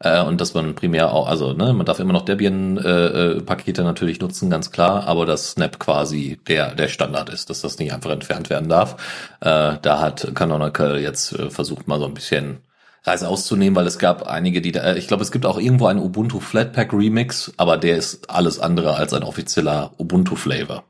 [0.00, 4.20] äh, und dass man primär auch, also ne, man darf immer noch Debian-Pakete äh, natürlich
[4.20, 8.10] nutzen, ganz klar, aber dass Snap quasi der der Standard ist, dass das nicht einfach
[8.10, 8.96] entfernt werden darf.
[9.40, 12.58] Äh, da hat Canonical jetzt äh, versucht mal so ein bisschen
[13.04, 15.86] Reise auszunehmen, weil es gab einige, die da, äh, ich glaube, es gibt auch irgendwo
[15.86, 20.84] einen Ubuntu Flatpak Remix, aber der ist alles andere als ein offizieller Ubuntu Flavor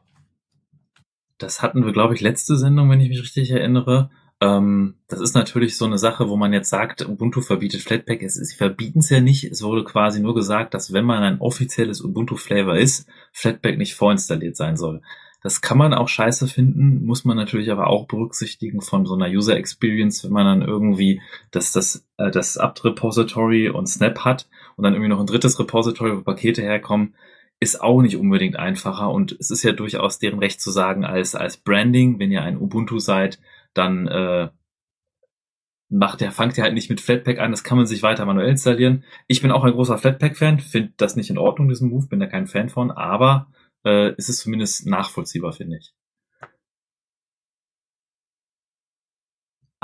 [1.45, 4.11] das hatten wir, glaube ich, letzte Sendung, wenn ich mich richtig erinnere.
[4.41, 8.23] Ähm, das ist natürlich so eine Sache, wo man jetzt sagt, Ubuntu verbietet Flatpak.
[8.23, 9.45] Es, sie verbieten es ja nicht.
[9.45, 14.57] Es wurde quasi nur gesagt, dass wenn man ein offizielles Ubuntu-Flavor ist, Flatpak nicht vorinstalliert
[14.57, 15.03] sein soll.
[15.43, 19.29] Das kann man auch scheiße finden, muss man natürlich aber auch berücksichtigen von so einer
[19.29, 24.85] User Experience, wenn man dann irgendwie das, das, äh, das Apt-Repository und Snap hat und
[24.85, 27.15] dann irgendwie noch ein drittes Repository, wo Pakete herkommen
[27.65, 31.35] ist auch nicht unbedingt einfacher und es ist ja durchaus deren Recht zu sagen, als,
[31.35, 33.41] als Branding, wenn ihr ein Ubuntu seid,
[33.73, 34.51] dann äh,
[35.89, 38.51] macht der, fangt ihr halt nicht mit Flatpak an, das kann man sich weiter manuell
[38.51, 39.05] installieren.
[39.27, 42.27] Ich bin auch ein großer Flatpak-Fan, finde das nicht in Ordnung, diesen Move, bin da
[42.27, 43.49] kein Fan von, aber
[43.85, 45.95] äh, ist es zumindest nachvollziehbar, finde ich.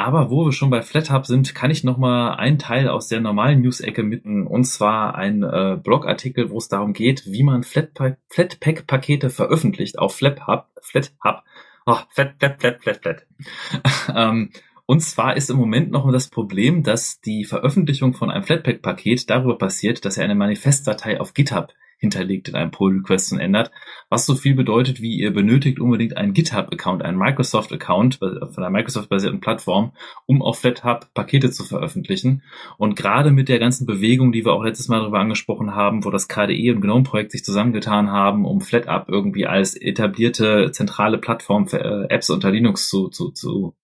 [0.01, 3.21] Aber wo wir schon bei FlatHub sind, kann ich noch mal einen Teil aus der
[3.21, 9.29] normalen News-Ecke mitten, und zwar ein äh, Blogartikel, wo es darum geht, wie man Flatpak-Pakete
[9.29, 11.43] veröffentlicht auf FlatHub, FlatHub,
[11.85, 13.27] oh, Flat, Flat, Flat, Flat, Flat.
[14.17, 14.51] ähm,
[14.87, 19.59] und zwar ist im Moment noch das Problem, dass die Veröffentlichung von einem Flatpak-Paket darüber
[19.59, 23.71] passiert, dass er eine Manifestdatei auf GitHub hinterlegt in einem Pull-Request und ändert,
[24.09, 29.41] was so viel bedeutet, wie ihr benötigt unbedingt einen GitHub-Account, einen Microsoft-Account von einer Microsoft-basierten
[29.41, 29.93] Plattform,
[30.27, 32.43] um auf FlatHub Pakete zu veröffentlichen.
[32.79, 36.11] Und gerade mit der ganzen Bewegung, die wir auch letztes Mal darüber angesprochen haben, wo
[36.11, 41.85] das KDE und GNOME-Projekt sich zusammengetan haben, um FlatHub irgendwie als etablierte zentrale Plattform für
[41.85, 43.77] äh, Apps unter Linux zu, zu, zu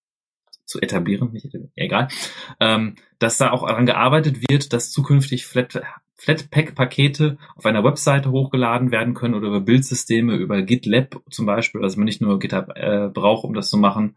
[0.66, 2.08] zu etablieren, nicht, egal,
[2.58, 5.80] ähm, dass da auch daran gearbeitet wird, dass zukünftig Flat,
[6.16, 11.96] Flatpak-Pakete auf einer Webseite hochgeladen werden können oder über Bildsysteme, über GitLab zum Beispiel, dass
[11.96, 14.16] man nicht nur GitHub äh, braucht, um das zu machen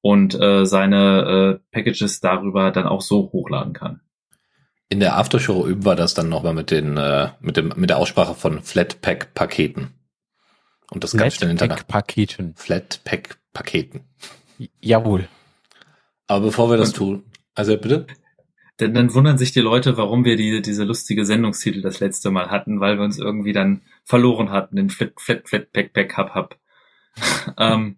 [0.00, 4.00] und äh, seine äh, Packages darüber dann auch so hochladen kann.
[4.88, 7.98] In der Aftershow üben wir das dann nochmal mit den äh, mit dem mit der
[7.98, 9.94] Aussprache von Flatpak-Paketen.
[10.90, 11.76] Und das ganz schnell hinterher.
[11.76, 12.54] Flatpak-Paketen.
[12.56, 14.00] Flatpak-Paketen.
[14.80, 15.28] Jawohl.
[16.26, 17.24] Aber bevor wir das tun,
[17.54, 18.06] also bitte.
[18.80, 22.50] Denn dann wundern sich die Leute, warum wir die, diese lustige Sendungstitel das letzte Mal
[22.50, 26.34] hatten, weil wir uns irgendwie dann verloren hatten, den Flat, Flat, Flat, Pack, Pack, Hub,
[26.34, 26.59] Hub
[27.58, 27.96] ähm,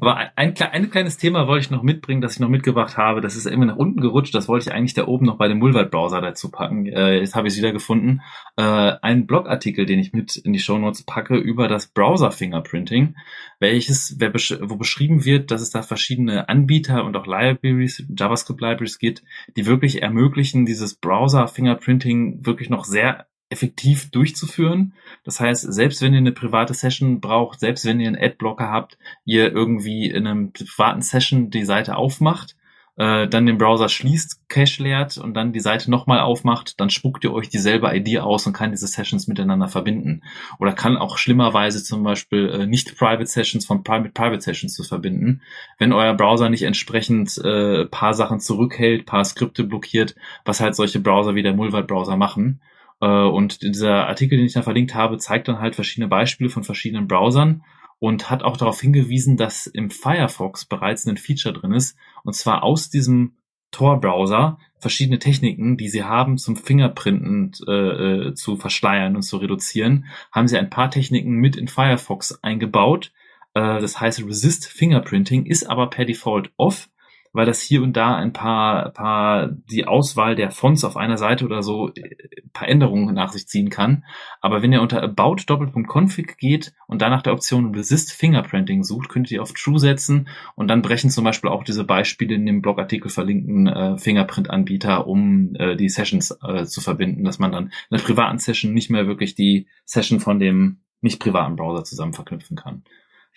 [0.00, 3.20] aber ein, ein, kleines Thema wollte ich noch mitbringen, das ich noch mitgebracht habe.
[3.20, 4.34] Das ist immer nach unten gerutscht.
[4.34, 6.86] Das wollte ich eigentlich da oben noch bei dem Mulvert-Browser dazu packen.
[6.86, 8.20] Äh, jetzt habe ich es wieder gefunden.
[8.56, 13.16] Äh, ein Blogartikel, den ich mit in die Shownotes packe über das Browser-Fingerprinting,
[13.60, 19.22] welches, wer wo beschrieben wird, dass es da verschiedene Anbieter und auch Libraries, JavaScript-Libraries gibt,
[19.56, 24.94] die wirklich ermöglichen, dieses Browser-Fingerprinting wirklich noch sehr effektiv durchzuführen.
[25.24, 28.98] Das heißt, selbst wenn ihr eine private Session braucht, selbst wenn ihr einen Adblocker habt,
[29.24, 32.56] ihr irgendwie in einem privaten Session die Seite aufmacht,
[32.98, 37.22] äh, dann den Browser schließt, Cache leert und dann die Seite nochmal aufmacht, dann spuckt
[37.22, 40.22] ihr euch dieselbe ID aus und kann diese Sessions miteinander verbinden.
[40.58, 44.82] Oder kann auch schlimmerweise zum Beispiel äh, nicht Private Sessions von Private Private Sessions zu
[44.82, 45.42] verbinden.
[45.78, 50.98] Wenn euer Browser nicht entsprechend äh, paar Sachen zurückhält, paar Skripte blockiert, was halt solche
[50.98, 52.60] Browser wie der Mulvat-Browser machen.
[53.00, 56.64] Äh, und dieser Artikel, den ich da verlinkt habe, zeigt dann halt verschiedene Beispiele von
[56.64, 57.62] verschiedenen Browsern
[57.98, 62.62] und hat auch darauf hingewiesen, dass im Firefox bereits ein Feature drin ist, und zwar
[62.62, 63.34] aus diesem
[63.70, 70.06] Tor-Browser verschiedene Techniken, die sie haben, zum Fingerprinten äh, äh, zu verschleiern und zu reduzieren,
[70.32, 73.12] haben sie ein paar Techniken mit in Firefox eingebaut.
[73.54, 76.88] Äh, das heißt, Resist Fingerprinting ist aber per Default off
[77.32, 81.44] weil das hier und da ein paar, paar die Auswahl der Fonts auf einer Seite
[81.44, 84.04] oder so äh, ein paar Änderungen nach sich ziehen kann.
[84.40, 88.84] Aber wenn ihr unter About Doppelpunkt Config geht und dann nach der Option Resist Fingerprinting
[88.84, 92.46] sucht, könnt ihr auf True setzen und dann brechen zum Beispiel auch diese Beispiele in
[92.46, 97.66] dem Blogartikel verlinkten äh, Fingerprint-Anbieter, um äh, die Sessions äh, zu verbinden, dass man dann
[97.66, 102.12] in einer privaten Session nicht mehr wirklich die Session von dem nicht privaten Browser zusammen
[102.12, 102.82] verknüpfen kann.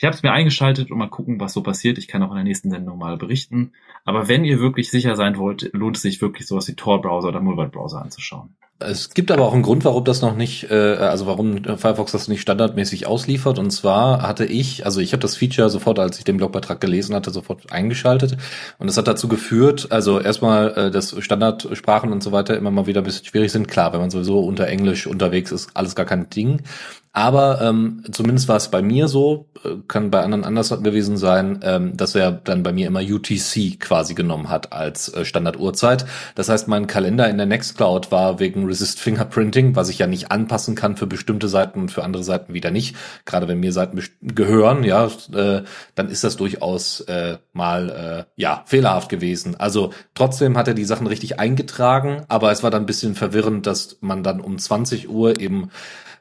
[0.01, 1.99] Ich habe es mir eingeschaltet und mal gucken, was so passiert.
[1.99, 3.73] Ich kann auch in der nächsten Sendung mal berichten.
[4.03, 7.39] Aber wenn ihr wirklich sicher sein wollt, lohnt es sich wirklich sowas wie Tor-Browser oder
[7.39, 8.49] Mulvat-Browser anzuschauen.
[8.79, 12.27] Es gibt aber auch einen Grund, warum das noch nicht, äh, also warum Firefox das
[12.27, 13.59] nicht standardmäßig ausliefert.
[13.59, 17.13] Und zwar hatte ich, also ich habe das Feature sofort, als ich den Blogbeitrag gelesen
[17.13, 18.37] hatte, sofort eingeschaltet.
[18.79, 22.87] Und das hat dazu geführt, also erstmal, äh, dass Standardsprachen und so weiter immer mal
[22.87, 23.67] wieder ein bisschen schwierig sind.
[23.67, 26.63] Klar, wenn man sowieso unter Englisch unterwegs ist, alles gar kein Ding.
[27.13, 31.59] Aber ähm, zumindest war es bei mir so, äh, kann bei anderen anders gewesen sein,
[31.61, 36.05] ähm, dass er dann bei mir immer UTC quasi genommen hat als äh, Standarduhrzeit.
[36.35, 40.31] Das heißt, mein Kalender in der Nextcloud war wegen Resist Fingerprinting, was ich ja nicht
[40.31, 42.95] anpassen kann für bestimmte Seiten und für andere Seiten wieder nicht.
[43.25, 45.63] Gerade wenn mir Seiten gehören, ja, äh,
[45.95, 49.59] dann ist das durchaus äh, mal äh, ja fehlerhaft gewesen.
[49.59, 53.67] Also trotzdem hat er die Sachen richtig eingetragen, aber es war dann ein bisschen verwirrend,
[53.67, 55.71] dass man dann um 20 Uhr eben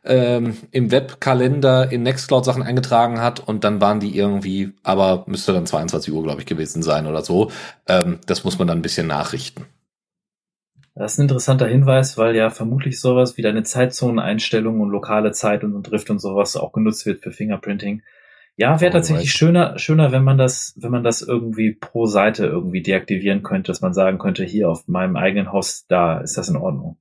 [0.04, 5.52] ähm, im Webkalender in Nextcloud Sachen eingetragen hat und dann waren die irgendwie, aber müsste
[5.52, 7.50] dann 22 Uhr, glaube ich, gewesen sein oder so.
[7.86, 9.66] Ähm, das muss man dann ein bisschen nachrichten.
[10.94, 15.64] Das ist ein interessanter Hinweis, weil ja vermutlich sowas wie deine Zeitzoneneinstellungen und lokale Zeit
[15.64, 18.02] und Drift und sowas auch genutzt wird für Fingerprinting.
[18.56, 22.82] Ja, wäre tatsächlich schöner, schöner, wenn man das, wenn man das irgendwie pro Seite irgendwie
[22.82, 26.56] deaktivieren könnte, dass man sagen könnte, hier auf meinem eigenen Host, da ist das in
[26.56, 26.98] Ordnung.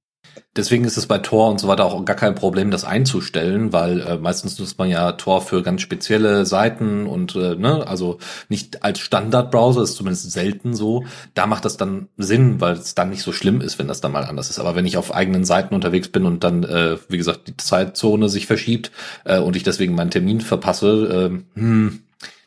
[0.55, 4.01] Deswegen ist es bei Tor und so weiter auch gar kein Problem, das einzustellen, weil
[4.01, 8.17] äh, meistens nutzt man ja Tor für ganz spezielle Seiten und äh, ne, also
[8.49, 11.05] nicht als Standardbrowser, ist zumindest selten so.
[11.35, 14.11] Da macht das dann Sinn, weil es dann nicht so schlimm ist, wenn das dann
[14.11, 14.59] mal anders ist.
[14.59, 18.27] Aber wenn ich auf eigenen Seiten unterwegs bin und dann, äh, wie gesagt, die Zeitzone
[18.27, 18.91] sich verschiebt
[19.25, 22.01] äh, und ich deswegen meinen Termin verpasse, äh, hm,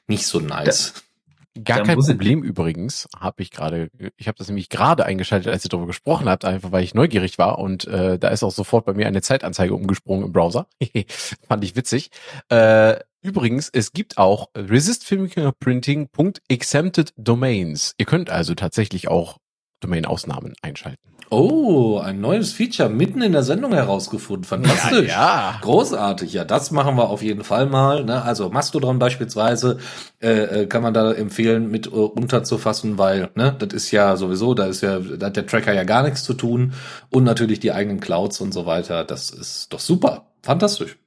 [0.09, 0.93] nicht so nice.
[0.95, 1.12] Da
[1.55, 5.67] Gar Dann kein Problem übrigens, habe ich gerade, ich habe das nämlich gerade eingeschaltet, als
[5.67, 8.87] ihr darüber gesprochen habt, einfach weil ich neugierig war und äh, da ist auch sofort
[8.87, 10.67] bei mir eine Zeitanzeige umgesprungen im Browser.
[11.49, 12.09] Fand ich witzig.
[12.49, 17.97] Äh, übrigens, es gibt auch Resist Fingerprinting.exempted Domains.
[17.99, 19.37] Ihr könnt also tatsächlich auch
[19.83, 20.99] Domain-Ausnahmen einschalten.
[21.35, 24.45] Oh, ein neues Feature mitten in der Sendung herausgefunden.
[24.45, 25.09] Fantastisch.
[25.09, 25.59] Ja, ja.
[25.63, 26.35] Großartig.
[26.35, 28.05] Ja, das machen wir auf jeden Fall mal.
[28.05, 28.23] Ne?
[28.23, 29.79] Also Mastodon beispielsweise
[30.23, 34.53] äh, äh kann man da empfehlen, mit äh, unterzufassen, weil ne, das ist ja sowieso,
[34.53, 36.75] da ist ja, da hat der Tracker ja gar nichts zu tun.
[37.09, 39.03] Und natürlich die eigenen Clouds und so weiter.
[39.03, 40.27] Das ist doch super.
[40.43, 40.99] Fantastisch.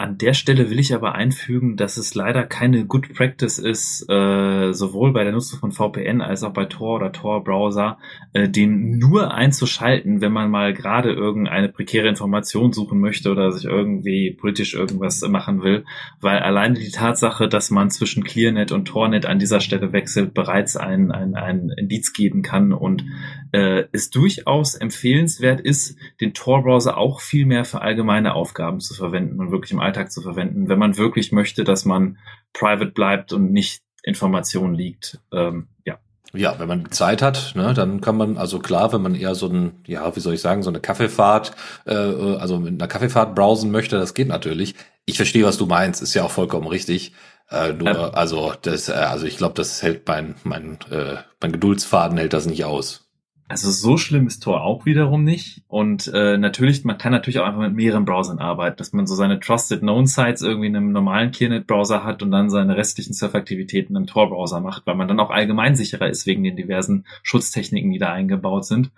[0.00, 4.72] An der Stelle will ich aber einfügen, dass es leider keine Good Practice ist, äh,
[4.72, 7.98] sowohl bei der Nutzung von VPN als auch bei Tor oder Tor-Browser,
[8.32, 13.66] äh, den nur einzuschalten, wenn man mal gerade irgendeine prekäre Information suchen möchte oder sich
[13.66, 15.84] irgendwie politisch irgendwas machen will,
[16.22, 20.78] weil alleine die Tatsache, dass man zwischen ClearNet und TorNet an dieser Stelle wechselt, bereits
[20.78, 23.04] ein, ein, ein Indiz geben kann und
[23.52, 29.40] äh, es durchaus empfehlenswert ist, den Tor-Browser auch viel mehr für allgemeine Aufgaben zu verwenden
[29.40, 32.18] und wirklich im Alltag zu verwenden, wenn man wirklich möchte, dass man
[32.52, 35.20] private bleibt und nicht Informationen liegt.
[35.32, 35.98] Ähm, ja.
[36.32, 39.48] Ja, wenn man Zeit hat, ne, dann kann man, also klar, wenn man eher so
[39.48, 41.56] ein, ja, wie soll ich sagen, so eine Kaffeefahrt,
[41.86, 44.76] äh, also mit einer Kaffeefahrt browsen möchte, das geht natürlich.
[45.06, 47.14] Ich verstehe, was du meinst, ist ja auch vollkommen richtig.
[47.50, 51.52] Äh, nur, ähm, also das, äh, also ich glaube, das hält mein, mein, äh, mein
[51.52, 53.09] Geduldsfaden hält das nicht aus.
[53.50, 55.62] Also so schlimm ist Tor auch wiederum nicht.
[55.66, 59.16] Und äh, natürlich, man kann natürlich auch einfach mit mehreren Browsern arbeiten, dass man so
[59.16, 63.96] seine Trusted Known Sites irgendwie in einem normalen ClearNet-Browser hat und dann seine restlichen Surfaktivitäten
[63.96, 67.98] im Tor-Browser macht, weil man dann auch allgemein sicherer ist wegen den diversen Schutztechniken, die
[67.98, 68.92] da eingebaut sind.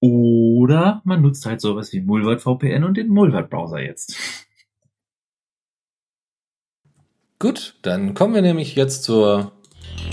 [0.00, 4.16] Oder man nutzt halt sowas wie Mulvert VPN und den Mulvert Browser jetzt.
[7.38, 9.52] Gut, dann kommen wir nämlich jetzt zur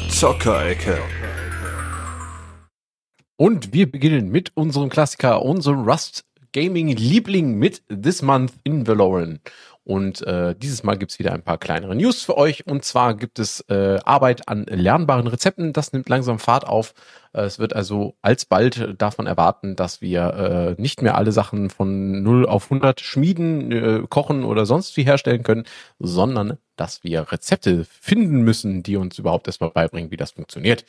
[0.10, 0.98] Zockerecke.
[3.40, 9.40] Und wir beginnen mit unserem Klassiker, unserem Rust Gaming Liebling mit This Month in Valoran.
[9.84, 12.66] Und äh, dieses Mal gibt's wieder ein paar kleinere News für euch.
[12.66, 15.72] Und zwar gibt es äh, Arbeit an lernbaren Rezepten.
[15.72, 16.96] Das nimmt langsam Fahrt auf.
[17.32, 22.24] Äh, es wird also alsbald davon erwarten, dass wir äh, nicht mehr alle Sachen von
[22.24, 25.66] 0 auf 100 schmieden, äh, kochen oder sonst wie herstellen können,
[26.00, 30.86] sondern dass wir Rezepte finden müssen, die uns überhaupt erstmal beibringen, wie das funktioniert.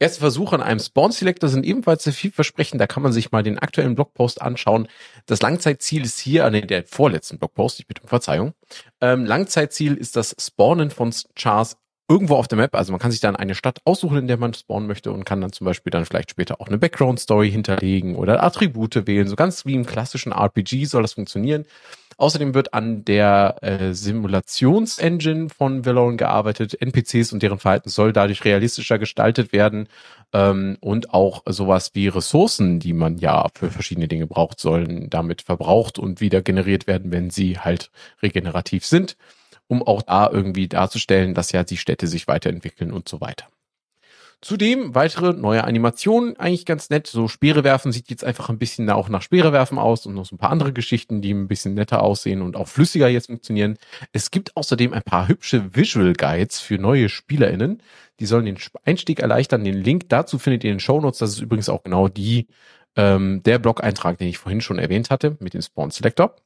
[0.00, 2.80] Erste Versuche an einem Spawn Selector sind ebenfalls sehr vielversprechend.
[2.80, 4.88] Da kann man sich mal den aktuellen Blogpost anschauen.
[5.26, 8.54] Das Langzeitziel ist hier, an der vorletzten Blogpost, ich bitte um Verzeihung.
[9.00, 11.76] Ähm, Langzeitziel ist das Spawnen von Chars
[12.08, 12.74] irgendwo auf der Map.
[12.74, 15.40] Also man kann sich dann eine Stadt aussuchen, in der man spawnen möchte und kann
[15.40, 19.28] dann zum Beispiel dann vielleicht später auch eine Background-Story hinterlegen oder Attribute wählen.
[19.28, 21.64] So ganz wie im klassischen RPG soll das funktionieren.
[22.16, 26.80] Außerdem wird an der äh, Simulationsengine von Valorant gearbeitet.
[26.80, 29.88] NPCs und deren Verhalten soll dadurch realistischer gestaltet werden.
[30.32, 35.42] Ähm, und auch sowas wie Ressourcen, die man ja für verschiedene Dinge braucht, sollen damit
[35.42, 37.90] verbraucht und wieder generiert werden, wenn sie halt
[38.22, 39.16] regenerativ sind,
[39.68, 43.46] um auch da irgendwie darzustellen, dass ja die Städte sich weiterentwickeln und so weiter.
[44.44, 47.06] Zudem weitere neue Animationen, eigentlich ganz nett.
[47.06, 50.26] So Speere werfen sieht jetzt einfach ein bisschen auch nach Speere werfen aus und noch
[50.26, 53.78] so ein paar andere Geschichten, die ein bisschen netter aussehen und auch flüssiger jetzt funktionieren.
[54.12, 57.82] Es gibt außerdem ein paar hübsche Visual Guides für neue SpielerInnen.
[58.20, 59.64] Die sollen den Einstieg erleichtern.
[59.64, 61.20] Den Link dazu findet ihr in den Show Notes.
[61.20, 62.46] Das ist übrigens auch genau die,
[62.96, 66.36] ähm, der Blog-Eintrag, den ich vorhin schon erwähnt hatte mit dem Spawn Selector.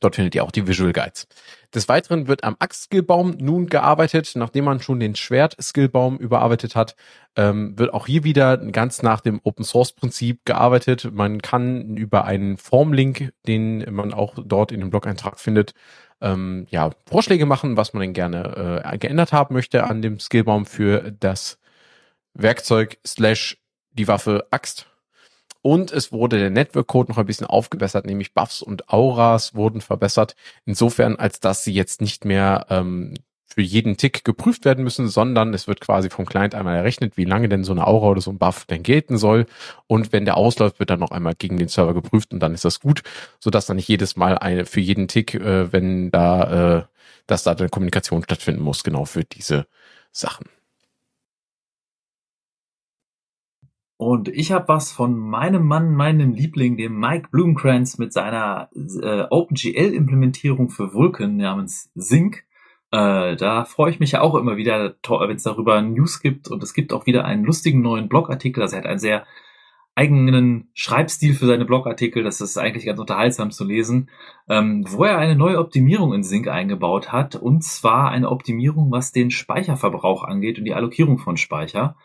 [0.00, 1.26] Dort findet ihr auch die Visual Guides.
[1.74, 4.32] Des Weiteren wird am Axt-Skillbaum nun gearbeitet.
[4.34, 6.96] Nachdem man schon den Schwert-Skillbaum überarbeitet hat,
[7.36, 11.10] ähm, wird auch hier wieder ganz nach dem Open-Source-Prinzip gearbeitet.
[11.12, 15.74] Man kann über einen Formlink, den man auch dort in dem Blog-Eintrag findet,
[16.20, 20.66] ähm, ja, Vorschläge machen, was man denn gerne äh, geändert haben möchte an dem Skillbaum
[20.66, 21.58] für das
[22.34, 23.58] Werkzeug slash
[23.92, 24.89] die Waffe Axt
[25.62, 30.34] und es wurde der Network-Code noch ein bisschen aufgebessert, nämlich Buffs und Auras wurden verbessert.
[30.64, 33.14] Insofern, als dass sie jetzt nicht mehr ähm,
[33.52, 37.24] für jeden Tick geprüft werden müssen, sondern es wird quasi vom Client einmal errechnet, wie
[37.24, 39.46] lange denn so eine Aura oder so ein Buff denn gelten soll.
[39.86, 42.64] Und wenn der ausläuft, wird dann noch einmal gegen den Server geprüft und dann ist
[42.64, 43.02] das gut,
[43.40, 46.84] sodass dann nicht jedes Mal eine für jeden Tick, äh, wenn da, äh,
[47.26, 49.66] dass da eine Kommunikation stattfinden muss, genau für diese
[50.12, 50.46] Sachen.
[54.00, 59.24] Und ich habe was von meinem Mann, meinem Liebling, dem Mike Blumenkranz mit seiner äh,
[59.28, 62.46] OpenGL-Implementierung für Vulkan namens Sync.
[62.92, 66.48] Äh, da freue ich mich ja auch immer wieder, wenn es darüber News gibt.
[66.48, 68.62] Und es gibt auch wieder einen lustigen neuen Blogartikel.
[68.62, 69.26] Also er hat einen sehr
[69.94, 72.24] eigenen Schreibstil für seine Blogartikel.
[72.24, 74.08] Das ist eigentlich ganz unterhaltsam zu lesen,
[74.48, 77.36] ähm, wo er eine neue Optimierung in Sync eingebaut hat.
[77.36, 81.96] Und zwar eine Optimierung, was den Speicherverbrauch angeht und die Allokierung von Speicher.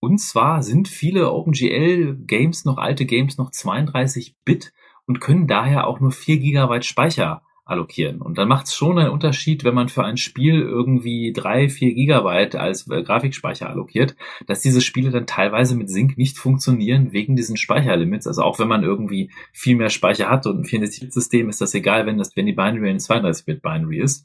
[0.00, 4.72] Und zwar sind viele OpenGL-Games noch, alte Games noch 32 Bit
[5.06, 8.22] und können daher auch nur 4 Gigabyte Speicher allokieren.
[8.22, 11.94] Und dann macht es schon einen Unterschied, wenn man für ein Spiel irgendwie 3, 4
[11.94, 14.16] Gigabyte als äh, Grafikspeicher allokiert,
[14.46, 18.26] dass diese Spiele dann teilweise mit Sync nicht funktionieren wegen diesen Speicherlimits.
[18.26, 22.06] Also auch wenn man irgendwie viel mehr Speicher hat und ein 64-Bit-System ist das egal,
[22.06, 24.24] wenn das, wenn die Binary eine 32-Bit-Binary ist.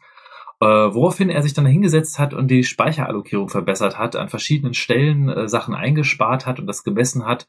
[0.64, 5.27] Äh, woraufhin er sich dann hingesetzt hat und die Speicherallokierung verbessert hat, an verschiedenen Stellen
[5.27, 7.48] äh, Sachen eingespart hat und das gemessen hat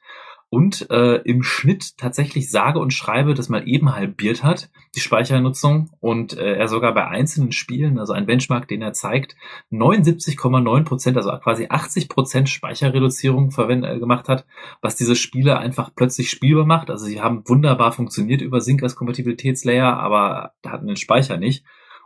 [0.50, 5.90] und äh, im Schnitt tatsächlich sage und schreibe das mal eben halbiert hat, die Speichernutzung
[6.00, 9.36] und äh, er sogar bei einzelnen Spielen, also ein Benchmark, den er zeigt,
[9.70, 14.44] 79,9 Prozent, also quasi 80 Prozent Speicherreduzierung verwendet, äh, gemacht hat,
[14.82, 16.90] was diese Spiele einfach plötzlich spielbar macht.
[16.90, 21.64] Also sie haben wunderbar funktioniert über Sync als Kompatibilitätslayer, aber hatten den Speicher nicht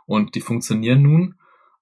[0.09, 1.35] und die funktionieren nun.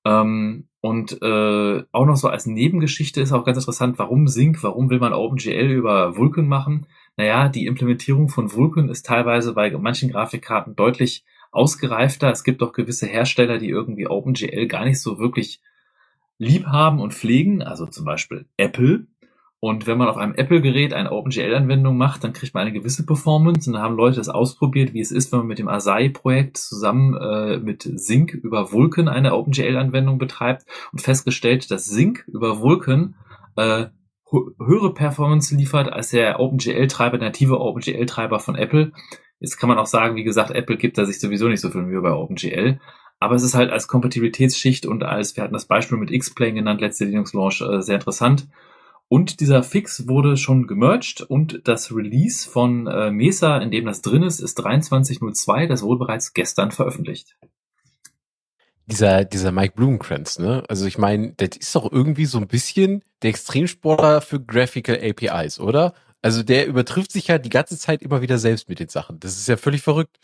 [0.05, 4.89] Ähm, und äh, auch noch so als Nebengeschichte ist auch ganz interessant, warum Sync, warum
[4.89, 6.85] will man OpenGL über Vulkan machen?
[7.15, 12.29] Naja, die Implementierung von Vulkan ist teilweise bei manchen Grafikkarten deutlich ausgereifter.
[12.29, 15.61] Es gibt auch gewisse Hersteller, die irgendwie OpenGL gar nicht so wirklich
[16.37, 19.07] lieb haben und pflegen, also zum Beispiel Apple,
[19.59, 23.67] und wenn man auf einem Apple-Gerät eine OpenGL-Anwendung macht, dann kriegt man eine gewisse Performance.
[23.67, 27.15] Und da haben Leute das ausprobiert, wie es ist, wenn man mit dem Asai-Projekt zusammen
[27.15, 33.15] äh, mit Sync über Vulkan eine OpenGL-Anwendung betreibt und festgestellt, dass Sync über Vulkan
[33.55, 33.87] äh,
[34.31, 38.91] höhere Performance liefert als der OpenGL-Treiber, native OpenGL-Treiber von Apple.
[39.39, 41.81] Jetzt kann man auch sagen, wie gesagt, Apple gibt da sich sowieso nicht so viel
[41.81, 42.79] Mühe bei OpenGL.
[43.19, 46.81] Aber es ist halt als Kompatibilitätsschicht und als, wir hatten das Beispiel mit X-Plane genannt,
[46.81, 48.47] letzte Linux-Launch, äh, sehr interessant.
[49.09, 54.01] Und dieser Fix wurde schon gemerged und das Release von äh, Mesa, in dem das
[54.01, 55.67] drin ist, ist 23.02.
[55.67, 57.37] Das wurde bereits gestern veröffentlicht.
[58.85, 60.63] Dieser, dieser Mike Blumenkranz, ne?
[60.67, 65.59] Also ich meine, das ist doch irgendwie so ein bisschen der Extremsportler für Graphical APIs,
[65.59, 65.93] oder?
[66.21, 69.19] Also der übertrifft sich ja die ganze Zeit immer wieder selbst mit den Sachen.
[69.19, 70.17] Das ist ja völlig verrückt.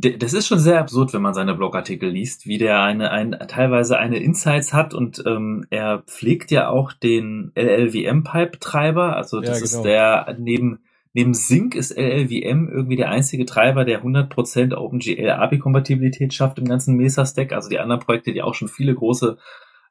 [0.00, 3.98] Das ist schon sehr absurd, wenn man seine Blogartikel liest, wie der eine, ein, teilweise
[3.98, 9.16] eine Insights hat und ähm, er pflegt ja auch den LLVM-Pipe-Treiber.
[9.16, 9.84] Also das Ja, ist genau.
[9.84, 10.80] der neben
[11.14, 16.96] neben Sync ist LLVM irgendwie der einzige Treiber, der 100% OpenGL API-Kompatibilität schafft im ganzen
[16.96, 17.52] Mesa-Stack.
[17.52, 19.36] Also die anderen Projekte, die auch schon viele große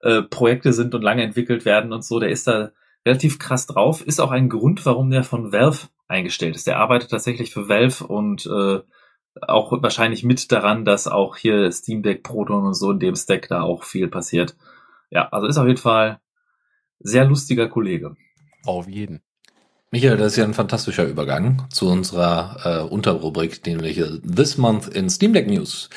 [0.03, 2.71] äh, Projekte sind und lange entwickelt werden und so, der ist da
[3.05, 4.05] relativ krass drauf.
[4.05, 6.67] Ist auch ein Grund, warum der von Valve eingestellt ist.
[6.67, 8.79] Der arbeitet tatsächlich für Valve und äh,
[9.41, 13.47] auch wahrscheinlich mit daran, dass auch hier Steam Deck, Proton und so in dem Stack
[13.49, 14.55] da auch viel passiert.
[15.09, 16.19] Ja, also ist auf jeden Fall
[16.99, 18.15] sehr lustiger Kollege.
[18.65, 19.21] Auf jeden.
[19.91, 24.89] Michael, das ist ja ein fantastischer Übergang zu unserer äh, Unterrubrik, nämlich äh, This Month
[24.89, 25.89] in Steam Deck News.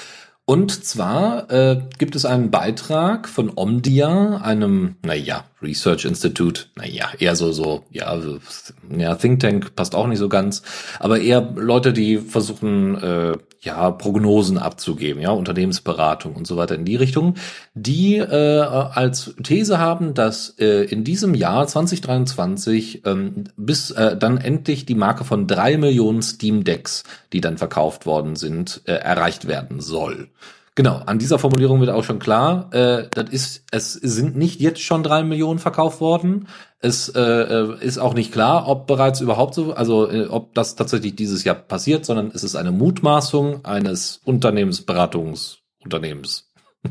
[0.45, 7.37] Und zwar äh, gibt es einen Beitrag von Omdia, einem, naja, Research Institute, naja, eher
[7.37, 8.19] so, so, ja,
[8.97, 10.63] ja, Think Tank passt auch nicht so ganz,
[10.99, 16.87] aber eher Leute, die versuchen, äh, ja, Prognosen abzugeben, ja, Unternehmensberatung und so weiter in
[16.87, 17.35] die Richtung,
[17.75, 24.39] die äh, als These haben, dass äh, in diesem Jahr 2023 ähm, bis äh, dann
[24.39, 27.05] endlich die Marke von drei Millionen Steam Decks,
[27.35, 30.29] die dann verkauft worden sind, äh, erreicht werden soll.
[30.81, 34.81] Genau, an dieser Formulierung wird auch schon klar, äh, das ist, es sind nicht jetzt
[34.81, 36.49] schon drei Millionen verkauft worden.
[36.79, 40.77] Es äh, äh, ist auch nicht klar, ob bereits überhaupt so, also äh, ob das
[40.77, 46.51] tatsächlich dieses Jahr passiert, sondern es ist eine Mutmaßung eines Unternehmensberatungsunternehmens.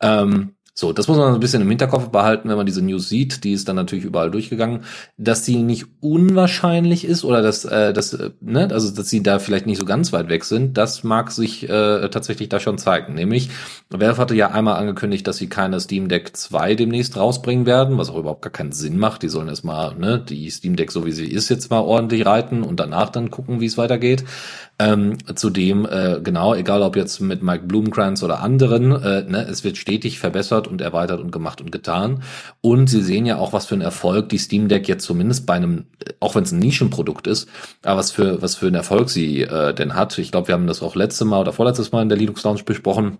[0.00, 3.44] ähm, so, das muss man ein bisschen im Hinterkopf behalten, wenn man diese News sieht.
[3.44, 4.84] Die ist dann natürlich überall durchgegangen,
[5.16, 9.38] dass sie nicht unwahrscheinlich ist oder dass, äh, dass, äh, ne, also dass sie da
[9.38, 10.76] vielleicht nicht so ganz weit weg sind.
[10.76, 13.14] Das mag sich äh, tatsächlich da schon zeigen.
[13.14, 13.48] Nämlich,
[13.88, 18.10] Valve hatte ja einmal angekündigt, dass sie keine Steam Deck 2 demnächst rausbringen werden, was
[18.10, 19.22] auch überhaupt gar keinen Sinn macht.
[19.22, 22.62] Die sollen erstmal, ne, die Steam Deck so wie sie ist jetzt mal ordentlich reiten
[22.62, 24.24] und danach dann gucken, wie es weitergeht.
[24.78, 29.64] Ähm, zudem, äh, genau, egal ob jetzt mit Mike Blumenkranz oder anderen, äh, ne, es
[29.64, 32.22] wird stetig verbessert und erweitert und gemacht und getan.
[32.60, 35.54] Und sie sehen ja auch, was für ein Erfolg die Steam Deck jetzt zumindest bei
[35.54, 35.86] einem,
[36.20, 37.48] auch wenn es ein Nischenprodukt ist,
[37.84, 40.18] aber was für, was für einen Erfolg sie äh, denn hat.
[40.18, 42.64] Ich glaube, wir haben das auch letzte Mal oder vorletztes Mal in der Linux Lounge
[42.64, 43.18] besprochen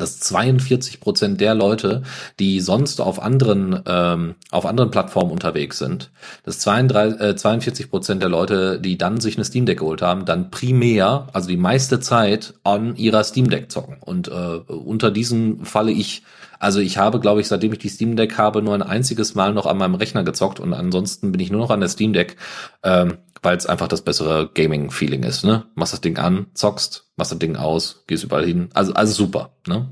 [0.00, 2.02] dass 42 Prozent der Leute,
[2.38, 6.10] die sonst auf anderen ähm, auf anderen Plattformen unterwegs sind,
[6.44, 10.24] dass 32, äh, 42 Prozent der Leute, die dann sich eine Steam Deck geholt haben,
[10.24, 13.96] dann primär, also die meiste Zeit an ihrer Steam Deck zocken.
[14.00, 16.22] Und äh, unter diesen falle ich.
[16.60, 19.52] Also ich habe, glaube ich, seitdem ich die Steam Deck habe, nur ein einziges Mal
[19.52, 22.36] noch an meinem Rechner gezockt und ansonsten bin ich nur noch an der Steam Deck,
[22.84, 25.42] ähm, weil es einfach das bessere Gaming-Feeling ist.
[25.44, 25.64] Ne?
[25.74, 28.68] Machst das Ding an, zockst, machst das Ding aus, gehst überall hin.
[28.74, 29.54] Also, also super.
[29.66, 29.88] Ne?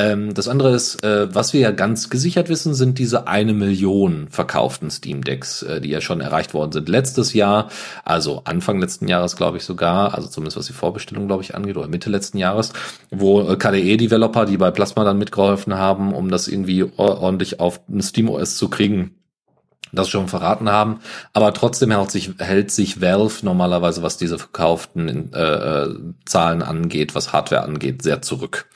[0.00, 4.28] Ähm, das andere ist, äh, was wir ja ganz gesichert wissen, sind diese eine Million
[4.30, 7.68] verkauften Steam Decks, äh, die ja schon erreicht worden sind letztes Jahr,
[8.04, 11.76] also Anfang letzten Jahres, glaube ich sogar, also zumindest was die Vorbestellung, glaube ich, angeht,
[11.76, 12.72] oder Mitte letzten Jahres,
[13.10, 17.80] wo äh, KDE-Developer, die bei Plasma dann mitgeholfen haben, um das irgendwie or- ordentlich auf
[17.90, 19.16] ein Steam OS zu kriegen,
[19.92, 21.00] das schon verraten haben.
[21.32, 25.94] Aber trotzdem hält sich, hält sich Valve normalerweise, was diese verkauften äh, äh,
[26.24, 28.66] Zahlen angeht, was Hardware angeht, sehr zurück.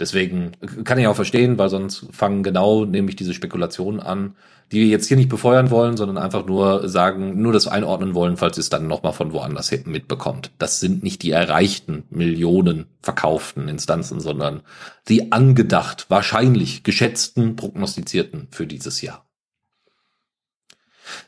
[0.00, 0.52] Deswegen
[0.84, 4.34] kann ich auch verstehen, weil sonst fangen genau nämlich diese Spekulationen an,
[4.72, 8.36] die wir jetzt hier nicht befeuern wollen, sondern einfach nur sagen, nur das einordnen wollen,
[8.36, 10.50] falls ihr es dann nochmal von woanders hinten mitbekommt.
[10.58, 14.62] Das sind nicht die erreichten Millionen verkauften Instanzen, sondern
[15.08, 19.24] die angedacht, wahrscheinlich geschätzten, prognostizierten für dieses Jahr.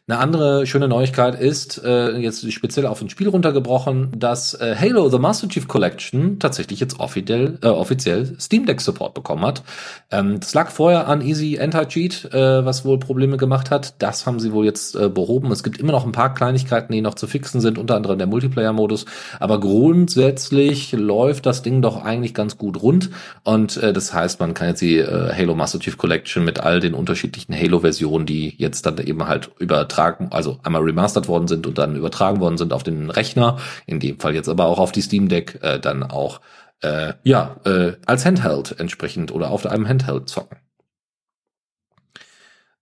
[0.08, 5.08] Eine andere schöne Neuigkeit ist, äh, jetzt speziell auf ein Spiel runtergebrochen, dass äh, Halo
[5.08, 9.64] The Master Chief Collection tatsächlich jetzt offiziell, äh, offiziell Steam Deck Support bekommen hat.
[10.12, 14.00] Ähm, das lag vorher an Easy Anti-Cheat, äh, was wohl Probleme gemacht hat.
[14.00, 15.50] Das haben sie wohl jetzt äh, behoben.
[15.50, 18.28] Es gibt immer noch ein paar Kleinigkeiten, die noch zu fixen sind, unter anderem der
[18.28, 19.06] Multiplayer-Modus.
[19.40, 23.10] Aber grundsätzlich läuft das Ding doch eigentlich ganz gut rund.
[23.42, 26.78] Und äh, das heißt, man kann jetzt die äh, Halo Master Chief Collection mit all
[26.78, 29.50] den unterschiedlichen Halo-Versionen, die jetzt dann eben halt
[29.96, 34.00] übertragen, also einmal remastert worden sind und dann übertragen worden sind auf den Rechner, in
[34.00, 36.40] dem Fall jetzt aber auch auf die Steam Deck, äh, dann auch
[36.82, 40.58] äh, ja äh, als Handheld entsprechend oder auf einem Handheld zocken.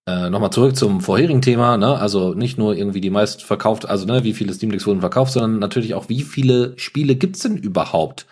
[0.06, 1.98] Äh, Nochmal zurück zum vorherigen Thema, ne?
[1.98, 5.32] also nicht nur irgendwie die meist verkauft, also ne, wie viele Steam Decks wurden verkauft,
[5.32, 8.26] sondern natürlich auch, wie viele Spiele gibt's denn überhaupt,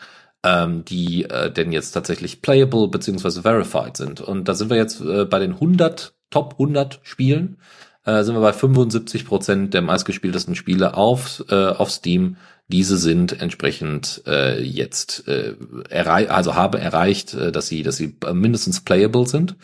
[0.44, 4.20] ähm, die äh, denn jetzt tatsächlich playable beziehungsweise verified sind.
[4.20, 7.58] Und da sind wir jetzt äh, bei den 100, Top 100 Spielen.
[8.04, 12.36] Äh, sind wir bei 75 Prozent der meistgespieltesten Spiele auf, äh, auf Steam.
[12.68, 15.56] Diese sind entsprechend äh, jetzt äh,
[15.90, 19.56] errei also habe erreicht, äh, dass sie, dass sie mindestens playable sind.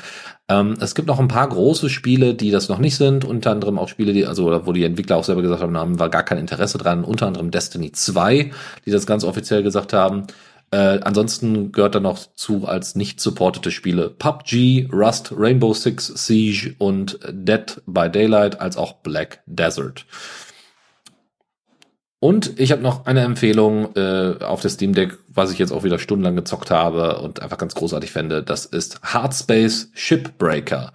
[0.48, 3.78] Ähm, es gibt noch ein paar große Spiele, die das noch nicht sind, unter anderem
[3.78, 6.38] auch Spiele, die, also wo die Entwickler auch selber gesagt haben, haben war gar kein
[6.38, 8.50] Interesse dran, unter anderem Destiny 2,
[8.84, 10.26] die das ganz offiziell gesagt haben.
[10.70, 16.74] Äh, ansonsten gehört da noch zu als nicht supportete Spiele PUBG, Rust, Rainbow Six Siege
[16.78, 20.04] und Dead by Daylight als auch Black Desert.
[22.20, 25.84] Und ich habe noch eine Empfehlung äh, auf der Steam Deck, was ich jetzt auch
[25.84, 28.42] wieder stundenlang gezockt habe und einfach ganz großartig fände.
[28.42, 30.92] Das ist Hardspace Shipbreaker.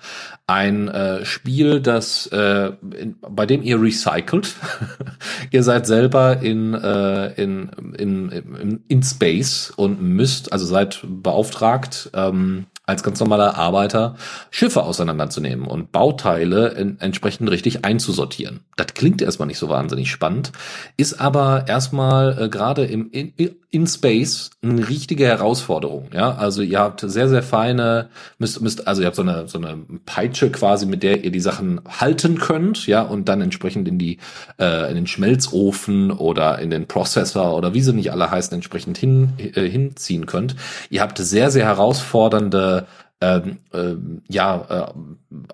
[0.48, 4.56] Ein äh, Spiel, das äh, in, bei dem ihr recycelt.
[5.52, 12.10] ihr seid selber in, äh, in, in, in, in Space und müsst, also seid beauftragt,
[12.14, 14.15] ähm, als ganz normaler Arbeiter
[14.51, 18.60] Schiffe auseinanderzunehmen und Bauteile in, entsprechend richtig einzusortieren.
[18.76, 20.51] Das klingt erstmal nicht so wahnsinnig spannend,
[20.97, 23.34] ist aber erstmal äh, gerade im in,
[23.69, 26.10] in Space eine richtige Herausforderung.
[26.14, 29.60] Ja, also ihr habt sehr sehr feine, müsst müsst also ihr habt so eine so
[29.60, 33.97] eine Peitsche quasi, mit der ihr die Sachen halten könnt, ja, und dann entsprechend in
[33.97, 34.18] die
[34.60, 38.97] äh, in den Schmelzofen oder in den Prozessor oder wie sie nicht alle heißen entsprechend
[38.97, 40.57] hin äh, hinziehen könnt.
[40.89, 42.73] Ihr habt sehr sehr herausfordernde
[43.24, 43.95] ähm, äh,
[44.28, 44.94] ja,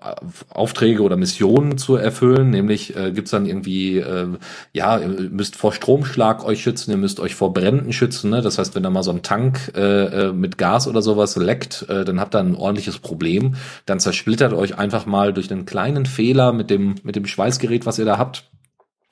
[0.02, 0.14] äh,
[0.48, 2.50] Aufträge oder Missionen zu erfüllen.
[2.50, 4.26] Nämlich äh, gibt's dann irgendwie, äh,
[4.72, 8.30] ja, ihr müsst vor Stromschlag euch schützen, ihr müsst euch vor Bränden schützen.
[8.30, 8.42] Ne?
[8.42, 9.80] Das heißt, wenn da mal so ein Tank äh,
[10.28, 13.54] äh, mit Gas oder sowas leckt, äh, dann habt ihr ein ordentliches Problem.
[13.86, 18.00] Dann zersplittert euch einfach mal durch einen kleinen Fehler mit dem, mit dem Schweißgerät, was
[18.00, 18.50] ihr da habt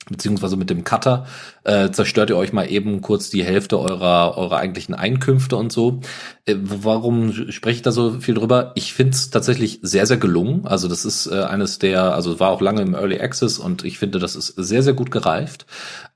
[0.09, 1.25] beziehungsweise mit dem Cutter
[1.63, 6.01] äh, zerstört ihr euch mal eben kurz die Hälfte eurer eurer eigentlichen Einkünfte und so.
[6.45, 8.71] Äh, warum spreche ich da so viel drüber?
[8.75, 10.65] Ich finde es tatsächlich sehr sehr gelungen.
[10.65, 13.99] Also das ist äh, eines der, also war auch lange im Early Access und ich
[13.99, 15.65] finde, das ist sehr sehr gut gereift.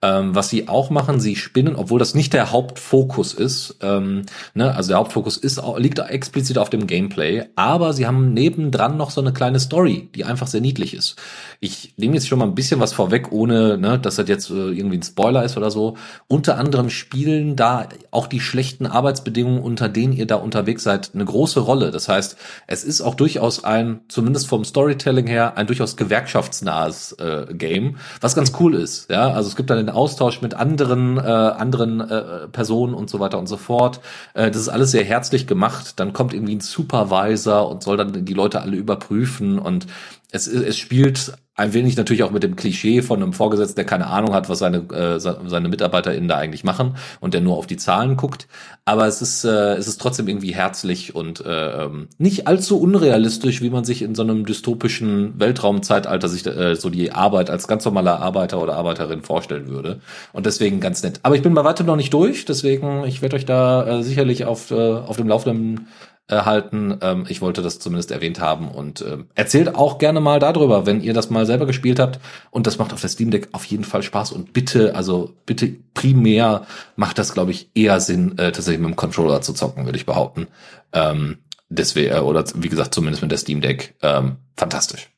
[0.03, 3.77] Ähm, was sie auch machen, sie spinnen, obwohl das nicht der Hauptfokus ist.
[3.81, 4.23] Ähm,
[4.53, 9.11] ne, also der Hauptfokus ist liegt explizit auf dem Gameplay, aber sie haben nebendran noch
[9.11, 11.15] so eine kleine Story, die einfach sehr niedlich ist.
[11.61, 14.71] Ich nehme jetzt schon mal ein bisschen was vorweg, ohne ne, dass das jetzt äh,
[14.71, 15.95] irgendwie ein Spoiler ist oder so.
[16.27, 21.23] Unter anderem spielen da auch die schlechten Arbeitsbedingungen, unter denen ihr da unterwegs seid, eine
[21.23, 21.91] große Rolle.
[21.91, 22.35] Das heißt,
[22.67, 28.35] es ist auch durchaus ein, zumindest vom Storytelling her, ein durchaus gewerkschaftsnahes äh, Game, was
[28.35, 29.09] ganz cool ist.
[29.09, 33.19] Ja, also es gibt dann den Austausch mit anderen äh, anderen äh, Personen und so
[33.19, 34.01] weiter und so fort.
[34.33, 35.99] Äh, das ist alles sehr herzlich gemacht.
[35.99, 39.87] Dann kommt irgendwie ein Supervisor und soll dann die Leute alle überprüfen und
[40.31, 44.07] es, es spielt ein wenig natürlich auch mit dem Klischee von einem Vorgesetzten, der keine
[44.07, 47.77] Ahnung hat, was seine, äh, seine MitarbeiterInnen da eigentlich machen und der nur auf die
[47.77, 48.47] Zahlen guckt.
[48.85, 53.61] Aber es ist, äh, es ist trotzdem irgendwie herzlich und äh, ähm, nicht allzu unrealistisch,
[53.61, 57.85] wie man sich in so einem dystopischen Weltraumzeitalter sich äh, so die Arbeit als ganz
[57.85, 59.99] normaler Arbeiter oder Arbeiterin vorstellen würde.
[60.31, 61.19] Und deswegen ganz nett.
[61.21, 64.45] Aber ich bin bei weitem noch nicht durch, deswegen, ich werde euch da äh, sicherlich
[64.45, 65.87] auf, äh, auf dem laufenden
[66.27, 66.97] erhalten.
[67.01, 71.01] Ähm, ich wollte das zumindest erwähnt haben und ähm, erzählt auch gerne mal darüber, wenn
[71.01, 72.19] ihr das mal selber gespielt habt.
[72.49, 74.31] Und das macht auf der Steam Deck auf jeden Fall Spaß.
[74.31, 78.95] Und bitte, also bitte primär macht das, glaube ich, eher Sinn, äh, tatsächlich mit dem
[78.95, 80.47] Controller zu zocken, würde ich behaupten.
[80.93, 81.39] Ähm,
[81.69, 83.95] deswegen, äh, oder wie gesagt, zumindest mit der Steam Deck.
[84.01, 85.09] Ähm, fantastisch.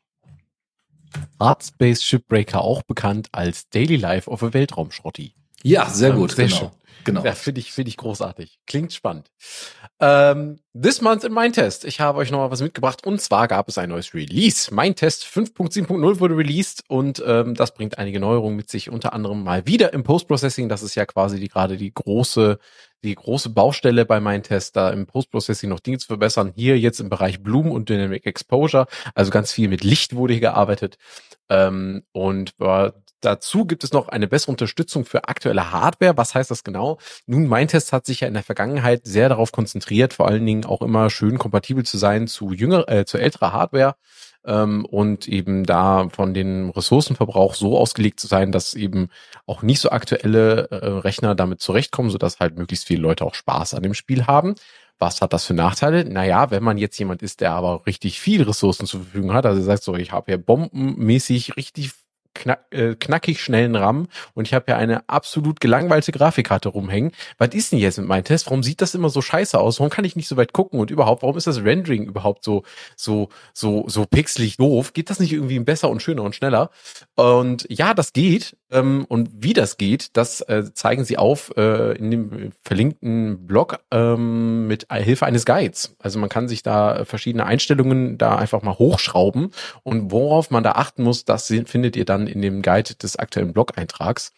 [1.40, 5.34] Artspace Shipbreaker auch bekannt als Daily Life of a Weltraumschrotti.
[5.64, 6.58] Ja, sehr gut, sehr genau.
[6.58, 6.70] Schön.
[7.06, 7.24] Genau.
[7.24, 8.60] Ja, finde ich, finde ich großartig.
[8.66, 9.32] Klingt spannend.
[10.02, 11.86] Ähm, this month in Mein Test.
[11.86, 14.74] Ich habe euch noch mal was mitgebracht und zwar gab es ein neues Release.
[14.74, 19.44] Mein Test 5.7.0 wurde released und ähm, das bringt einige Neuerungen mit sich, unter anderem
[19.44, 20.68] mal wieder im Post-Processing.
[20.68, 22.60] Das ist ja quasi die gerade die große
[23.06, 26.52] die große Baustelle bei meinen Tests, da im Post-Processing noch Dinge zu verbessern.
[26.56, 30.42] Hier jetzt im Bereich Bloom und Dynamic Exposure, also ganz viel mit Licht wurde hier
[30.42, 30.98] gearbeitet.
[31.50, 32.92] Ähm, und äh,
[33.26, 36.18] dazu gibt es noch eine bessere Unterstützung für aktuelle Hardware.
[36.18, 37.00] Was heißt das genau?
[37.26, 40.66] Nun, mein Test hat sich ja in der Vergangenheit sehr darauf konzentriert, vor allen Dingen
[40.66, 43.96] auch immer schön kompatibel zu sein zu jünger, äh, zu älterer Hardware
[44.46, 49.10] ähm, und eben da von den Ressourcenverbrauch so ausgelegt zu sein, dass eben
[49.46, 53.74] auch nicht so aktuelle äh, Rechner damit zurechtkommen, sodass halt möglichst viele Leute auch Spaß
[53.74, 54.56] an dem Spiel haben.
[54.98, 56.06] Was hat das für Nachteile?
[56.06, 59.62] Naja, wenn man jetzt jemand ist, der aber richtig viel Ressourcen zur Verfügung hat, also
[59.62, 61.92] sagt so, ich habe hier bombenmäßig richtig
[62.36, 67.12] knack, äh, knackig schnellen RAM und ich habe ja eine absolut gelangweilte Grafikkarte rumhängen.
[67.40, 68.46] Was ist denn jetzt mit meinem Test?
[68.46, 69.80] Warum sieht das immer so scheiße aus?
[69.80, 72.64] Warum kann ich nicht so weit gucken und überhaupt, warum ist das Rendering überhaupt so
[72.96, 74.94] so so so pixelig doof?
[74.94, 76.70] Geht das nicht irgendwie besser und schöner und schneller?
[77.16, 81.96] Und ja, das geht, Ähm, und wie das geht, das äh, zeigen sie auf äh,
[81.98, 85.96] in dem verlinkten Blog ähm, mit Hilfe eines Guides.
[86.00, 89.52] Also man kann sich da verschiedene Einstellungen da einfach mal hochschrauben
[89.84, 93.54] und worauf man da achten muss, das findet ihr dann in dem Guide des aktuellen
[93.54, 94.32] Blog-Eintrags.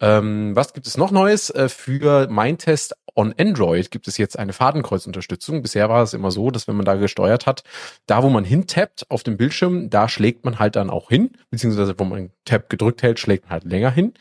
[0.00, 1.50] Ähm, was gibt es noch Neues?
[1.50, 5.62] Äh, für Mindtest on Android gibt es jetzt eine Fadenkreuzunterstützung.
[5.62, 7.62] Bisher war es immer so, dass wenn man da gesteuert hat,
[8.06, 11.94] da wo man hintappt auf dem Bildschirm, da schlägt man halt dann auch hin, beziehungsweise
[11.98, 14.14] wo man Tab gedrückt hält, schlägt man halt länger hin.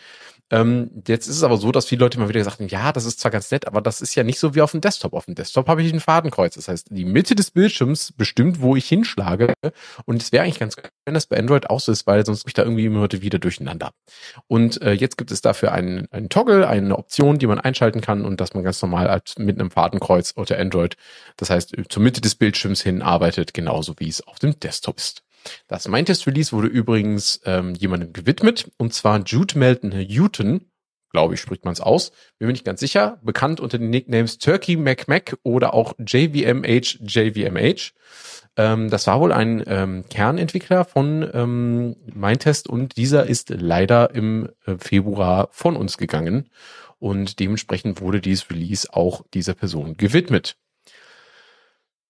[0.53, 3.05] Ähm, jetzt ist es aber so, dass viele Leute immer wieder gesagt haben, ja, das
[3.05, 5.13] ist zwar ganz nett, aber das ist ja nicht so wie auf dem Desktop.
[5.13, 6.53] Auf dem Desktop habe ich ein Fadenkreuz.
[6.53, 9.53] Das heißt, die Mitte des Bildschirms bestimmt, wo ich hinschlage.
[10.05, 12.45] Und es wäre eigentlich ganz geil, wenn das bei Android auch so ist, weil sonst
[12.45, 13.93] ich da irgendwie immer heute wieder durcheinander.
[14.47, 18.23] Und äh, jetzt gibt es dafür einen, einen Toggle, eine Option, die man einschalten kann
[18.23, 20.97] und dass man ganz normal als mit einem Fadenkreuz unter Android,
[21.35, 25.22] das heißt zur Mitte des Bildschirms hin arbeitet, genauso wie es auf dem Desktop ist.
[25.67, 30.65] Das Mindtest-Release wurde übrigens ähm, jemandem gewidmet, und zwar Jude Melton Houghton,
[31.11, 32.11] glaube ich, spricht man es aus.
[32.39, 33.19] Bin mir nicht ganz sicher.
[33.21, 37.93] Bekannt unter den Nicknames Turkey MacMac oder auch JVMH JVMH.
[38.57, 44.49] Ähm, das war wohl ein ähm, Kernentwickler von ähm, Mindtest und dieser ist leider im
[44.65, 46.49] äh, Februar von uns gegangen
[46.99, 50.55] und dementsprechend wurde dieses Release auch dieser Person gewidmet.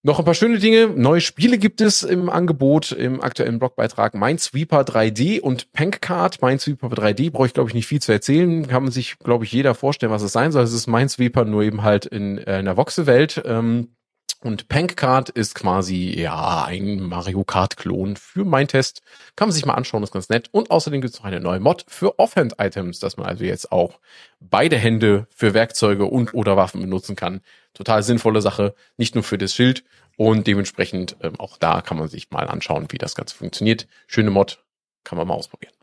[0.05, 0.87] Noch ein paar schöne Dinge.
[0.87, 6.41] Neue Spiele gibt es im Angebot im aktuellen Blogbeitrag Minesweeper 3D und Pankcard.
[6.41, 8.67] Minesweeper 3D brauche ich, glaube ich, nicht viel zu erzählen.
[8.67, 10.63] Kann man sich, glaube ich, jeder vorstellen, was es sein soll.
[10.63, 13.43] Es ist Minesweeper nur eben halt in, äh, in der Voxel-Welt.
[13.45, 13.95] Ähm,
[14.41, 19.03] und Pankcard ist quasi, ja, ein Mario Kart-Klon für mein Test.
[19.37, 20.49] Kann man sich mal anschauen, ist ganz nett.
[20.51, 24.01] Und außerdem gibt es noch eine neue Mod für Offhand-Items, dass man also jetzt auch
[24.41, 27.39] beide Hände für Werkzeuge und oder Waffen benutzen kann
[27.73, 29.83] total sinnvolle Sache, nicht nur für das Schild
[30.17, 33.87] und dementsprechend ähm, auch da kann man sich mal anschauen, wie das Ganze funktioniert.
[34.07, 34.63] Schöne Mod,
[35.03, 35.73] kann man mal ausprobieren.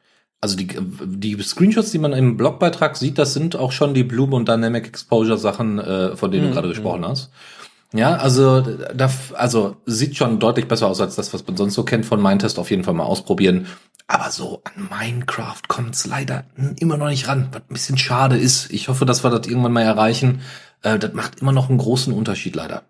[0.41, 4.33] Also die, die Screenshots, die man im Blogbeitrag sieht, das sind auch schon die Bloom
[4.33, 6.49] und Dynamic Exposure Sachen, äh, von denen mhm.
[6.49, 7.31] du gerade gesprochen hast.
[7.93, 11.83] Ja, also da, also sieht schon deutlich besser aus als das, was man sonst so
[11.83, 12.59] kennt von Mindtest.
[12.59, 13.67] Auf jeden Fall mal ausprobieren.
[14.07, 16.45] Aber so an Minecraft kommt es leider
[16.79, 18.73] immer noch nicht ran, was ein bisschen schade ist.
[18.73, 20.41] Ich hoffe, dass wir das irgendwann mal erreichen.
[20.83, 22.85] Äh, das macht immer noch einen großen Unterschied leider.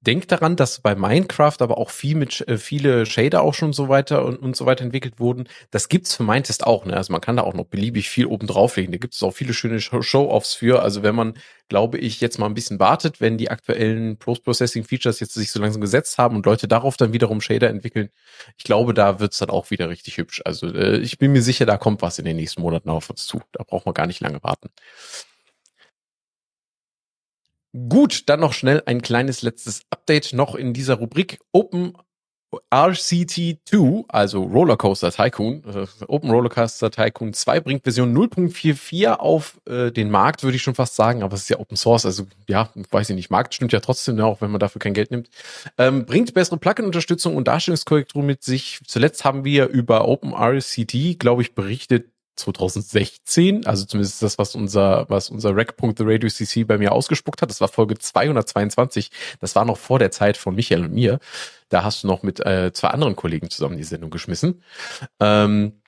[0.00, 3.88] Denk daran, dass bei Minecraft aber auch viel mit äh, viele Shader auch schon so
[3.88, 5.46] weiter und, und so weiter entwickelt wurden.
[5.70, 6.86] Das gibt's für Mindtest auch.
[6.86, 6.96] Ne?
[6.96, 8.92] Also man kann da auch noch beliebig viel oben drauflegen.
[8.92, 10.82] Da gibt es auch viele schöne Show-offs für.
[10.82, 11.34] Also wenn man,
[11.68, 15.82] glaube ich, jetzt mal ein bisschen wartet, wenn die aktuellen Post-Processing-Features jetzt sich so langsam
[15.82, 18.08] gesetzt haben und Leute darauf dann wiederum Shader entwickeln,
[18.56, 20.40] ich glaube, da wird's dann auch wieder richtig hübsch.
[20.44, 23.26] Also äh, ich bin mir sicher, da kommt was in den nächsten Monaten auf uns
[23.26, 23.42] zu.
[23.52, 24.70] Da braucht man gar nicht lange warten.
[27.72, 31.94] Gut, dann noch schnell ein kleines letztes Update noch in dieser Rubrik Open
[32.72, 40.10] RCT2, also Rollercoaster Tycoon, äh, Open Rollercoaster Tycoon 2 bringt Version 0.44 auf äh, den
[40.10, 43.10] Markt, würde ich schon fast sagen, aber es ist ja Open Source, also ja, weiß
[43.10, 45.30] ich nicht, Markt stimmt ja trotzdem, ne, auch wenn man dafür kein Geld nimmt.
[45.78, 48.80] Ähm, bringt bessere Plugin-Unterstützung und Darstellungskorrektur mit sich.
[48.84, 55.06] Zuletzt haben wir über Open RCT, glaube ich, berichtet, 2016, also zumindest das, was unser,
[55.08, 57.50] was unser Rec.TheRadio.cc bei mir ausgespuckt hat.
[57.50, 59.10] Das war Folge 222.
[59.40, 61.18] Das war noch vor der Zeit von Michael und mir.
[61.68, 64.62] Da hast du noch mit äh, zwei anderen Kollegen zusammen die Sendung geschmissen.
[65.20, 65.80] Ähm,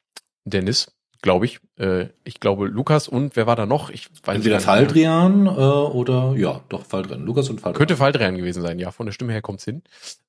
[0.44, 1.60] Dennis, glaube ich.
[1.78, 3.88] Äh, ich glaube Lukas und wer war da noch?
[3.90, 4.64] Ich weiß Entweder nicht.
[4.64, 7.24] Faldrian äh, oder ja, doch Faldrian.
[7.24, 7.78] Lukas und Faldrian.
[7.78, 8.90] Könnte Faldrian gewesen sein, ja.
[8.90, 9.82] Von der Stimme her kommt's hin.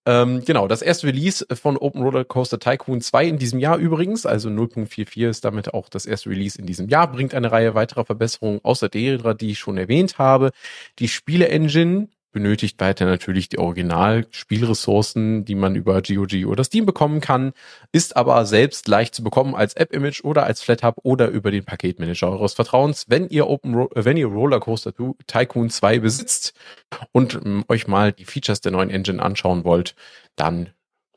[0.06, 4.26] Ähm, genau, das erste Release von Open Roller Coaster Tycoon 2 in diesem Jahr übrigens,
[4.26, 8.06] also 0.44 ist damit auch das erste Release in diesem Jahr, bringt eine Reihe weiterer
[8.06, 10.52] Verbesserungen außer derer, die ich schon erwähnt habe.
[11.00, 17.54] Die Spiele-Engine benötigt weiter natürlich die Original-Spielressourcen, die man über GOG oder Steam bekommen kann,
[17.94, 22.32] ist aber selbst leicht zu bekommen als App-Image oder als FlatHub oder über den Paketmanager
[22.32, 24.94] eures Vertrauens, wenn ihr Open Ro wenn ihr Rollercoaster
[25.28, 26.54] Tycoon 2 besitzt
[27.14, 29.96] und ähm, euch mal die Features der neuen Engine anschauen wollt,
[30.36, 30.72] dann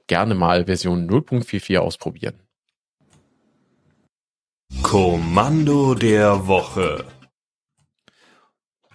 [0.06, 2.34] gerne mal Version 0.44 ausprobieren.
[4.82, 7.04] Kommando der Woche.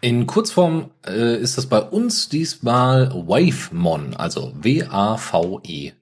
[0.04, 5.94] In Kurzform äh, ist das bei uns diesmal Wavemon, also W-A-V-E-M-O-N.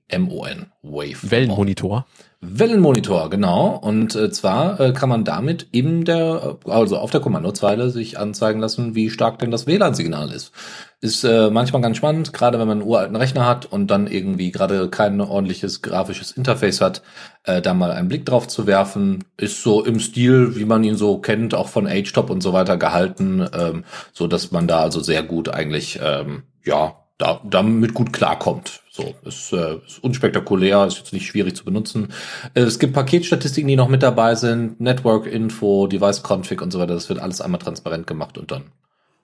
[0.82, 1.32] Wave.
[1.32, 2.06] Wellenmonitor.
[2.42, 3.76] Wellenmonitor, genau.
[3.76, 8.62] Und äh, zwar äh, kann man damit in der, also auf der Kommandozeile sich anzeigen
[8.62, 10.54] lassen, wie stark denn das WLAN-Signal ist.
[11.02, 14.52] Ist äh, manchmal ganz spannend, gerade wenn man einen uralten Rechner hat und dann irgendwie
[14.52, 17.02] gerade kein ordentliches grafisches Interface hat,
[17.44, 19.26] äh, da mal einen Blick drauf zu werfen.
[19.36, 22.78] Ist so im Stil, wie man ihn so kennt, auch von H-Top und so weiter
[22.78, 23.84] gehalten, ähm,
[24.14, 28.82] so dass man da also sehr gut eigentlich, ähm, ja, da, damit gut klarkommt.
[28.90, 32.12] So, ist, äh, ist unspektakulär, ist jetzt nicht schwierig zu benutzen.
[32.56, 36.80] Äh, es gibt Paketstatistiken, die noch mit dabei sind, Network Info, Device Config und so
[36.80, 36.96] weiter.
[36.96, 38.72] Das wird alles einmal transparent gemacht und dann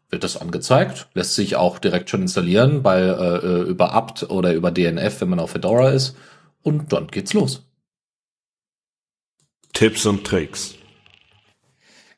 [0.10, 1.08] wird das angezeigt.
[1.14, 5.30] Lässt sich auch direkt schon installieren bei äh, äh über apt oder über DNF, wenn
[5.30, 6.16] man auf Fedora ist.
[6.62, 7.64] Und dann geht's los.
[9.74, 10.76] Tipps und Tricks.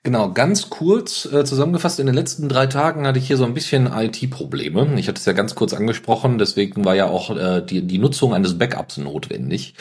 [0.08, 3.54] Genau, ganz kurz äh, zusammengefasst, in den letzten drei Tagen hatte ich hier so ein
[3.54, 4.98] bisschen IT-Probleme.
[4.98, 8.34] Ich hatte es ja ganz kurz angesprochen, deswegen war ja auch äh, die, die Nutzung
[8.34, 9.74] eines Backups notwendig.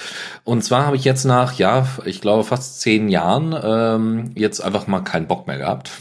[0.42, 4.88] Und zwar habe ich jetzt nach, ja, ich glaube fast zehn Jahren ähm, jetzt einfach
[4.88, 5.92] mal keinen Bock mehr gehabt.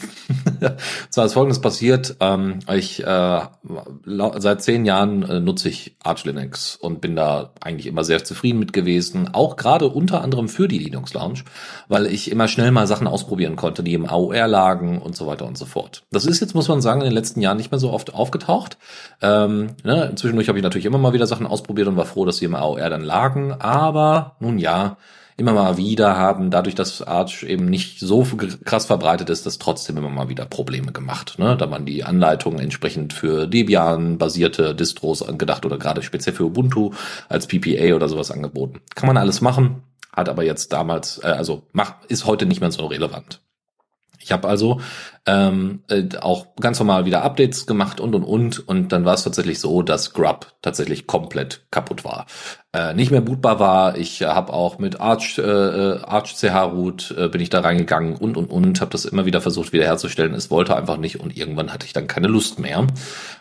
[1.11, 3.41] zwar ist folgendes passiert, ähm, ich äh,
[4.37, 8.57] seit zehn Jahren äh, nutze ich Arch Linux und bin da eigentlich immer sehr zufrieden
[8.57, 11.43] mit gewesen, auch gerade unter anderem für die Linux Lounge,
[11.89, 15.45] weil ich immer schnell mal Sachen ausprobieren konnte, die im AOR lagen und so weiter
[15.45, 16.03] und so fort.
[16.11, 18.77] Das ist jetzt, muss man sagen, in den letzten Jahren nicht mehr so oft aufgetaucht.
[19.21, 22.37] Ähm, ne, zwischendurch habe ich natürlich immer mal wieder Sachen ausprobiert und war froh, dass
[22.37, 23.53] sie im AOR dann lagen.
[23.53, 24.97] Aber nun ja,
[25.37, 28.25] immer mal wieder haben, dadurch, dass Arch eben nicht so
[28.63, 31.37] krass verbreitet ist, das trotzdem immer mal wieder Probleme gemacht.
[31.37, 31.57] Ne?
[31.57, 36.91] Da man die Anleitungen entsprechend für Debian-basierte Distros angedacht oder gerade speziell für Ubuntu
[37.27, 38.79] als PPA oder sowas angeboten.
[38.95, 39.83] Kann man alles machen,
[40.13, 43.41] hat aber jetzt damals, äh, also macht, ist heute nicht mehr so relevant.
[44.25, 44.81] Ich habe also
[45.27, 49.23] ähm, äh, auch ganz normal wieder Updates gemacht und und und und dann war es
[49.23, 52.25] tatsächlich so, dass Grub tatsächlich komplett kaputt war,
[52.73, 53.97] äh, nicht mehr bootbar war.
[53.97, 58.15] Ich habe auch mit Arch äh, äh Arch CH Root äh, bin ich da reingegangen
[58.15, 60.33] und und und habe das immer wieder versucht wiederherzustellen.
[60.33, 62.87] Es wollte einfach nicht und irgendwann hatte ich dann keine Lust mehr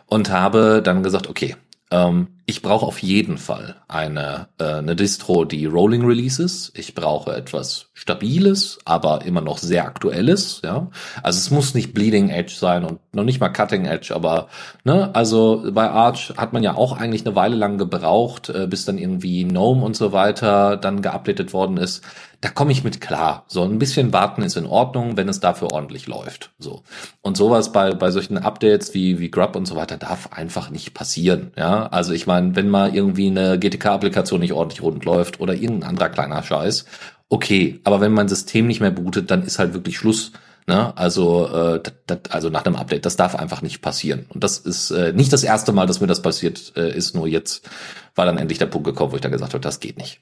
[0.06, 1.56] und habe dann gesagt, okay,
[1.90, 6.72] ähm, ich brauche auf jeden Fall eine, äh, eine Distro, die Rolling Releases.
[6.74, 10.60] Ich brauche etwas Stabiles, aber immer noch sehr Aktuelles.
[10.62, 10.90] Ja,
[11.22, 14.48] also es muss nicht Bleeding Edge sein und noch nicht mal Cutting Edge, aber
[14.84, 18.84] ne, also bei Arch hat man ja auch eigentlich eine Weile lang gebraucht, äh, bis
[18.84, 22.02] dann irgendwie Gnome und so weiter dann geupdatet worden ist
[22.44, 23.46] da komme ich mit klar.
[23.48, 26.50] So ein bisschen warten ist in Ordnung, wenn es dafür ordentlich läuft.
[26.58, 26.82] So.
[27.22, 30.92] Und sowas bei, bei solchen Updates wie, wie Grub und so weiter darf einfach nicht
[30.92, 31.52] passieren.
[31.56, 35.90] Ja, also ich meine, wenn mal irgendwie eine GTK-Applikation nicht ordentlich rund läuft oder irgendein
[35.90, 36.84] anderer kleiner Scheiß,
[37.28, 37.80] okay.
[37.84, 40.32] Aber wenn mein System nicht mehr bootet, dann ist halt wirklich Schluss.
[40.66, 40.96] Ne?
[40.96, 44.26] Also, äh, das, also nach einem Update, das darf einfach nicht passieren.
[44.30, 47.26] Und das ist äh, nicht das erste Mal, dass mir das passiert äh, ist, nur
[47.26, 47.68] jetzt
[48.14, 50.20] war dann endlich der Punkt gekommen, wo ich dann gesagt habe, das geht nicht.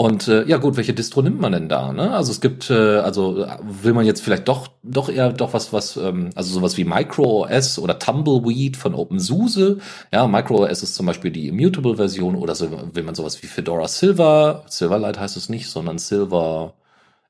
[0.00, 1.92] Und äh, ja gut, welche Distro nimmt man denn da?
[1.92, 2.10] Ne?
[2.12, 5.98] Also es gibt, äh, also will man jetzt vielleicht doch doch eher doch was was
[5.98, 9.76] ähm, also sowas wie MicroOS oder Tumbleweed von OpenSUSE.
[10.10, 13.88] Ja, MicroOS ist zum Beispiel die Immutable Version oder so will man sowas wie Fedora
[13.88, 14.64] Silver.
[14.68, 16.72] Silverlight heißt es nicht, sondern Silver.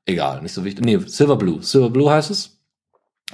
[0.05, 0.85] Egal, nicht so wichtig.
[0.85, 1.61] Nee, Silverblue.
[1.61, 2.57] Silverblue heißt es.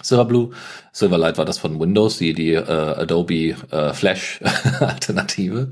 [0.02, 0.50] Silverblue.
[0.92, 4.42] Silverlight war das von Windows, die die äh, Adobe äh, Flash
[4.80, 5.70] Alternative.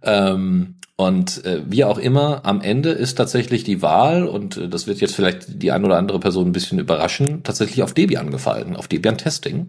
[0.00, 4.86] Ähm, und äh, wie auch immer, am Ende ist tatsächlich die Wahl, und äh, das
[4.86, 8.76] wird jetzt vielleicht die ein oder andere Person ein bisschen überraschen, tatsächlich auf Debian gefallen,
[8.76, 9.66] auf Debian Testing,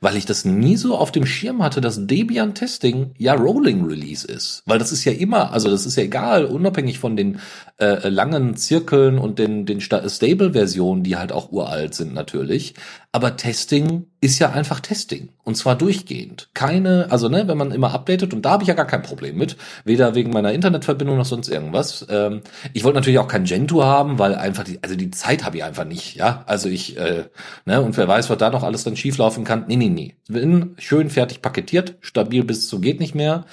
[0.00, 4.24] weil ich das nie so auf dem Schirm hatte, dass Debian Testing ja Rolling Release
[4.24, 4.62] ist.
[4.64, 7.40] Weil das ist ja immer, also das ist ja egal, unabhängig von den
[7.78, 12.74] äh, langen Zirkeln und den, den Stable-Versionen, die halt auch uralt sind natürlich.
[13.10, 15.30] Aber Testing ist ja einfach Testing.
[15.44, 16.48] Und zwar durchgehend.
[16.52, 19.38] Keine, also ne, wenn man immer updatet, und da habe ich ja gar kein Problem
[19.38, 22.06] mit, weder wegen meiner Internetverbindung noch sonst irgendwas.
[22.10, 22.42] Ähm,
[22.72, 25.64] ich wollte natürlich auch kein Gentoo haben, weil einfach die, also die Zeit habe ich
[25.64, 26.42] einfach nicht, ja.
[26.46, 27.24] Also ich, äh,
[27.64, 29.64] ne, und wer weiß, was da noch alles dann schieflaufen kann.
[29.68, 30.16] Nee, nee, nee.
[30.28, 33.44] Bin schön fertig paketiert, stabil bis zu geht nicht mehr.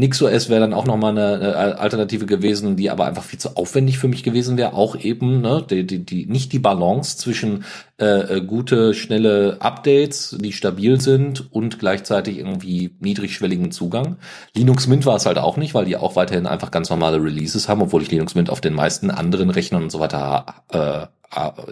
[0.00, 3.98] NixOS wäre dann auch nochmal eine, eine Alternative gewesen, die aber einfach viel zu aufwendig
[3.98, 4.72] für mich gewesen wäre.
[4.72, 7.64] Auch eben ne, die, die, die, nicht die Balance zwischen
[8.00, 14.16] äh, äh, gute, schnelle Updates, die stabil sind und gleichzeitig irgendwie niedrigschwelligen Zugang.
[14.54, 17.68] Linux Mint war es halt auch nicht, weil die auch weiterhin einfach ganz normale Releases
[17.68, 21.06] haben, obwohl ich Linux Mint auf den meisten anderen Rechnern und so weiter äh,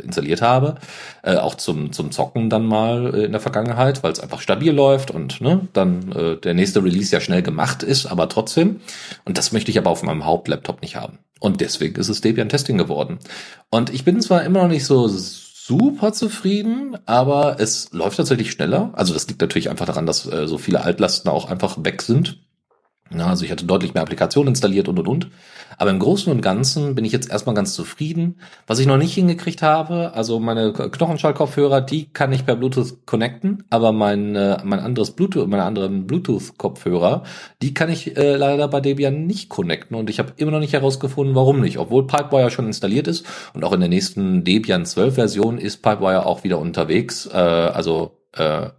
[0.04, 0.76] installiert habe,
[1.22, 4.72] äh, auch zum zum Zocken dann mal äh, in der Vergangenheit, weil es einfach stabil
[4.72, 8.80] läuft und ne, dann äh, der nächste Release ja schnell gemacht ist, aber trotzdem.
[9.24, 11.18] Und das möchte ich aber auf meinem Hauptlaptop nicht haben.
[11.40, 13.18] Und deswegen ist es Debian Testing geworden.
[13.70, 18.90] Und ich bin zwar immer noch nicht so super zufrieden, aber es läuft tatsächlich schneller.
[18.94, 22.40] Also das liegt natürlich einfach daran, dass äh, so viele Altlasten auch einfach weg sind.
[23.16, 25.30] Ja, also ich hatte deutlich mehr Applikationen installiert und und und.
[25.78, 28.40] Aber im Großen und Ganzen bin ich jetzt erstmal ganz zufrieden.
[28.66, 33.64] Was ich noch nicht hingekriegt habe, also meine Knochenschallkopfhörer, die kann ich per Bluetooth connecten,
[33.70, 37.22] aber mein, äh, mein anderes Bluetooth, meine anderen Bluetooth-Kopfhörer,
[37.62, 40.72] die kann ich äh, leider bei Debian nicht connecten und ich habe immer noch nicht
[40.72, 41.78] herausgefunden, warum nicht.
[41.78, 43.24] Obwohl Pipewire schon installiert ist
[43.54, 47.26] und auch in der nächsten Debian 12 Version ist Pipewire auch wieder unterwegs.
[47.26, 48.70] Äh, also äh,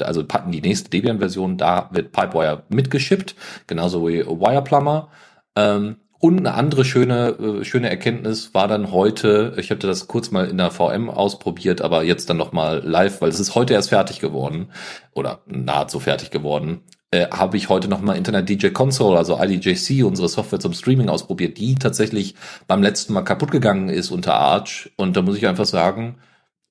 [0.00, 3.34] also die nächste Debian-Version, da wird Pipewire mitgeschippt,
[3.66, 5.08] genauso wie Wireplumber.
[5.56, 10.30] Ähm, und eine andere schöne, äh, schöne Erkenntnis war dann heute, ich hatte das kurz
[10.30, 13.88] mal in der VM ausprobiert, aber jetzt dann nochmal live, weil es ist heute erst
[13.88, 14.68] fertig geworden
[15.14, 20.28] oder nahezu fertig geworden, äh, habe ich heute nochmal Internet DJ Console, also IDJC, unsere
[20.28, 22.36] Software zum Streaming ausprobiert, die tatsächlich
[22.68, 24.92] beim letzten Mal kaputt gegangen ist unter Arch.
[24.96, 26.18] Und da muss ich einfach sagen,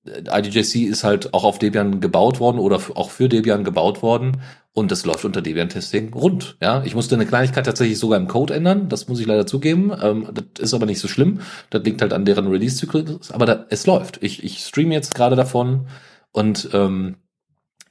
[0.05, 4.41] IDJC ist halt auch auf Debian gebaut worden oder auch für Debian gebaut worden
[4.73, 6.57] und das läuft unter Debian-Testing rund.
[6.61, 9.91] Ja, ich musste eine Kleinigkeit tatsächlich sogar im Code ändern, das muss ich leider zugeben.
[10.01, 11.41] Ähm, das ist aber nicht so schlimm.
[11.69, 14.23] Das liegt halt an deren Release-Zyklus, aber da, es läuft.
[14.23, 15.87] Ich, ich streame jetzt gerade davon
[16.31, 17.17] und ähm,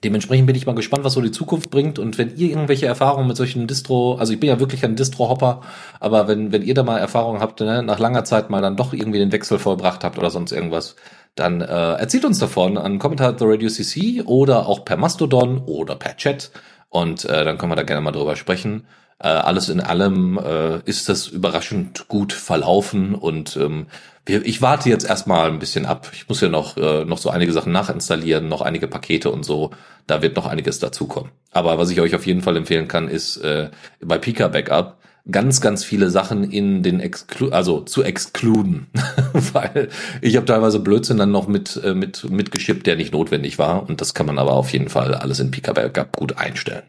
[0.03, 1.99] dementsprechend bin ich mal gespannt, was so die Zukunft bringt.
[1.99, 5.61] Und wenn ihr irgendwelche Erfahrungen mit solchen Distro, also ich bin ja wirklich ein Distro-Hopper,
[6.01, 8.93] aber wenn, wenn ihr da mal Erfahrungen habt, ne, nach langer Zeit mal dann doch
[8.93, 10.97] irgendwie den Wechsel vollbracht habt oder sonst irgendwas,
[11.35, 15.97] dann äh, erzählt uns davon an Kommentar The Radio CC oder auch per Mastodon oder
[15.97, 16.51] per Chat.
[16.89, 18.87] Und äh, dann können wir da gerne mal drüber sprechen.
[19.19, 23.87] Äh, alles in allem äh, ist das überraschend gut verlaufen und ähm,
[24.27, 26.11] wir, ich warte jetzt erstmal ein bisschen ab.
[26.15, 29.71] Ich muss ja noch, äh, noch so einige Sachen nachinstallieren, noch einige Pakete und so.
[30.07, 31.33] Da wird noch einiges dazukommen.
[31.53, 33.71] Aber was ich euch auf jeden Fall empfehlen kann, ist äh,
[34.01, 35.00] bei Pika Backup
[35.31, 38.87] ganz, ganz viele Sachen in den Exclu also zu exkluden,
[39.53, 39.89] weil
[40.21, 44.01] ich habe teilweise Blödsinn dann noch mit äh, mit mitgeschippt, der nicht notwendig war und
[44.01, 46.83] das kann man aber auf jeden Fall alles in Pika Backup gut einstellen.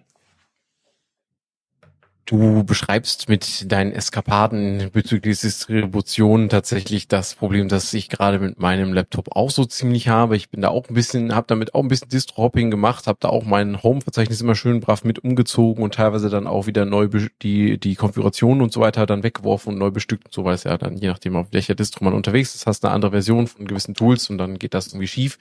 [2.25, 8.93] Du beschreibst mit deinen Eskapaden bezüglich Distribution tatsächlich das Problem, das ich gerade mit meinem
[8.93, 10.37] Laptop auch so ziemlich habe.
[10.37, 13.29] Ich bin da auch ein bisschen, habe damit auch ein bisschen Distro-Hopping gemacht, habe da
[13.29, 17.09] auch mein Home-Verzeichnis immer schön brav mit umgezogen und teilweise dann auch wieder neu
[17.41, 20.63] die die Konfiguration und so weiter dann weggeworfen und neu bestückt und so, weil es
[20.63, 23.65] ja dann je nachdem auf welcher Distro man unterwegs ist, hast eine andere Version von
[23.65, 25.37] gewissen Tools und dann geht das irgendwie schief.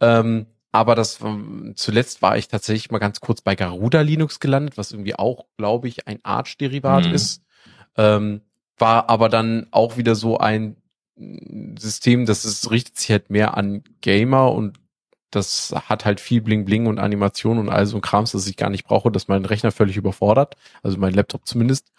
[0.00, 0.46] Ähm,
[0.76, 4.92] aber das ähm, zuletzt war ich tatsächlich mal ganz kurz bei Garuda Linux gelandet, was
[4.92, 7.14] irgendwie auch, glaube ich, ein Arch-Derivat mhm.
[7.14, 7.42] ist.
[7.96, 8.42] Ähm,
[8.76, 10.76] war aber dann auch wieder so ein
[11.78, 14.78] System, das ist, richtet sich halt mehr an Gamer und
[15.30, 18.56] das hat halt viel Bling Bling und Animation und all so ein Krams, das ich
[18.56, 20.56] gar nicht brauche, dass mein Rechner völlig überfordert.
[20.82, 21.90] Also mein Laptop zumindest,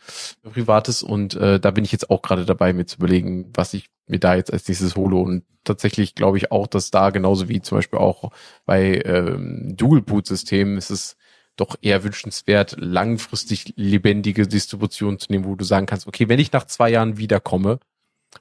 [0.43, 1.01] privates.
[1.01, 4.19] Und äh, da bin ich jetzt auch gerade dabei, mir zu überlegen, was ich mir
[4.19, 5.15] da jetzt als nächstes hole.
[5.15, 8.31] Und tatsächlich glaube ich auch, dass da genauso wie zum Beispiel auch
[8.65, 11.17] bei ähm, Dual-Boot-Systemen ist es
[11.55, 16.51] doch eher wünschenswert, langfristig lebendige Distributionen zu nehmen, wo du sagen kannst, okay, wenn ich
[16.51, 17.79] nach zwei Jahren wiederkomme,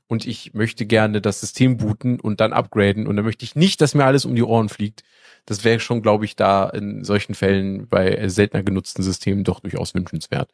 [0.08, 3.80] und ich möchte gerne das System booten und dann upgraden und dann möchte ich nicht,
[3.80, 5.02] dass mir alles um die Ohren fliegt.
[5.46, 9.94] Das wäre schon, glaube ich, da in solchen Fällen bei seltener genutzten Systemen doch durchaus
[9.94, 10.50] wünschenswert.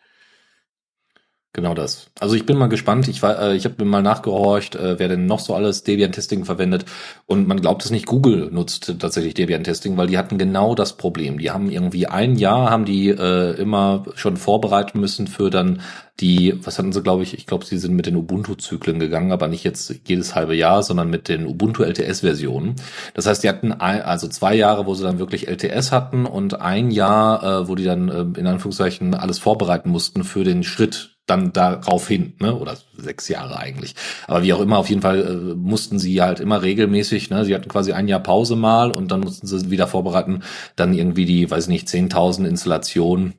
[1.54, 2.06] Genau das.
[2.18, 3.08] Also ich bin mal gespannt.
[3.08, 6.86] Ich war, äh, ich habe mal nachgehorcht, äh, wer denn noch so alles Debian-Testing verwendet.
[7.26, 11.38] Und man glaubt es nicht, Google nutzt tatsächlich Debian-Testing, weil die hatten genau das Problem.
[11.38, 15.82] Die haben irgendwie ein Jahr, haben die äh, immer schon vorbereiten müssen für dann
[16.20, 19.48] die, was hatten sie, glaube ich, ich glaube, sie sind mit den Ubuntu-Zyklen gegangen, aber
[19.48, 22.76] nicht jetzt jedes halbe Jahr, sondern mit den Ubuntu LTS-Versionen.
[23.12, 26.60] Das heißt, die hatten ein, also zwei Jahre, wo sie dann wirklich LTS hatten und
[26.60, 31.11] ein Jahr, äh, wo die dann äh, in Anführungszeichen alles vorbereiten mussten für den Schritt
[31.26, 32.56] dann darauf hin, ne?
[32.56, 33.94] oder sechs Jahre eigentlich.
[34.26, 37.44] Aber wie auch immer, auf jeden Fall äh, mussten sie halt immer regelmäßig, ne?
[37.44, 40.42] sie hatten quasi ein Jahr Pause mal und dann mussten sie wieder vorbereiten,
[40.76, 43.34] dann irgendwie die, weiß nicht, 10.000 Installationen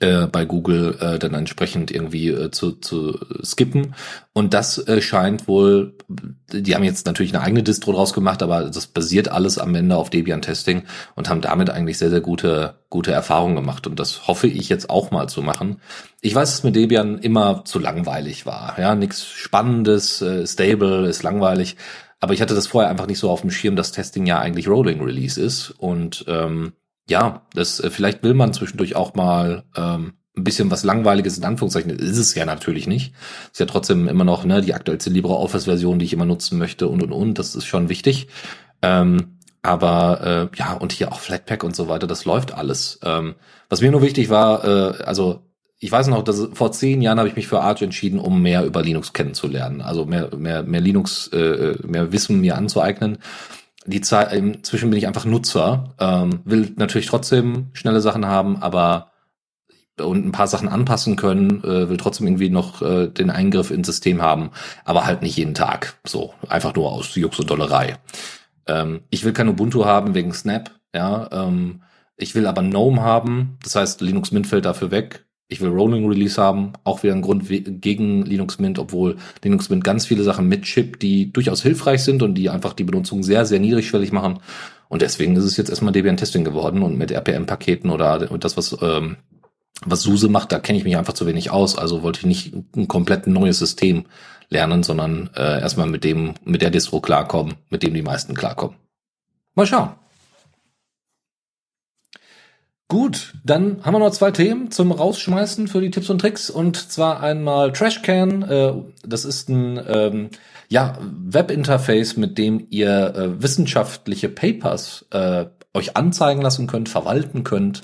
[0.00, 3.94] äh, bei Google äh, dann entsprechend irgendwie äh, zu, zu skippen.
[4.32, 5.96] Und das äh, scheint wohl,
[6.52, 9.96] die haben jetzt natürlich eine eigene Distro draus gemacht, aber das basiert alles am Ende
[9.96, 10.84] auf Debian-Testing
[11.16, 13.86] und haben damit eigentlich sehr, sehr gute, gute Erfahrungen gemacht.
[13.86, 15.80] Und das hoffe ich jetzt auch mal zu machen.
[16.20, 18.78] Ich weiß, dass mit Debian immer zu langweilig war.
[18.78, 21.76] Ja, nichts Spannendes, äh, stable, ist langweilig.
[22.20, 24.68] Aber ich hatte das vorher einfach nicht so auf dem Schirm, dass Testing ja eigentlich
[24.68, 25.70] Rolling Release ist.
[25.70, 26.74] Und ähm,
[27.10, 31.44] ja, das äh, vielleicht will man zwischendurch auch mal ähm, ein bisschen was Langweiliges in
[31.44, 31.90] Anführungszeichen.
[31.90, 33.12] Ist es ja natürlich nicht.
[33.52, 37.02] Ist ja trotzdem immer noch ne, die aktuellste LibreOffice-Version, die ich immer nutzen möchte und
[37.02, 37.38] und und.
[37.38, 38.28] Das ist schon wichtig.
[38.80, 43.00] Ähm, aber äh, ja, und hier auch Flatpak und so weiter, das läuft alles.
[43.04, 43.34] Ähm,
[43.68, 45.42] was mir nur wichtig war, äh, also
[45.80, 48.64] ich weiß noch, dass vor zehn Jahren habe ich mich für Arch entschieden, um mehr
[48.64, 53.18] über Linux kennenzulernen, also mehr mehr mehr Linux, äh, mehr Wissen mir anzueignen
[53.86, 59.10] die Zeit, inzwischen bin ich einfach Nutzer, ähm, will natürlich trotzdem schnelle Sachen haben, aber
[60.00, 63.86] und ein paar Sachen anpassen können, äh, will trotzdem irgendwie noch äh, den Eingriff ins
[63.86, 64.50] System haben,
[64.84, 65.98] aber halt nicht jeden Tag.
[66.06, 67.98] So, einfach nur aus Jux und Dollerei.
[68.66, 71.28] Ähm, ich will kein Ubuntu haben wegen Snap, ja.
[71.32, 71.82] Ähm,
[72.16, 75.26] ich will aber GNOME haben, das heißt Linux Mint fällt dafür weg.
[75.50, 79.84] Ich will Rolling Release haben, auch wieder ein Grund gegen Linux Mint, obwohl Linux Mint
[79.84, 83.44] ganz viele Sachen mit Chip, die durchaus hilfreich sind und die einfach die Benutzung sehr,
[83.44, 84.38] sehr niedrigschwellig machen.
[84.88, 88.76] Und deswegen ist es jetzt erstmal Debian Testing geworden und mit RPM-Paketen oder das, was,
[88.80, 89.16] ähm,
[89.84, 91.76] was SUSE macht, da kenne ich mich einfach zu wenig aus.
[91.76, 94.04] Also wollte ich nicht ein komplett neues System
[94.50, 98.76] lernen, sondern äh, erstmal mit dem, mit der Distro klarkommen, mit dem die meisten klarkommen.
[99.54, 99.90] Mal schauen.
[102.90, 106.50] Gut, dann haben wir noch zwei Themen zum Rausschmeißen für die Tipps und Tricks.
[106.50, 108.42] Und zwar einmal Trashcan.
[108.42, 108.72] Äh,
[109.06, 110.30] das ist ein ähm,
[110.68, 117.82] ja, Webinterface, mit dem ihr äh, wissenschaftliche Papers äh, euch anzeigen lassen könnt, verwalten könnt.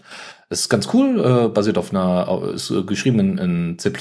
[0.49, 3.93] Es ist ganz cool, äh, basiert auf einer, ist äh, geschrieben in, in C++,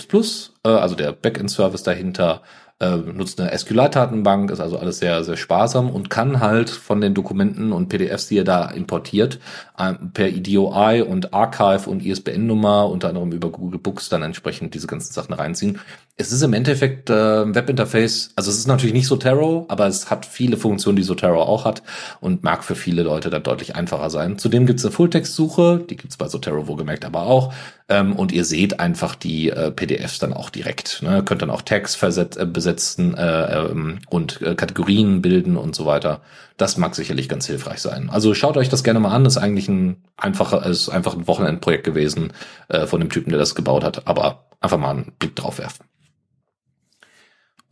[0.64, 2.42] also der Backend-Service dahinter
[2.80, 7.14] äh, nutzt eine SQL-Datenbank, ist also alles sehr, sehr sparsam und kann halt von den
[7.14, 9.40] Dokumenten und PDFs, die ihr da importiert,
[9.78, 14.88] äh, per EDOI und Archive und ISBN-Nummer, unter anderem über Google Books, dann entsprechend diese
[14.88, 15.80] ganzen Sachen reinziehen.
[16.18, 17.14] Es ist im Endeffekt äh,
[17.54, 21.66] Webinterface, also es ist natürlich nicht Zotero, aber es hat viele Funktionen, die Zotero auch
[21.66, 21.84] hat
[22.22, 24.38] und mag für viele Leute dann deutlich einfacher sein.
[24.38, 27.54] Zudem gibt es eine Fulltext-Suche, die gibt es bei Zotero wohlgemerkt aber auch.
[27.90, 31.02] Ähm, und ihr seht einfach die äh, PDFs dann auch direkt.
[31.04, 31.22] Ne?
[31.22, 35.86] Könnt dann auch Tags verset äh, besetzen äh, ähm, und äh, Kategorien bilden und so
[35.86, 36.22] weiter.
[36.56, 38.10] Das mag sicherlich ganz hilfreich sein.
[38.10, 39.26] Also schaut euch das gerne mal an.
[39.26, 42.32] Ist eigentlich ein einfacher, ist einfach ein Wochenendprojekt gewesen
[42.70, 44.08] äh, von dem Typen, der das gebaut hat.
[44.08, 45.86] Aber einfach mal einen Blick drauf werfen.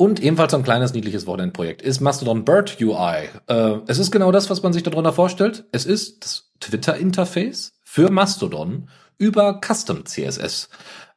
[0.03, 3.29] Und ebenfalls ein kleines, niedliches Wochenendprojekt ist Mastodon Bird UI.
[3.47, 5.63] Äh, es ist genau das, was man sich darunter vorstellt.
[5.71, 10.67] Es ist das Twitter-Interface für Mastodon über Custom CSS.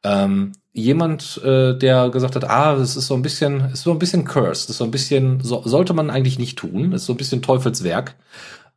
[0.05, 3.99] Ähm, jemand, äh, der gesagt hat, ah, das ist so ein bisschen, ist so ein
[3.99, 7.17] bisschen cursed, ist so ein bisschen, so, sollte man eigentlich nicht tun, ist so ein
[7.17, 8.15] bisschen Teufelswerk.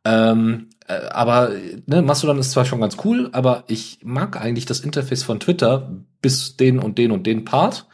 [0.03, 1.51] Ähm, äh, aber
[1.85, 5.89] ne, Mastodon ist zwar schon ganz cool, aber ich mag eigentlich das Interface von Twitter
[6.21, 7.87] bis den und den und den Part.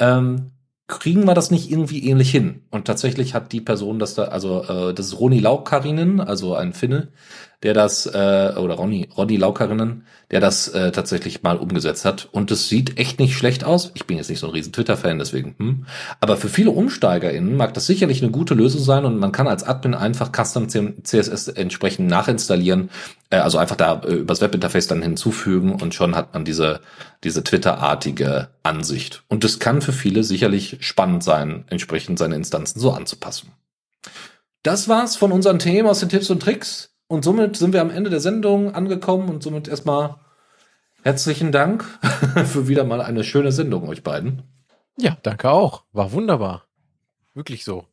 [0.00, 0.50] Ähm,
[0.98, 2.62] kriegen wir das nicht irgendwie ähnlich hin?
[2.70, 6.72] Und tatsächlich hat die Person das da, also äh, das ist Roni Laukarinen, also ein
[6.72, 7.08] Finne,
[7.62, 12.28] der das, äh, oder Ronny, Ronny Laukarinen, der das äh, tatsächlich mal umgesetzt hat.
[12.32, 13.90] Und es sieht echt nicht schlecht aus.
[13.94, 15.54] Ich bin jetzt nicht so ein riesen Twitter-Fan, deswegen.
[15.58, 15.86] Hm.
[16.20, 19.64] Aber für viele UmsteigerInnen mag das sicherlich eine gute Lösung sein und man kann als
[19.64, 22.88] Admin einfach Custom CSS entsprechend nachinstallieren.
[23.28, 26.80] Äh, also einfach da äh, übers Webinterface dann hinzufügen und schon hat man diese,
[27.24, 29.22] diese Twitter-artige Ansicht.
[29.28, 33.52] Und das kann für viele sicherlich spannend sein, entsprechend seine Instanzen so anzupassen.
[34.62, 36.89] Das war's von unseren Themen aus den Tipps und Tricks.
[37.10, 40.14] Und somit sind wir am Ende der Sendung angekommen und somit erstmal
[41.02, 41.82] herzlichen Dank
[42.44, 44.44] für wieder mal eine schöne Sendung euch beiden.
[44.96, 45.82] Ja, danke auch.
[45.92, 46.66] War wunderbar.
[47.34, 47.84] Wirklich so.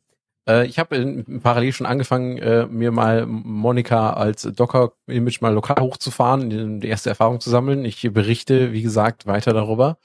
[0.48, 6.80] Äh, ich habe parallel schon angefangen, äh, mir mal Monika als Docker-Image mal lokal hochzufahren,
[6.80, 7.86] die erste Erfahrung zu sammeln.
[7.86, 9.98] Ich berichte, wie gesagt, weiter darüber.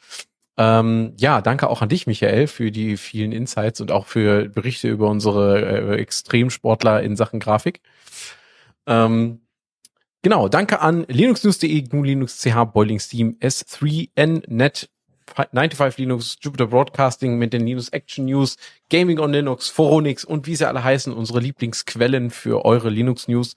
[0.57, 4.89] Ähm, ja, danke auch an dich, Michael, für die vielen Insights und auch für Berichte
[4.89, 7.83] über unsere äh, Extremsportler in Sachen Grafik.
[8.87, 9.41] Ähm,
[10.23, 14.11] genau, danke an linuxnews.de, GNU Linux, CH, Boiling Steam, S3,
[14.49, 14.89] Net,
[15.35, 18.57] 95 Linux, Jupyter Broadcasting mit den Linux Action News,
[18.91, 23.55] Gaming on Linux, Foronix und wie sie alle heißen, unsere Lieblingsquellen für eure Linux News.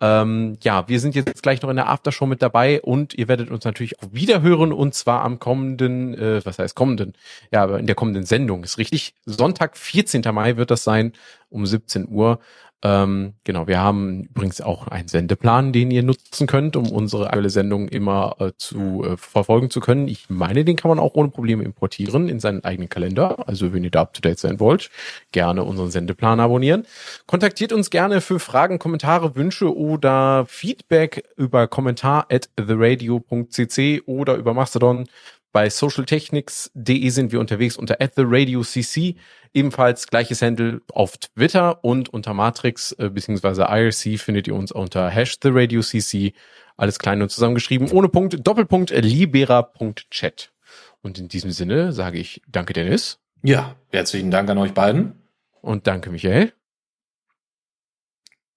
[0.00, 3.50] Ähm, ja, wir sind jetzt gleich noch in der Aftershow mit dabei und ihr werdet
[3.50, 7.14] uns natürlich auch wieder hören und zwar am kommenden, äh, was heißt kommenden?
[7.52, 9.14] Ja, in der kommenden Sendung ist richtig.
[9.24, 10.22] Sonntag, 14.
[10.32, 11.12] Mai wird das sein
[11.48, 12.38] um 17 Uhr.
[12.86, 17.50] Ähm, genau, wir haben übrigens auch einen Sendeplan, den ihr nutzen könnt, um unsere aktuelle
[17.50, 20.06] Sendung immer äh, zu äh, verfolgen zu können.
[20.06, 23.48] Ich meine, den kann man auch ohne Probleme importieren in seinen eigenen Kalender.
[23.48, 24.90] Also wenn ihr da up to date sein wollt,
[25.32, 26.86] gerne unseren Sendeplan abonnieren.
[27.26, 34.54] Kontaktiert uns gerne für Fragen, Kommentare, Wünsche oder Feedback über kommentar at theradio.cc oder über
[34.54, 35.08] Mastodon.
[35.56, 39.16] Bei socialtechnics.de sind wir unterwegs unter at the radio cc.
[39.54, 43.62] Ebenfalls gleiches Handle auf Twitter und unter Matrix äh, bzw.
[43.62, 46.34] IRC findet ihr uns unter hash the radio cc.
[46.76, 50.52] Alles klein und zusammengeschrieben, ohne Punkt, Doppelpunkt, libera.chat.
[51.00, 53.18] Und in diesem Sinne sage ich danke, Dennis.
[53.42, 55.22] Ja, herzlichen Dank an euch beiden.
[55.62, 56.52] Und danke, Michael.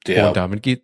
[0.05, 0.83] Der und damit geht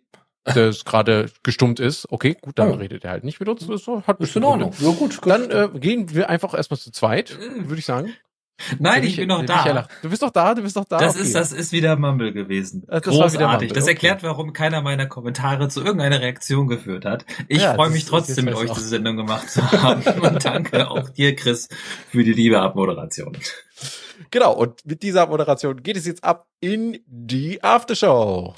[0.54, 2.06] das gerade gestummt ist.
[2.10, 2.74] Okay, gut, dann oh.
[2.74, 3.66] redet er halt nicht mit uns.
[3.66, 4.72] Das hat ist in Ordnung.
[4.78, 5.18] Ja, gut.
[5.24, 8.14] Dann äh, gehen wir einfach erstmal zu zweit, würde ich sagen.
[8.78, 9.86] Nein, ich bin noch da.
[10.02, 10.98] Du bist doch da, du bist doch da.
[10.98, 11.24] Das okay.
[11.24, 12.84] ist, das ist wieder Mumble gewesen.
[12.88, 13.72] Das Großartig.
[13.72, 17.26] Das erklärt, warum keiner meiner Kommentare zu irgendeiner Reaktion geführt hat.
[17.48, 20.02] Ich ja, freue mich trotzdem, mit euch diese Sendung gemacht zu haben.
[20.20, 21.68] Und danke auch dir, Chris,
[22.08, 23.36] für die liebe Abmoderation.
[24.30, 24.54] Genau.
[24.54, 28.54] Und mit dieser Abmoderation geht es jetzt ab in die Aftershow.